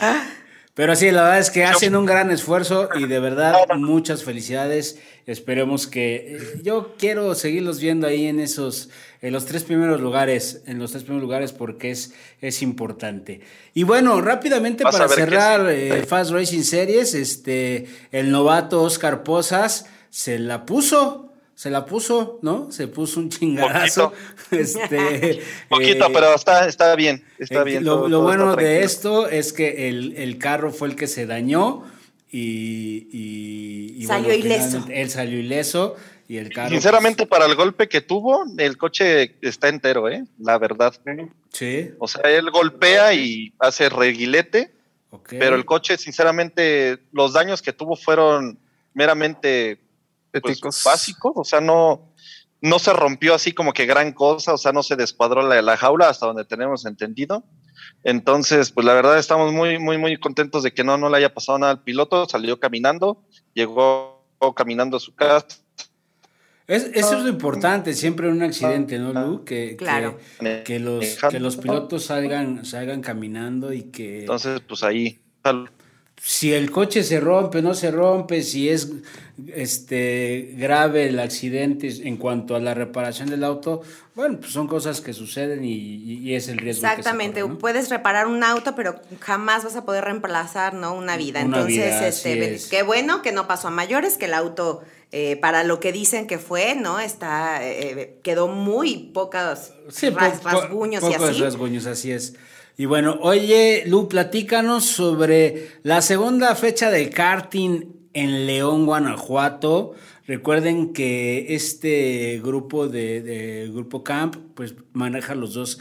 Pero 0.74 0.96
sí, 0.96 1.12
la 1.12 1.24
verdad 1.24 1.40
es 1.40 1.50
que 1.50 1.64
hacen 1.66 1.96
un 1.96 2.06
gran 2.06 2.30
esfuerzo 2.32 2.90
y 2.96 3.06
de 3.06 3.20
verdad 3.20 3.54
muchas 3.78 4.24
felicidades. 4.24 4.98
Esperemos 5.26 5.88
que 5.88 6.36
eh, 6.38 6.62
yo 6.64 6.96
quiero 6.98 7.34
seguirlos 7.36 7.80
viendo 7.80 8.08
ahí 8.08 8.26
en 8.28 8.40
esos, 8.40 8.90
en 9.22 9.34
los 9.34 9.46
tres 9.46 9.64
primeros 9.64 10.00
lugares, 10.00 10.62
en 10.66 10.80
los 10.80 10.92
tres 10.92 11.04
primeros 11.04 11.24
lugares 11.24 11.52
porque 11.52 11.92
es, 11.92 12.14
es 12.42 12.62
importante. 12.62 13.42
Y 13.74 13.84
bueno, 13.84 14.22
rápidamente 14.22 14.84
Vas 14.84 14.96
para 14.96 15.08
cerrar 15.10 15.62
sí. 15.70 15.74
eh, 15.76 16.04
Fast 16.08 16.32
Racing 16.32 16.64
Series, 16.64 17.14
este, 17.14 17.88
el 18.12 18.32
novato 18.32 18.82
Oscar 18.82 19.24
Pozas 19.24 19.86
se 20.10 20.40
la 20.40 20.66
puso. 20.66 21.26
Se 21.56 21.70
la 21.70 21.86
puso, 21.86 22.40
¿no? 22.42 22.72
Se 22.72 22.88
puso 22.88 23.20
un 23.20 23.30
chingadazo. 23.30 24.14
Este, 24.52 25.42
Poquito, 25.70 26.06
eh, 26.06 26.12
pero 26.14 26.34
está, 26.34 26.66
está 26.68 26.96
bien. 26.96 27.24
Está 27.38 27.62
eh, 27.62 27.64
bien. 27.66 27.84
Lo, 27.84 27.96
todo- 27.98 28.08
lo 28.08 28.18
todo 28.20 28.24
bueno 28.28 28.50
está 28.52 28.62
de 28.64 28.84
esto 28.84 29.28
es 29.28 29.52
que 29.52 29.90
el, 29.90 30.14
el 30.16 30.38
carro 30.38 30.72
fue 30.72 30.88
el 30.88 30.96
que 30.96 31.08
se 31.08 31.26
dañó 31.26 31.84
y, 32.32 33.08
y- 33.12 33.96
y 33.98 34.06
Salió 34.06 34.34
ileso. 34.34 34.86
Él 34.90 35.10
salió 35.10 35.40
ileso 35.40 35.96
y 36.28 36.38
el 36.38 36.50
carro. 36.54 36.70
Sinceramente, 36.70 37.26
para 37.26 37.46
el 37.46 37.56
golpe 37.56 37.88
que 37.90 38.02
tuvo, 38.02 38.44
el 38.58 38.78
coche 38.78 39.36
está 39.42 39.68
entero, 39.70 40.08
¿eh? 40.10 40.26
La 40.40 40.58
verdad. 40.58 40.94
pues, 41.04 41.28
sí, 41.52 41.90
O 42.00 42.08
sea, 42.08 42.22
él 42.24 42.50
golpea 42.52 43.14
y 43.14 43.54
hace 43.60 43.90
reguilete, 43.90 44.72
pero 45.40 45.56
el 45.56 45.66
coche, 45.66 45.98
sinceramente, 45.98 47.00
los 47.12 47.34
daños 47.34 47.62
que 47.62 47.74
tuvo 47.74 47.96
fueron 47.96 48.60
meramente 48.94 49.80
pues, 50.42 50.60
básicos. 50.86 51.34
O 51.36 51.44
sea, 51.44 51.62
no, 51.62 52.12
no 52.62 52.78
se 52.80 52.94
rompió 52.94 53.34
así 53.34 53.52
como 53.52 53.74
que 53.74 53.86
gran 53.88 54.14
cosa, 54.14 54.54
o 54.54 54.58
sea, 54.58 54.72
no 54.72 54.84
se 54.84 54.96
descuadró 54.96 55.42
la, 55.42 55.62
la 55.64 55.78
jaula 55.78 56.10
hasta 56.10 56.28
donde 56.28 56.46
tenemos 56.46 56.86
entendido. 56.86 57.44
Entonces, 58.04 58.72
pues 58.72 58.86
la 58.86 58.94
verdad 58.94 59.20
estamos 59.20 59.52
muy, 59.54 59.78
muy, 59.80 59.98
muy 59.98 60.18
contentos 60.18 60.64
de 60.64 60.72
que 60.74 60.84
no, 60.84 60.98
no 60.98 61.10
le 61.10 61.18
haya 61.18 61.34
pasado 61.34 61.60
nada 61.60 61.72
al 61.74 61.84
piloto, 61.84 62.28
salió 62.28 62.60
caminando, 62.60 63.24
llegó 63.54 64.26
caminando 64.56 64.98
a 64.98 65.00
su 65.00 65.14
casa. 65.16 65.46
Es- 66.68 66.92
eso 66.94 67.18
es 67.18 67.24
lo 67.24 67.30
importante, 67.30 67.94
siempre 67.94 68.28
en 68.28 68.34
un 68.34 68.44
accidente, 68.44 69.00
¿no, 69.00 69.12
Lu? 69.12 69.44
Que, 69.44 69.72
que- 69.72 69.78
Claro. 69.78 70.20
que, 70.64 70.80
los, 70.80 71.18
que 71.30 71.40
los 71.40 71.58
pilotos 71.58 72.06
salgan, 72.06 72.64
salgan 72.64 73.02
caminando 73.02 73.74
y 73.74 73.84
que 73.84 74.22
Entonces, 74.22 74.62
pues 74.68 74.84
ahí, 74.84 75.20
si 76.22 76.54
el 76.54 76.70
coche 76.72 77.04
se 77.04 77.20
rompe, 77.20 77.62
no 77.62 77.74
se 77.74 77.92
rompe, 77.92 78.44
si 78.44 78.70
es 78.70 78.90
este 79.56 80.54
grave 80.58 81.08
el 81.08 81.20
accidente 81.20 81.88
en 82.08 82.18
cuanto 82.18 82.56
a 82.56 82.60
la 82.60 82.74
reparación 82.74 83.30
del 83.30 83.44
auto, 83.44 83.82
bueno, 84.16 84.40
pues 84.40 84.52
son 84.52 84.68
cosas 84.68 85.00
que 85.02 85.14
suceden 85.14 85.64
y, 85.64 85.72
y- 85.74 86.36
es 86.36 86.48
el 86.50 86.58
riesgo. 86.58 86.82
que 86.82 86.88
se 86.88 86.94
Exactamente, 86.96 87.42
corre, 87.42 87.54
¿no? 87.54 87.60
puedes 87.60 87.90
reparar 87.90 88.28
un 88.28 88.44
auto, 88.44 88.76
pero 88.76 89.00
jamás 89.22 89.64
vas 89.64 89.76
a 89.76 89.86
poder 89.86 90.04
reemplazar, 90.04 90.74
¿no? 90.74 90.94
Una 90.94 91.16
vida. 91.18 91.40
Una 91.44 91.58
Entonces, 91.58 91.76
vida, 91.76 92.08
este, 92.08 92.54
es. 92.56 92.68
qué 92.68 92.84
bueno 92.84 93.22
que 93.22 93.32
no 93.32 93.48
pasó 93.48 93.70
a 93.70 93.72
mayores, 93.72 94.18
que 94.18 94.26
el 94.26 94.34
auto, 94.34 94.82
eh, 95.12 95.38
para 95.38 95.64
lo 95.64 95.80
que 95.80 95.92
dicen 95.94 96.28
que 96.28 96.38
fue, 96.38 96.76
¿no? 96.76 97.00
Está, 97.00 97.66
eh, 97.66 98.18
quedó 98.24 98.48
muy 98.48 99.12
pocos 99.14 99.72
Sí, 99.90 100.10
ras- 100.10 100.40
po- 100.40 100.44
po- 100.44 100.50
rasguños 100.50 101.04
y 101.04 101.14
pocos 101.14 101.30
así. 101.30 101.42
rasguños, 101.42 101.86
así 101.86 102.12
es. 102.12 102.36
Y 102.80 102.86
bueno, 102.86 103.18
oye, 103.24 103.84
Lu, 103.88 104.08
platícanos 104.08 104.86
sobre 104.86 105.68
la 105.84 106.02
segunda 106.02 106.56
fecha 106.56 106.90
del 106.90 107.10
karting 107.10 107.82
en 108.14 108.48
León, 108.48 108.86
Guanajuato. 108.86 109.96
Recuerden 110.26 110.94
que 110.94 111.56
este 111.56 112.40
grupo 112.42 112.88
de, 112.88 113.22
de 113.22 113.70
Grupo 113.70 114.02
Camp, 114.02 114.38
pues 114.56 114.76
maneja 114.94 115.36
los 115.36 115.56
dos, 115.56 115.80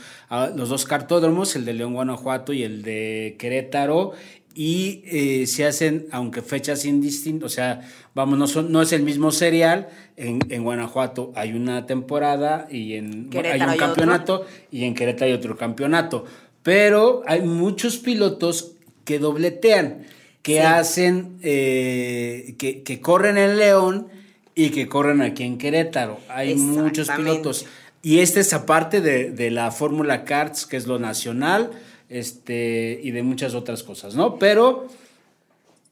los 0.57 0.71
dos 0.71 0.87
cartódromos, 0.87 1.55
el 1.55 1.67
de 1.67 1.75
León, 1.75 1.95
Guanajuato 1.95 2.53
y 2.53 2.65
el 2.65 2.83
de 2.83 3.37
Querétaro. 3.39 4.15
Y 4.57 5.03
eh, 5.05 5.47
se 5.47 5.67
hacen, 5.67 6.09
aunque 6.11 6.43
fechas 6.43 6.85
indistintas, 6.85 7.47
o 7.47 7.55
sea, 7.55 7.89
vamos, 8.13 8.37
no, 8.41 8.49
son, 8.49 8.73
no 8.73 8.83
es 8.83 8.93
el 8.93 9.05
mismo 9.05 9.31
serial. 9.31 9.89
En, 10.17 10.41
en 10.49 10.65
Guanajuato 10.65 11.33
hay 11.37 11.53
una 11.53 11.87
temporada 11.87 12.67
y 12.69 12.95
en 12.95 13.31
Querétaro 13.31 13.71
hay 13.71 13.71
un 13.71 13.77
campeonato 13.77 14.47
y 14.73 14.83
en 14.83 14.97
Querétaro 14.97 15.27
hay 15.27 15.33
otro 15.35 15.57
campeonato. 15.57 16.25
Pero 16.69 17.23
hay 17.27 17.41
muchos 17.41 17.97
pilotos 17.97 18.73
que 19.07 19.19
dobletean, 19.19 20.05
que 20.43 20.57
Sí. 20.57 20.59
hacen, 20.59 21.39
eh, 21.43 22.57
que, 22.59 22.83
que 22.83 23.01
corren 23.01 23.39
en 23.39 23.57
León 23.57 24.09
y 24.55 24.69
que 24.69 24.87
corren 24.87 25.23
aquí 25.23 25.45
en 25.45 25.57
Querétaro. 25.57 26.19
Hay 26.29 26.57
muchos 26.57 27.09
pilotos. 27.09 27.65
Y 28.03 28.19
esta 28.19 28.41
es 28.41 28.53
aparte 28.53 29.01
de, 29.01 29.31
de 29.31 29.51
la 29.51 29.71
Fórmula 29.71 30.25
Karts, 30.27 30.67
que 30.67 30.77
es 30.77 30.87
lo 30.87 30.99
nacional, 30.99 31.71
este, 32.11 33.01
y 33.03 33.13
de 33.13 33.23
muchas 33.23 33.55
otras 33.55 33.83
cosas, 33.83 34.15
¿no? 34.15 34.39
Pero 34.39 34.89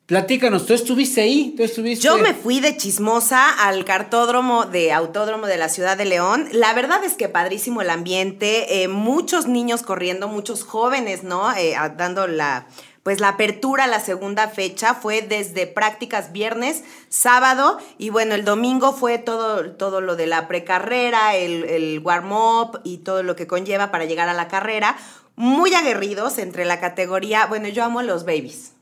platícanos, 0.06 0.66
tú 0.66 0.72
estuviste 0.74 1.20
ahí, 1.20 1.54
tú 1.56 1.62
estuviste. 1.64 2.04
Yo 2.04 2.18
me 2.18 2.32
fui 2.34 2.60
de 2.60 2.76
chismosa 2.76 3.50
al 3.50 3.84
cartódromo 3.84 4.64
de 4.64 4.92
Autódromo 4.92 5.46
de 5.46 5.56
la 5.58 5.68
Ciudad 5.68 5.96
de 5.96 6.04
León. 6.04 6.48
La 6.52 6.72
verdad 6.74 7.02
es 7.04 7.14
que 7.14 7.28
padrísimo 7.28 7.82
el 7.82 7.90
ambiente, 7.90 8.82
eh, 8.82 8.88
muchos 8.88 9.46
niños 9.46 9.82
corriendo, 9.82 10.28
muchos 10.28 10.62
jóvenes, 10.64 11.22
¿no? 11.24 11.52
Eh, 11.56 11.74
a- 11.76 11.88
dando 11.90 12.26
la 12.26 12.66
pues 13.02 13.20
la 13.20 13.28
apertura, 13.28 13.86
la 13.86 14.00
segunda 14.00 14.48
fecha, 14.48 14.94
fue 14.94 15.22
desde 15.22 15.68
prácticas 15.68 16.32
viernes, 16.32 16.82
sábado, 17.08 17.78
y 17.98 18.10
bueno, 18.10 18.34
el 18.34 18.44
domingo 18.44 18.92
fue 18.92 19.18
todo, 19.18 19.70
todo 19.76 20.00
lo 20.00 20.16
de 20.16 20.26
la 20.26 20.48
precarrera, 20.48 21.36
el, 21.36 21.62
el 21.66 22.00
warm-up 22.00 22.80
y 22.82 22.98
todo 22.98 23.22
lo 23.22 23.36
que 23.36 23.46
conlleva 23.46 23.92
para 23.92 24.06
llegar 24.06 24.28
a 24.28 24.34
la 24.34 24.48
carrera. 24.48 24.96
Muy 25.36 25.72
aguerridos 25.74 26.38
entre 26.38 26.64
la 26.64 26.80
categoría, 26.80 27.46
bueno, 27.46 27.68
yo 27.68 27.84
amo 27.84 28.02
los 28.02 28.24
babies. 28.24 28.72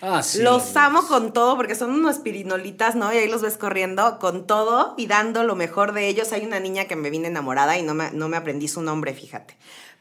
Ah, 0.00 0.22
sí, 0.22 0.42
los 0.42 0.76
amo 0.76 1.06
con 1.06 1.32
todo 1.32 1.56
porque 1.56 1.74
son 1.74 1.90
unos 1.90 2.18
pirinolitas, 2.18 2.94
¿no? 2.94 3.12
Y 3.12 3.16
ahí 3.16 3.28
los 3.28 3.42
ves 3.42 3.56
corriendo 3.58 4.18
con 4.20 4.46
todo 4.46 4.94
y 4.96 5.06
dando 5.06 5.42
lo 5.42 5.56
mejor 5.56 5.92
de 5.92 6.06
ellos. 6.08 6.32
Hay 6.32 6.44
una 6.46 6.60
niña 6.60 6.84
que 6.84 6.94
me 6.96 7.10
vine 7.10 7.28
enamorada 7.28 7.76
y 7.78 7.82
no 7.82 7.94
me, 7.94 8.10
no 8.12 8.28
me 8.28 8.36
aprendí 8.36 8.68
su 8.68 8.80
nombre, 8.82 9.12
fíjate. 9.14 9.56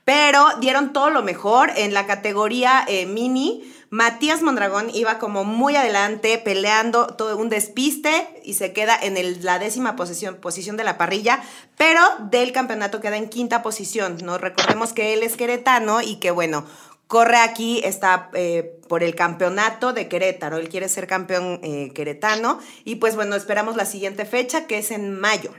Pero 0.06 0.46
dieron 0.62 0.94
todo 0.94 1.10
lo 1.10 1.22
mejor 1.24 1.72
en 1.76 1.94
la 1.94 2.06
categoría 2.06 2.86
eh, 2.88 3.06
mini. 3.06 3.74
Matías 3.90 4.42
Mondragón 4.42 4.90
iba 4.94 5.18
como 5.18 5.44
muy 5.44 5.76
adelante, 5.76 6.38
peleando 6.38 7.08
todo 7.08 7.38
un 7.38 7.50
despiste 7.50 8.42
y 8.44 8.54
se 8.54 8.74
queda 8.74 8.98
en 9.02 9.18
el- 9.18 9.44
la 9.44 9.60
décima 9.60 9.96
posición, 9.96 10.36
posición 10.36 10.78
de 10.78 10.84
la 10.84 10.98
parrilla, 10.98 11.42
pero 11.78 12.02
del 12.30 12.52
campeonato 12.52 13.02
queda 13.02 13.18
en 13.18 13.30
quinta 13.30 13.64
posición. 13.64 14.18
¿no? 14.24 14.38
Recordemos 14.38 14.94
que 14.94 15.14
él 15.14 15.24
es 15.24 15.36
queretano 15.38 16.02
y 16.02 16.18
que, 16.18 16.32
bueno, 16.32 16.66
corre 17.08 17.38
aquí, 17.38 17.82
está 17.84 18.30
eh, 18.34 18.77
por 18.88 19.04
el 19.04 19.16
campeonato 19.16 19.94
de 19.94 20.08
Querétaro. 20.08 20.58
Él 20.58 20.70
quiere 20.70 20.90
ser 20.90 21.08
campeón 21.08 21.60
eh, 21.64 21.92
queretano. 21.94 22.60
Y 22.86 22.96
pues 22.96 23.16
bueno, 23.16 23.36
esperamos 23.36 23.76
la 23.76 23.86
siguiente 23.86 24.26
fecha, 24.26 24.68
que 24.68 24.78
es 24.80 24.92
en 24.92 25.20
mayo. 25.20 25.52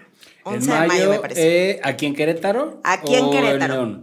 11 0.44 0.56
En 0.56 0.80
de 0.80 0.86
mayo, 0.88 1.02
me 1.04 1.08
mayo, 1.08 1.20
parece. 1.20 1.70
eh, 1.70 1.80
¿Aquí 1.84 2.06
en 2.06 2.14
Querétaro? 2.14 2.80
Aquí 2.84 3.14
en 3.14 3.24
¿O 3.24 3.30
Querétaro. 3.30 4.00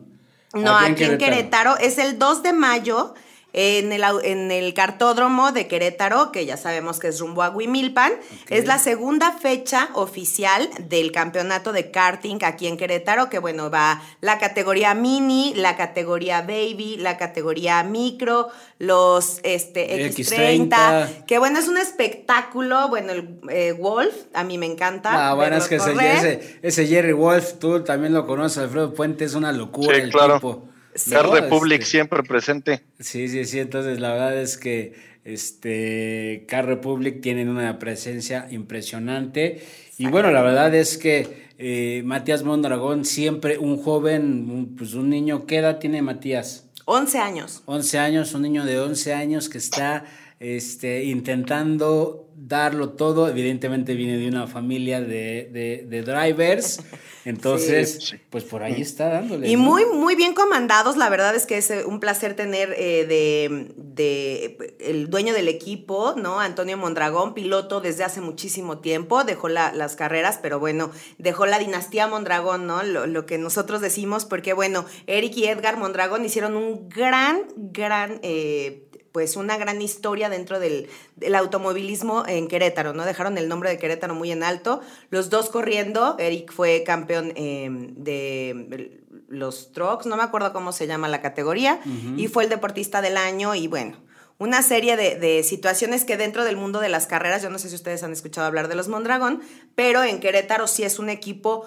No, 0.54 0.78
aquí, 0.78 1.04
en 1.04 1.18
Querétaro. 1.18 1.78
Es 1.78 1.98
el 1.98 2.18
2 2.18 2.44
de 2.44 2.54
mayo 2.54 3.14
en 3.58 3.94
el, 3.94 4.04
en 4.26 4.52
el 4.52 4.74
cartódromo 4.74 5.54
de 5.54 5.68
Querétaro, 5.68 6.34
que 6.34 6.46
ya 6.46 6.58
sabemos 6.58 7.00
que 7.00 7.08
es 7.08 7.22
rumbo 7.22 7.42
a 7.42 7.50
Huimilpan. 7.50 8.12
Es 8.50 8.66
la 8.66 8.78
segunda 8.80 9.32
fecha 9.32 9.88
oficial 9.94 10.70
del 10.90 11.14
campeonato 11.14 11.72
de 11.72 11.90
karting 11.90 12.40
aquí 12.44 12.68
en 12.68 12.76
Querétaro, 12.76 13.30
que 13.30 13.40
bueno, 13.40 13.72
va 13.72 14.02
la 14.20 14.40
categoría 14.40 14.94
mini, 14.94 15.54
la 15.56 15.78
categoría 15.78 16.42
baby, 16.42 16.98
la 16.98 17.18
categoría 17.18 17.82
micro, 17.84 18.50
los 18.78 19.40
este, 19.44 20.06
X30, 20.12 20.68
X30. 20.68 21.26
que 21.26 21.40
bueno, 21.40 21.58
es 21.58 21.70
un 21.70 21.78
espectáculo. 21.78 22.90
Bueno, 22.90 23.14
el 23.14 23.40
eh, 23.50 23.72
Wolf, 23.72 24.14
a 24.34 24.44
mí 24.44 24.58
me 24.58 24.66
encanta. 24.66 25.30
Ah, 25.30 25.34
bueno, 25.34 25.56
es 25.56 25.70
que 25.70 25.76
ese, 25.76 25.92
ese, 25.94 26.60
ese 26.62 26.88
Jerry 26.88 27.14
Wolf, 27.14 27.54
tú 27.58 27.82
también 27.86 28.14
lo 28.14 28.28
conoces, 28.28 28.58
Alfredo 28.58 28.94
Puente, 28.94 29.24
es 29.24 29.34
una 29.34 29.54
locura 29.54 29.96
Sí, 29.96 30.02
el 30.02 30.12
claro. 30.12 30.36
tipo. 30.36 30.75
Car 31.10 31.26
¿no? 31.26 31.34
Republic 31.36 31.82
Este, 31.82 31.92
siempre 31.92 32.24
presente. 32.24 32.82
Sí, 33.00 33.28
sí, 33.28 33.46
sí. 33.46 33.60
Entonces, 33.60 34.00
la 34.00 34.12
verdad 34.14 34.40
es 34.42 34.58
que 34.58 34.94
este 35.24 36.46
Car 36.48 36.66
Republic 36.66 37.22
tienen 37.22 37.50
una 37.50 37.78
presencia 37.80 38.48
impresionante. 38.52 39.62
Y 39.98 40.08
bueno, 40.08 40.32
la 40.32 40.42
verdad 40.42 40.74
es 40.76 40.98
que 40.98 41.46
eh, 41.58 42.02
Matías 42.06 42.44
Mondragón, 42.44 43.06
siempre 43.06 43.58
un 43.58 43.78
joven, 43.82 44.50
un- 44.50 44.76
pues 44.76 44.94
un 44.94 45.10
niño, 45.10 45.46
¿qué 45.46 45.58
edad 45.58 45.80
tiene 45.80 46.02
Matías? 46.02 46.68
11 46.86 47.18
años. 47.20 47.62
11 47.66 47.98
años, 47.98 48.34
un 48.34 48.42
niño 48.44 48.66
de 48.66 48.80
11 48.80 49.14
años 49.14 49.50
que 49.50 49.58
está 49.58 50.06
este, 50.40 51.04
intentando 51.06 52.22
darlo 52.38 52.90
todo. 52.90 53.30
Evidentemente 53.30 53.94
viene 53.96 54.18
de 54.18 54.28
una 54.28 54.48
familia 54.48 55.00
de, 55.02 55.50
de- 55.52 55.86
de 55.88 56.02
drivers. 56.02 56.82
Entonces, 57.26 57.98
Sí. 58.04 58.18
pues 58.30 58.44
por 58.44 58.62
ahí 58.62 58.80
está 58.82 59.10
dándole. 59.10 59.48
Y 59.50 59.56
¿no? 59.56 59.64
muy, 59.64 59.84
muy 59.86 60.16
bien 60.16 60.36
comandados. 60.36 60.96
La 60.96 61.10
verdad 61.10 61.34
es 61.36 61.48
que 61.48 61.58
es 61.58 61.72
eh, 61.72 61.84
un 61.84 62.00
placer 62.00 62.36
tener 62.36 62.76
eh, 62.78 63.06
de, 63.08 63.74
de 63.78 64.76
el 64.80 65.10
dueño 65.10 65.34
del 65.34 65.48
equipo, 65.48 66.14
¿no? 66.16 66.40
Antonio 66.40 66.78
Mondragón, 66.78 67.34
piloto 67.34 67.82
desde 67.82 68.04
hace 68.04 68.22
muchísimo 68.22 68.78
tiempo. 68.78 69.24
Dejó 69.24 69.50
la- 69.50 69.74
las 69.74 69.96
carreras, 69.96 70.38
pero 70.40 70.60
bueno, 70.60 70.92
dejó 71.18 71.48
la 71.48 71.58
dinastía 71.58 72.08
Mondragón, 72.08 72.68
¿no? 72.68 72.84
Lo, 72.84 73.08
lo 73.08 73.26
que 73.26 73.40
nosotros 73.40 73.82
decimos, 73.82 74.26
porque 74.26 74.54
bueno, 74.54 74.86
Eric 75.08 75.36
y 75.38 75.46
Edgar 75.48 75.78
Mondragón 75.78 76.24
hicieron 76.26 76.56
un 76.56 76.90
gran, 76.90 77.42
gran. 77.56 78.20
eh, 78.22 78.84
pues 79.16 79.38
una 79.38 79.56
gran 79.56 79.82
historia 79.82 80.28
dentro 80.28 80.60
del, 80.60 80.90
del 81.16 81.36
automovilismo 81.36 82.26
en 82.28 82.50
Querétaro, 82.50 82.92
¿no? 82.92 83.06
Dejaron 83.06 83.38
el 83.38 83.48
nombre 83.48 83.70
de 83.70 83.78
Querétaro 83.78 84.14
muy 84.14 84.30
en 84.30 84.44
alto. 84.44 84.82
Los 85.10 85.30
dos 85.30 85.50
corriendo, 85.50 86.18
Eric 86.20 86.52
fue 86.52 86.84
campeón 86.84 87.32
eh, 87.38 87.70
de 87.72 89.00
los 89.30 89.72
trucks, 89.72 90.06
no 90.06 90.18
me 90.18 90.24
acuerdo 90.24 90.52
cómo 90.52 90.74
se 90.74 90.86
llama 90.86 91.08
la 91.08 91.22
categoría, 91.22 91.80
y 92.18 92.28
fue 92.28 92.44
el 92.44 92.50
deportista 92.50 93.02
del 93.02 93.16
año 93.16 93.56
y 93.56 93.70
bueno. 93.70 94.04
Una 94.38 94.62
serie 94.62 94.98
de, 94.98 95.16
de 95.16 95.44
situaciones 95.44 96.04
que 96.04 96.18
dentro 96.18 96.44
del 96.44 96.58
mundo 96.58 96.82
de 96.82 96.90
las 96.90 97.08
carreras, 97.08 97.42
yo 97.42 97.50
no 97.50 97.58
sé 97.58 97.70
si 97.70 97.76
ustedes 97.76 98.04
han 98.04 98.12
escuchado 98.12 98.46
hablar 98.46 98.68
de 98.68 98.76
los 98.76 98.90
Mondragón, 98.90 99.42
pero 99.76 100.04
en 100.04 100.20
Querétaro 100.20 100.68
sí 100.68 100.84
es 100.84 101.00
un 101.00 101.08
equipo 101.08 101.66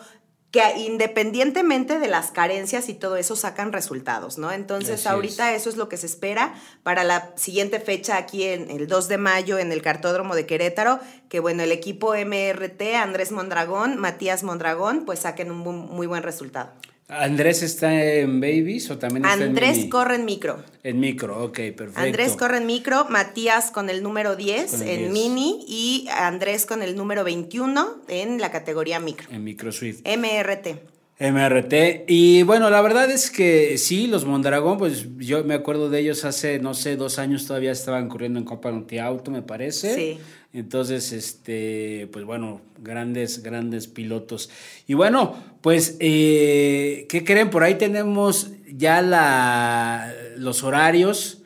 que 0.51 0.63
independientemente 0.79 1.99
de 1.99 2.09
las 2.09 2.31
carencias 2.31 2.89
y 2.89 2.95
todo 2.95 3.17
eso 3.17 3.37
sacan 3.37 3.73
resultados, 3.73 4.39
¿no? 4.39 4.51
Entonces 4.51 5.01
Así 5.01 5.09
ahorita 5.09 5.55
eso 5.55 5.69
es 5.69 5.77
lo 5.77 5.91
que 5.91 5.99
se 5.99 6.07
espera 6.07 6.55
para 6.83 7.05
la 7.05 7.33
siguiente 7.37 7.81
fecha 7.81 8.17
aquí 8.17 8.45
en 8.45 8.71
el 8.71 8.87
2 8.87 9.09
de 9.09 9.19
mayo 9.19 9.59
en 9.59 9.73
el 9.73 9.83
cartódromo 9.83 10.35
de 10.35 10.47
Querétaro, 10.47 11.01
que 11.29 11.41
bueno, 11.41 11.63
el 11.63 11.73
equipo 11.73 12.15
MRT, 12.15 12.95
Andrés 12.97 13.31
Mondragón, 13.31 13.99
Matías 13.99 14.43
Mondragón, 14.43 15.05
pues 15.05 15.21
saquen 15.21 15.51
un 15.51 15.59
muy 15.59 16.07
buen 16.07 16.23
resultado. 16.23 16.71
¿Andrés 17.09 17.63
está 17.63 18.05
en 18.05 18.39
Babies 18.39 18.91
o 18.91 18.99
también 18.99 19.25
está 19.25 19.43
Andrés 19.43 19.71
en 19.71 19.77
mini? 19.79 19.89
corre 19.89 20.15
en 20.17 20.25
micro. 20.27 20.63
En 20.83 21.01
micro, 21.01 21.43
ok, 21.43 21.55
perfecto. 21.55 22.01
Andrés 22.01 22.37
corre 22.37 22.59
en 22.59 22.67
micro, 22.67 23.07
Matías 23.09 23.71
con 23.71 23.89
el 23.89 24.03
número 24.03 24.37
10 24.37 24.71
Con 24.73 24.83
el 24.83 24.89
en 24.89 24.99
10. 24.99 25.13
mini 25.13 25.65
y 25.67 26.07
Andrés 26.11 26.67
con 26.67 26.83
el 26.83 26.97
número 26.97 27.25
21 27.25 28.03
en 28.09 28.39
la 28.41 28.51
categoría 28.51 29.01
micro. 29.01 29.27
En 29.31 29.43
micro 29.43 29.73
Swift. 29.73 30.03
MRT. 30.07 30.98
MRT. 31.21 32.05
Y 32.07 32.43
bueno, 32.45 32.71
la 32.71 32.81
verdad 32.81 33.11
es 33.11 33.31
que 33.31 33.77
sí, 33.77 34.07
los 34.07 34.25
Mondragón, 34.25 34.79
pues 34.79 35.07
yo 35.19 35.43
me 35.45 35.55
acuerdo 35.55 35.91
de 35.91 36.01
ellos 36.01 36.25
hace, 36.25 36.61
no 36.61 36.75
sé, 36.75 36.97
dos 36.97 37.19
años 37.19 37.47
todavía 37.47 37.73
estaban 37.73 38.09
corriendo 38.09 38.39
en 38.39 38.45
Copa 38.45 38.73
Auto, 39.03 39.31
me 39.31 39.43
parece. 39.43 39.95
Sí. 39.95 40.19
Entonces, 40.53 41.13
este, 41.13 42.09
pues 42.13 42.25
bueno, 42.25 42.63
grandes, 42.79 43.43
grandes 43.43 43.87
pilotos. 43.87 44.49
Y 44.87 44.95
bueno, 44.95 45.37
pues, 45.61 45.97
eh, 46.01 47.07
¿qué 47.09 47.25
creen? 47.25 47.51
Por 47.51 47.65
ahí 47.65 47.75
tenemos 47.75 48.53
ya 48.73 49.03
la, 49.03 50.13
los 50.37 50.63
horarios. 50.63 51.38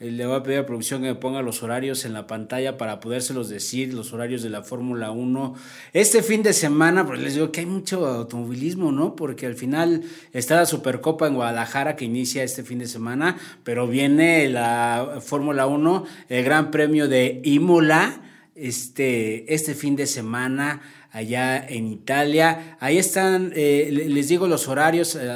Le 0.00 0.26
voy 0.26 0.36
a 0.36 0.42
pedir 0.44 0.58
a 0.60 0.66
producción 0.66 1.02
que 1.02 1.08
me 1.08 1.14
ponga 1.16 1.42
los 1.42 1.64
horarios 1.64 2.04
en 2.04 2.12
la 2.12 2.28
pantalla 2.28 2.78
para 2.78 3.00
podérselos 3.00 3.48
decir, 3.48 3.92
los 3.94 4.12
horarios 4.12 4.42
de 4.44 4.48
la 4.48 4.62
Fórmula 4.62 5.10
1. 5.10 5.54
Este 5.92 6.22
fin 6.22 6.44
de 6.44 6.52
semana, 6.52 7.04
pues 7.04 7.20
les 7.20 7.34
digo 7.34 7.50
que 7.50 7.60
hay 7.60 7.66
mucho 7.66 8.06
automovilismo, 8.06 8.92
¿no? 8.92 9.16
Porque 9.16 9.46
al 9.46 9.56
final 9.56 10.02
está 10.32 10.54
la 10.54 10.66
Supercopa 10.66 11.26
en 11.26 11.34
Guadalajara 11.34 11.96
que 11.96 12.04
inicia 12.04 12.44
este 12.44 12.62
fin 12.62 12.78
de 12.78 12.86
semana, 12.86 13.38
pero 13.64 13.88
viene 13.88 14.48
la 14.48 15.18
Fórmula 15.20 15.66
1, 15.66 16.04
el 16.28 16.44
Gran 16.44 16.70
Premio 16.70 17.08
de 17.08 17.40
Imola, 17.44 18.22
este, 18.54 19.52
este 19.52 19.74
fin 19.74 19.96
de 19.96 20.06
semana 20.06 20.80
allá 21.10 21.58
en 21.66 21.88
Italia. 21.88 22.76
Ahí 22.78 22.98
están, 22.98 23.52
eh, 23.56 23.88
le- 23.90 24.08
les 24.10 24.28
digo 24.28 24.46
los 24.46 24.68
horarios 24.68 25.16
eh, 25.20 25.26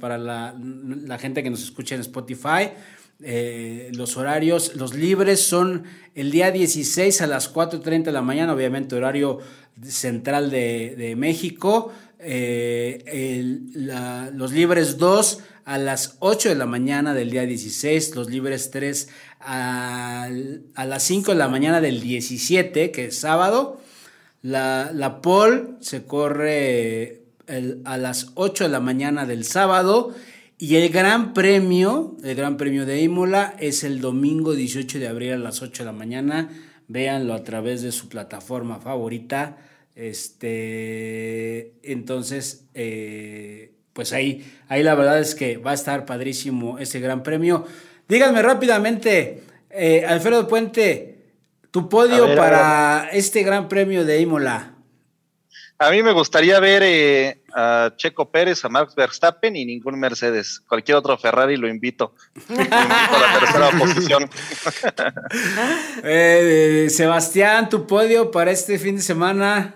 para 0.00 0.18
la 0.18 1.18
gente 1.20 1.44
que 1.44 1.50
nos 1.50 1.62
escucha 1.62 1.94
en 1.94 2.00
Spotify. 2.00 2.70
Eh, 3.24 3.90
los 3.94 4.16
horarios, 4.16 4.74
los 4.76 4.94
libres 4.94 5.40
son 5.40 5.84
el 6.14 6.30
día 6.30 6.50
16 6.50 7.20
a 7.22 7.26
las 7.26 7.52
4.30 7.52 8.04
de 8.04 8.12
la 8.12 8.22
mañana, 8.22 8.52
obviamente 8.52 8.96
horario 8.96 9.38
central 9.84 10.50
de, 10.50 11.14
México. 11.16 11.92
Eh, 12.18 13.60
los 14.34 14.52
libres 14.52 14.98
2 14.98 15.38
a 15.64 15.78
las 15.78 16.16
8 16.18 16.48
de 16.50 16.54
la 16.56 16.66
mañana 16.66 17.14
del 17.14 17.30
día 17.30 17.42
16, 17.46 18.14
los 18.16 18.28
libres 18.30 18.70
3 18.70 19.08
al- 19.40 20.62
a 20.74 20.84
las 20.84 21.02
5 21.04 21.32
de 21.32 21.38
la 21.38 21.48
mañana 21.48 21.80
del 21.80 22.00
17, 22.00 22.90
que 22.90 23.06
es 23.06 23.18
sábado. 23.18 23.80
La, 24.42 24.90
la 24.92 25.20
pole 25.20 25.74
se 25.80 26.02
corre 26.04 27.22
a 27.84 27.96
las 27.98 28.28
8 28.34 28.64
de 28.64 28.70
la 28.70 28.80
mañana 28.80 29.26
del 29.26 29.44
sábado 29.44 30.14
y 30.62 30.76
el 30.76 30.90
gran 30.90 31.34
premio, 31.34 32.16
el 32.22 32.36
gran 32.36 32.56
premio 32.56 32.86
de 32.86 33.00
Imola 33.00 33.56
es 33.58 33.82
el 33.82 34.00
domingo 34.00 34.54
18 34.54 35.00
de 35.00 35.08
abril 35.08 35.32
a 35.32 35.36
las 35.36 35.60
8 35.60 35.82
de 35.82 35.86
la 35.86 35.92
mañana. 35.92 36.50
Véanlo 36.86 37.34
a 37.34 37.42
través 37.42 37.82
de 37.82 37.90
su 37.90 38.08
plataforma 38.08 38.78
favorita. 38.78 39.56
Este, 39.96 41.72
entonces, 41.82 42.66
eh, 42.74 43.72
pues 43.92 44.12
ahí, 44.12 44.48
ahí 44.68 44.84
la 44.84 44.94
verdad 44.94 45.18
es 45.18 45.34
que 45.34 45.56
va 45.56 45.72
a 45.72 45.74
estar 45.74 46.06
padrísimo 46.06 46.78
ese 46.78 47.00
gran 47.00 47.24
premio. 47.24 47.66
Díganme 48.06 48.40
rápidamente, 48.40 49.42
eh, 49.68 50.04
Alfredo 50.06 50.46
Puente, 50.46 51.24
tu 51.72 51.88
podio 51.88 52.24
ver, 52.24 52.38
para 52.38 53.08
este 53.10 53.42
gran 53.42 53.68
premio 53.68 54.04
de 54.04 54.20
Imola. 54.20 54.76
A 55.78 55.90
mí 55.90 56.04
me 56.04 56.12
gustaría 56.12 56.60
ver 56.60 56.84
eh, 56.84 57.41
a 57.54 57.92
Checo 57.96 58.30
Pérez, 58.30 58.64
a 58.64 58.68
Max 58.68 58.94
Verstappen 58.94 59.54
y 59.56 59.64
ningún 59.64 59.98
Mercedes. 59.98 60.60
Cualquier 60.60 60.96
otro 60.96 61.16
Ferrari 61.18 61.56
lo 61.56 61.68
invito. 61.68 62.14
Lo 62.48 62.56
invito 62.56 62.76
a 62.76 63.20
la 63.20 63.38
tercera 63.38 63.70
posición. 63.70 64.30
Eh, 66.04 66.88
Sebastián, 66.90 67.68
tu 67.68 67.86
podio 67.86 68.30
para 68.30 68.50
este 68.50 68.78
fin 68.78 68.96
de 68.96 69.02
semana. 69.02 69.74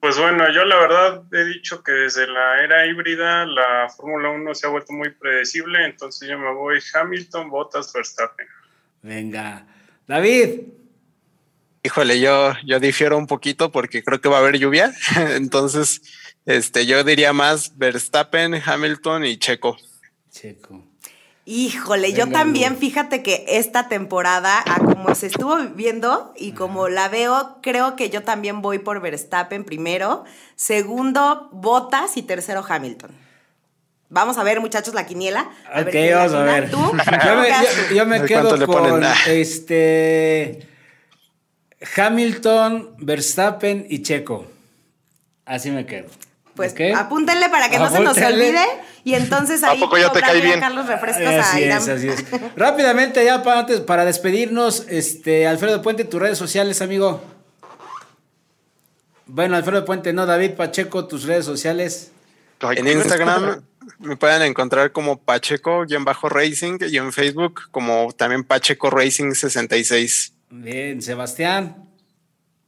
Pues 0.00 0.18
bueno, 0.18 0.50
yo 0.52 0.64
la 0.64 0.76
verdad 0.76 1.22
he 1.32 1.44
dicho 1.44 1.82
que 1.82 1.92
desde 1.92 2.26
la 2.26 2.62
era 2.62 2.86
híbrida 2.86 3.44
la 3.44 3.88
Fórmula 3.94 4.30
1 4.30 4.54
se 4.54 4.66
ha 4.66 4.70
vuelto 4.70 4.92
muy 4.92 5.10
predecible, 5.10 5.84
entonces 5.84 6.28
yo 6.28 6.38
me 6.38 6.52
voy 6.54 6.78
Hamilton, 6.94 7.50
Bottas, 7.50 7.92
Verstappen. 7.92 8.46
Venga. 9.02 9.66
David. 10.06 10.60
Híjole, 11.82 12.20
yo, 12.20 12.52
yo 12.64 12.78
difiero 12.80 13.16
un 13.16 13.26
poquito 13.26 13.70
porque 13.70 14.02
creo 14.02 14.20
que 14.20 14.28
va 14.28 14.36
a 14.36 14.40
haber 14.40 14.58
lluvia. 14.58 14.92
Entonces, 15.36 16.02
este, 16.46 16.86
yo 16.86 17.04
diría 17.04 17.32
más 17.32 17.76
Verstappen, 17.76 18.60
Hamilton 18.64 19.24
y 19.24 19.36
Checo. 19.38 19.76
Checo. 20.30 20.84
Híjole, 21.46 22.12
yo 22.12 22.28
también, 22.28 22.76
fíjate 22.76 23.22
que 23.22 23.44
esta 23.48 23.88
temporada, 23.88 24.62
a 24.66 24.78
como 24.78 25.14
se 25.14 25.26
estuvo 25.26 25.56
viendo 25.74 26.32
y 26.36 26.52
como 26.52 26.88
la 26.88 27.08
veo, 27.08 27.58
creo 27.60 27.96
que 27.96 28.08
yo 28.10 28.22
también 28.22 28.62
voy 28.62 28.78
por 28.78 29.00
Verstappen 29.00 29.64
primero, 29.64 30.24
segundo 30.54 31.48
Bottas 31.50 32.16
y 32.16 32.22
tercero 32.22 32.64
Hamilton. 32.68 33.10
Vamos 34.10 34.38
a 34.38 34.44
ver, 34.44 34.60
muchachos, 34.60 34.92
la 34.94 35.06
quiniela. 35.06 35.50
Ok, 35.74 35.88
quién 35.90 36.14
vamos 36.14 36.34
a 36.34 36.42
ver. 36.42 36.70
¿Tú? 36.70 36.78
Yo 36.80 36.92
me, 36.94 37.04
¿Cómo 37.04 37.42
quedas 37.42 37.90
yo- 37.94 38.06
me 38.06 38.16
A 38.16 38.24
quedo 38.26 38.66
con 38.66 39.04
este 39.26 40.68
Hamilton, 41.96 42.94
Verstappen 42.98 43.86
y 43.88 44.02
Checo. 44.02 44.46
Así 45.44 45.70
me 45.70 45.86
quedo. 45.86 46.08
Pues 46.60 46.94
apúntenle 46.94 47.48
para 47.48 47.70
que 47.70 47.78
no 47.78 47.88
se 47.88 48.00
nos 48.00 48.18
olvide 48.18 48.62
y 49.02 49.14
entonces 49.14 49.62
¿A 49.62 49.70
ahí 49.70 49.80
poco 49.80 49.96
ya 49.96 50.12
te 50.12 50.20
comprarle 50.20 50.40
cae 50.40 50.42
a 50.42 50.44
bien? 50.44 50.60
Carlos 50.60 50.86
refrescos 50.86 51.26
a 51.26 51.40
Así 51.40 51.62
Irán. 51.62 51.78
es, 51.78 51.88
así 51.88 52.08
es. 52.08 52.24
Rápidamente, 52.56 53.24
ya 53.24 53.42
para, 53.42 53.60
antes, 53.60 53.80
para 53.80 54.04
despedirnos, 54.04 54.84
este, 54.88 55.46
Alfredo 55.46 55.80
Puente, 55.80 56.04
tus 56.04 56.20
redes 56.20 56.36
sociales, 56.36 56.82
amigo. 56.82 57.22
Bueno, 59.24 59.56
Alfredo 59.56 59.86
Puente, 59.86 60.12
no, 60.12 60.26
David 60.26 60.52
Pacheco, 60.52 61.06
tus 61.06 61.24
redes 61.24 61.46
sociales. 61.46 62.12
Ay, 62.60 62.76
En. 62.78 62.88
Instagram 62.88 63.62
me 63.98 64.16
pueden 64.16 64.42
encontrar 64.42 64.92
como 64.92 65.18
Pacheco-Racing 65.18 66.78
y 66.90 66.96
en 66.98 67.12
Facebook 67.12 67.62
como 67.70 68.12
también 68.12 68.44
Pacheco 68.44 68.90
Racing 68.90 69.32
66. 69.32 70.34
Bien, 70.50 71.00
Sebastián. 71.00 71.89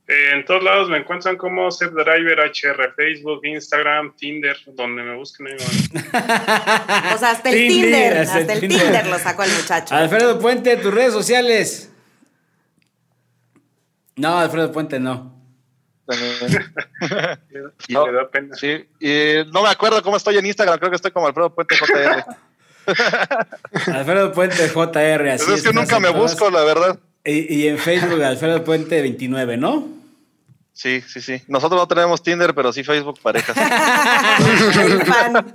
Eh, 0.08 0.30
en 0.32 0.44
todos 0.44 0.64
lados 0.64 0.88
me 0.88 0.98
encuentran 0.98 1.36
como 1.36 1.70
Seb 1.70 1.92
Driver 1.92 2.40
HR, 2.40 2.92
Facebook, 2.96 3.40
Instagram, 3.44 4.16
Tinder, 4.16 4.56
donde 4.66 5.02
me 5.02 5.14
busquen 5.16 5.46
ahí 5.46 5.54
van. 5.54 7.14
O 7.14 7.18
sea, 7.18 7.30
hasta 7.30 7.50
el 7.50 7.68
Tinder, 7.68 7.90
Tinder, 7.90 8.18
hasta 8.18 8.38
hasta, 8.38 8.52
el 8.52 8.60
Tinder. 8.60 8.80
Tinder 8.80 9.06
lo 9.06 9.18
sacó 9.18 9.44
el 9.44 9.52
muchacho. 9.52 9.94
Alfredo 9.94 10.38
Puente, 10.40 10.76
tus 10.76 10.92
redes 10.92 11.12
sociales. 11.12 11.92
No, 14.16 14.38
Alfredo 14.38 14.72
Puente 14.72 14.98
no. 14.98 15.40
Y 17.88 17.92
No, 17.92 18.06
me 18.06 18.12
da 18.12 18.28
pena. 18.28 18.56
Sí, 18.56 18.84
y 18.98 19.50
no 19.52 19.62
me 19.62 19.68
acuerdo 19.68 20.02
cómo 20.02 20.16
estoy 20.16 20.36
en 20.36 20.46
Instagram, 20.46 20.78
creo 20.78 20.90
que 20.90 20.96
estoy 20.96 21.12
como 21.12 21.28
Alfredo 21.28 21.54
Puente 21.54 21.76
JR. 21.76 22.24
Alfredo 23.94 24.32
Puente 24.32 24.68
JR, 24.68 25.28
así 25.30 25.44
Pues 25.46 25.58
es 25.58 25.62
que 25.62 25.72
nunca 25.72 26.00
me 26.00 26.10
busco, 26.10 26.50
la 26.50 26.64
verdad. 26.64 26.98
Y, 27.24 27.54
y 27.62 27.68
en 27.68 27.78
Facebook, 27.78 28.22
Alfredo 28.24 28.64
Puente 28.64 29.00
29, 29.00 29.56
¿no? 29.56 29.86
Sí, 30.74 31.02
sí, 31.02 31.20
sí. 31.20 31.42
Nosotros 31.48 31.78
no 31.80 31.86
tenemos 31.86 32.22
Tinder, 32.22 32.54
pero 32.54 32.72
sí 32.72 32.82
Facebook 32.82 33.20
parejas. 33.20 33.54
Fan. 35.06 35.52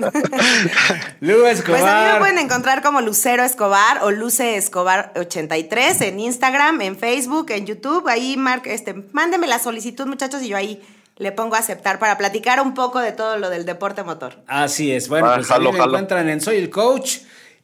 Lugo 1.22 1.42
Pues 1.42 1.60
a 1.60 1.66
mí 1.66 1.74
me 1.74 1.78
Escobar. 1.80 2.20
pueden 2.20 2.38
encontrar 2.38 2.82
como 2.84 3.02
Lucero 3.02 3.44
Escobar 3.44 4.04
o 4.04 4.12
Luce 4.12 4.58
Escobar 4.58 5.12
83 5.16 6.02
en 6.02 6.20
Instagram, 6.20 6.82
en 6.82 6.98
Facebook, 6.98 7.48
en 7.52 7.66
YouTube. 7.66 8.08
Ahí 8.08 8.38
mar- 8.38 8.62
este, 8.66 8.94
mándenme 9.12 9.48
la 9.48 9.60
solicitud, 9.60 10.06
muchachos, 10.06 10.42
y 10.44 10.50
yo 10.50 10.58
ahí 10.58 10.82
le 11.18 11.32
pongo 11.32 11.56
a 11.56 11.60
aceptar 11.60 11.98
para 11.98 12.16
platicar 12.18 12.62
un 12.62 12.76
poco 12.76 13.00
de 13.00 13.12
todo 13.12 13.38
lo 13.38 13.50
del 13.50 13.66
deporte 13.66 14.04
motor. 14.04 14.36
Así 14.46 14.92
es. 14.92 15.10
Bueno, 15.10 15.30
Ah, 15.30 15.36
pues 15.38 15.50
a 15.50 15.58
mí 15.58 15.66
jalo, 15.66 15.72
me 15.74 15.80
jalo. 15.80 15.92
encuentran 15.94 16.30
en 16.30 16.42
Soy 16.42 16.58
el 16.58 16.70
Coach. 16.70 17.18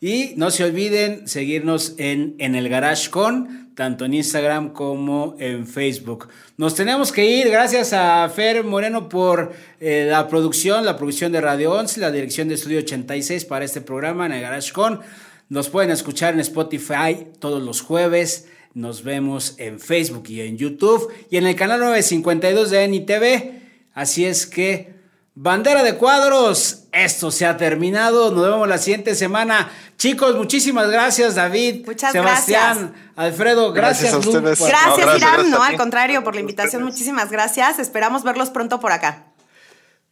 Y 0.04 0.34
no 0.36 0.52
se 0.52 0.66
olviden 0.66 1.30
seguirnos 1.30 1.96
en, 1.98 2.36
en 2.38 2.56
el 2.56 2.68
Garage 2.68 3.10
Con, 3.10 3.70
tanto 3.74 4.04
en 4.04 4.14
Instagram 4.14 4.74
como 4.74 5.38
en 5.40 5.66
Facebook. 5.66 6.28
Nos 6.58 6.76
tenemos 6.76 7.14
que 7.14 7.26
ir. 7.26 7.50
Gracias 7.50 7.94
a 7.94 8.28
Fer 8.28 8.66
Moreno 8.66 9.08
por 9.08 9.54
eh, 9.80 10.06
la 10.10 10.28
producción, 10.28 10.84
la 10.84 10.98
producción 10.98 11.32
de 11.32 11.40
Radio 11.40 11.72
11, 11.72 12.02
la 12.02 12.12
dirección 12.12 12.50
de 12.50 12.56
Estudio 12.56 12.80
86 12.80 13.46
para 13.46 13.64
este 13.64 13.80
programa 13.80 14.26
en 14.26 14.34
el 14.34 14.42
Garage 14.42 14.74
Con. 14.74 15.00
Nos 15.48 15.70
pueden 15.70 15.90
escuchar 15.90 16.34
en 16.34 16.42
Spotify 16.42 17.26
todos 17.40 17.64
los 17.64 17.80
jueves. 17.80 18.50
Nos 18.74 19.06
vemos 19.06 19.56
en 19.58 19.80
Facebook 19.80 20.26
y 20.28 20.42
en 20.42 20.58
YouTube 20.58 21.14
y 21.30 21.38
en 21.38 21.48
el 21.48 21.56
canal 21.56 21.80
952 21.80 22.72
de 22.72 22.88
NITV. 22.90 23.52
Así 23.94 24.26
es 24.26 24.48
que, 24.48 24.93
bandera 25.36 25.84
de 25.84 25.96
cuadros, 25.98 26.84
esto 26.92 27.32
se 27.32 27.46
ha 27.46 27.58
terminado. 27.58 28.32
Nos 28.32 28.44
vemos 28.46 28.68
la 28.68 28.78
siguiente 28.78 29.16
semana. 29.16 29.70
Chicos, 29.98 30.36
muchísimas 30.36 30.90
gracias, 30.90 31.36
David. 31.36 31.86
Muchas 31.86 32.12
Sebastián, 32.12 32.94
Alfredo, 33.16 33.72
gracias, 33.74 34.12
Gracias 34.12 34.14
a 34.14 34.30
ustedes. 34.38 34.60
por- 34.60 34.68
Gracias, 34.70 34.90
No, 34.90 34.96
gracias, 34.98 35.18
Irán. 35.22 35.34
gracias 35.36 35.52
No, 35.60 35.64
al 35.64 35.78
contrario, 35.78 36.24
por 36.24 36.36
la 36.36 36.42
invitación. 36.42 36.84
Muchísimas 36.84 37.32
gracias. 37.32 37.80
Esperamos 37.80 38.24
verlos 38.24 38.50
pronto 38.50 38.80
por 38.80 38.92
acá. 38.92 39.26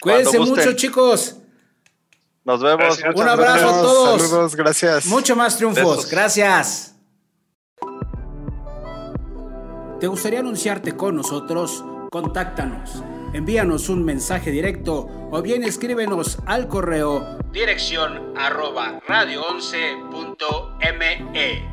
Cuídense 0.01 0.39
mucho, 0.39 0.74
chicos. 0.74 1.38
Nos 2.43 2.61
vemos. 2.61 2.99
Un 3.15 3.28
abrazo 3.28 3.69
a 3.69 3.82
todos. 3.82 4.22
Saludos, 4.24 4.55
gracias. 4.55 5.05
Mucho 5.05 5.36
más 5.36 5.57
triunfos. 5.57 5.97
Besos. 5.97 6.09
Gracias. 6.11 6.95
¿Te 9.99 10.07
gustaría 10.07 10.39
anunciarte 10.39 10.95
con 10.97 11.15
nosotros? 11.15 11.84
Contáctanos. 12.11 13.03
Envíanos 13.34 13.89
un 13.89 14.03
mensaje 14.03 14.51
directo 14.51 15.07
o 15.32 15.41
bien 15.41 15.63
escríbenos 15.63 16.38
al 16.45 16.67
correo 16.67 17.39
Dirección 17.51 18.38
arroba 18.38 18.99
radio11.me. 19.07 21.70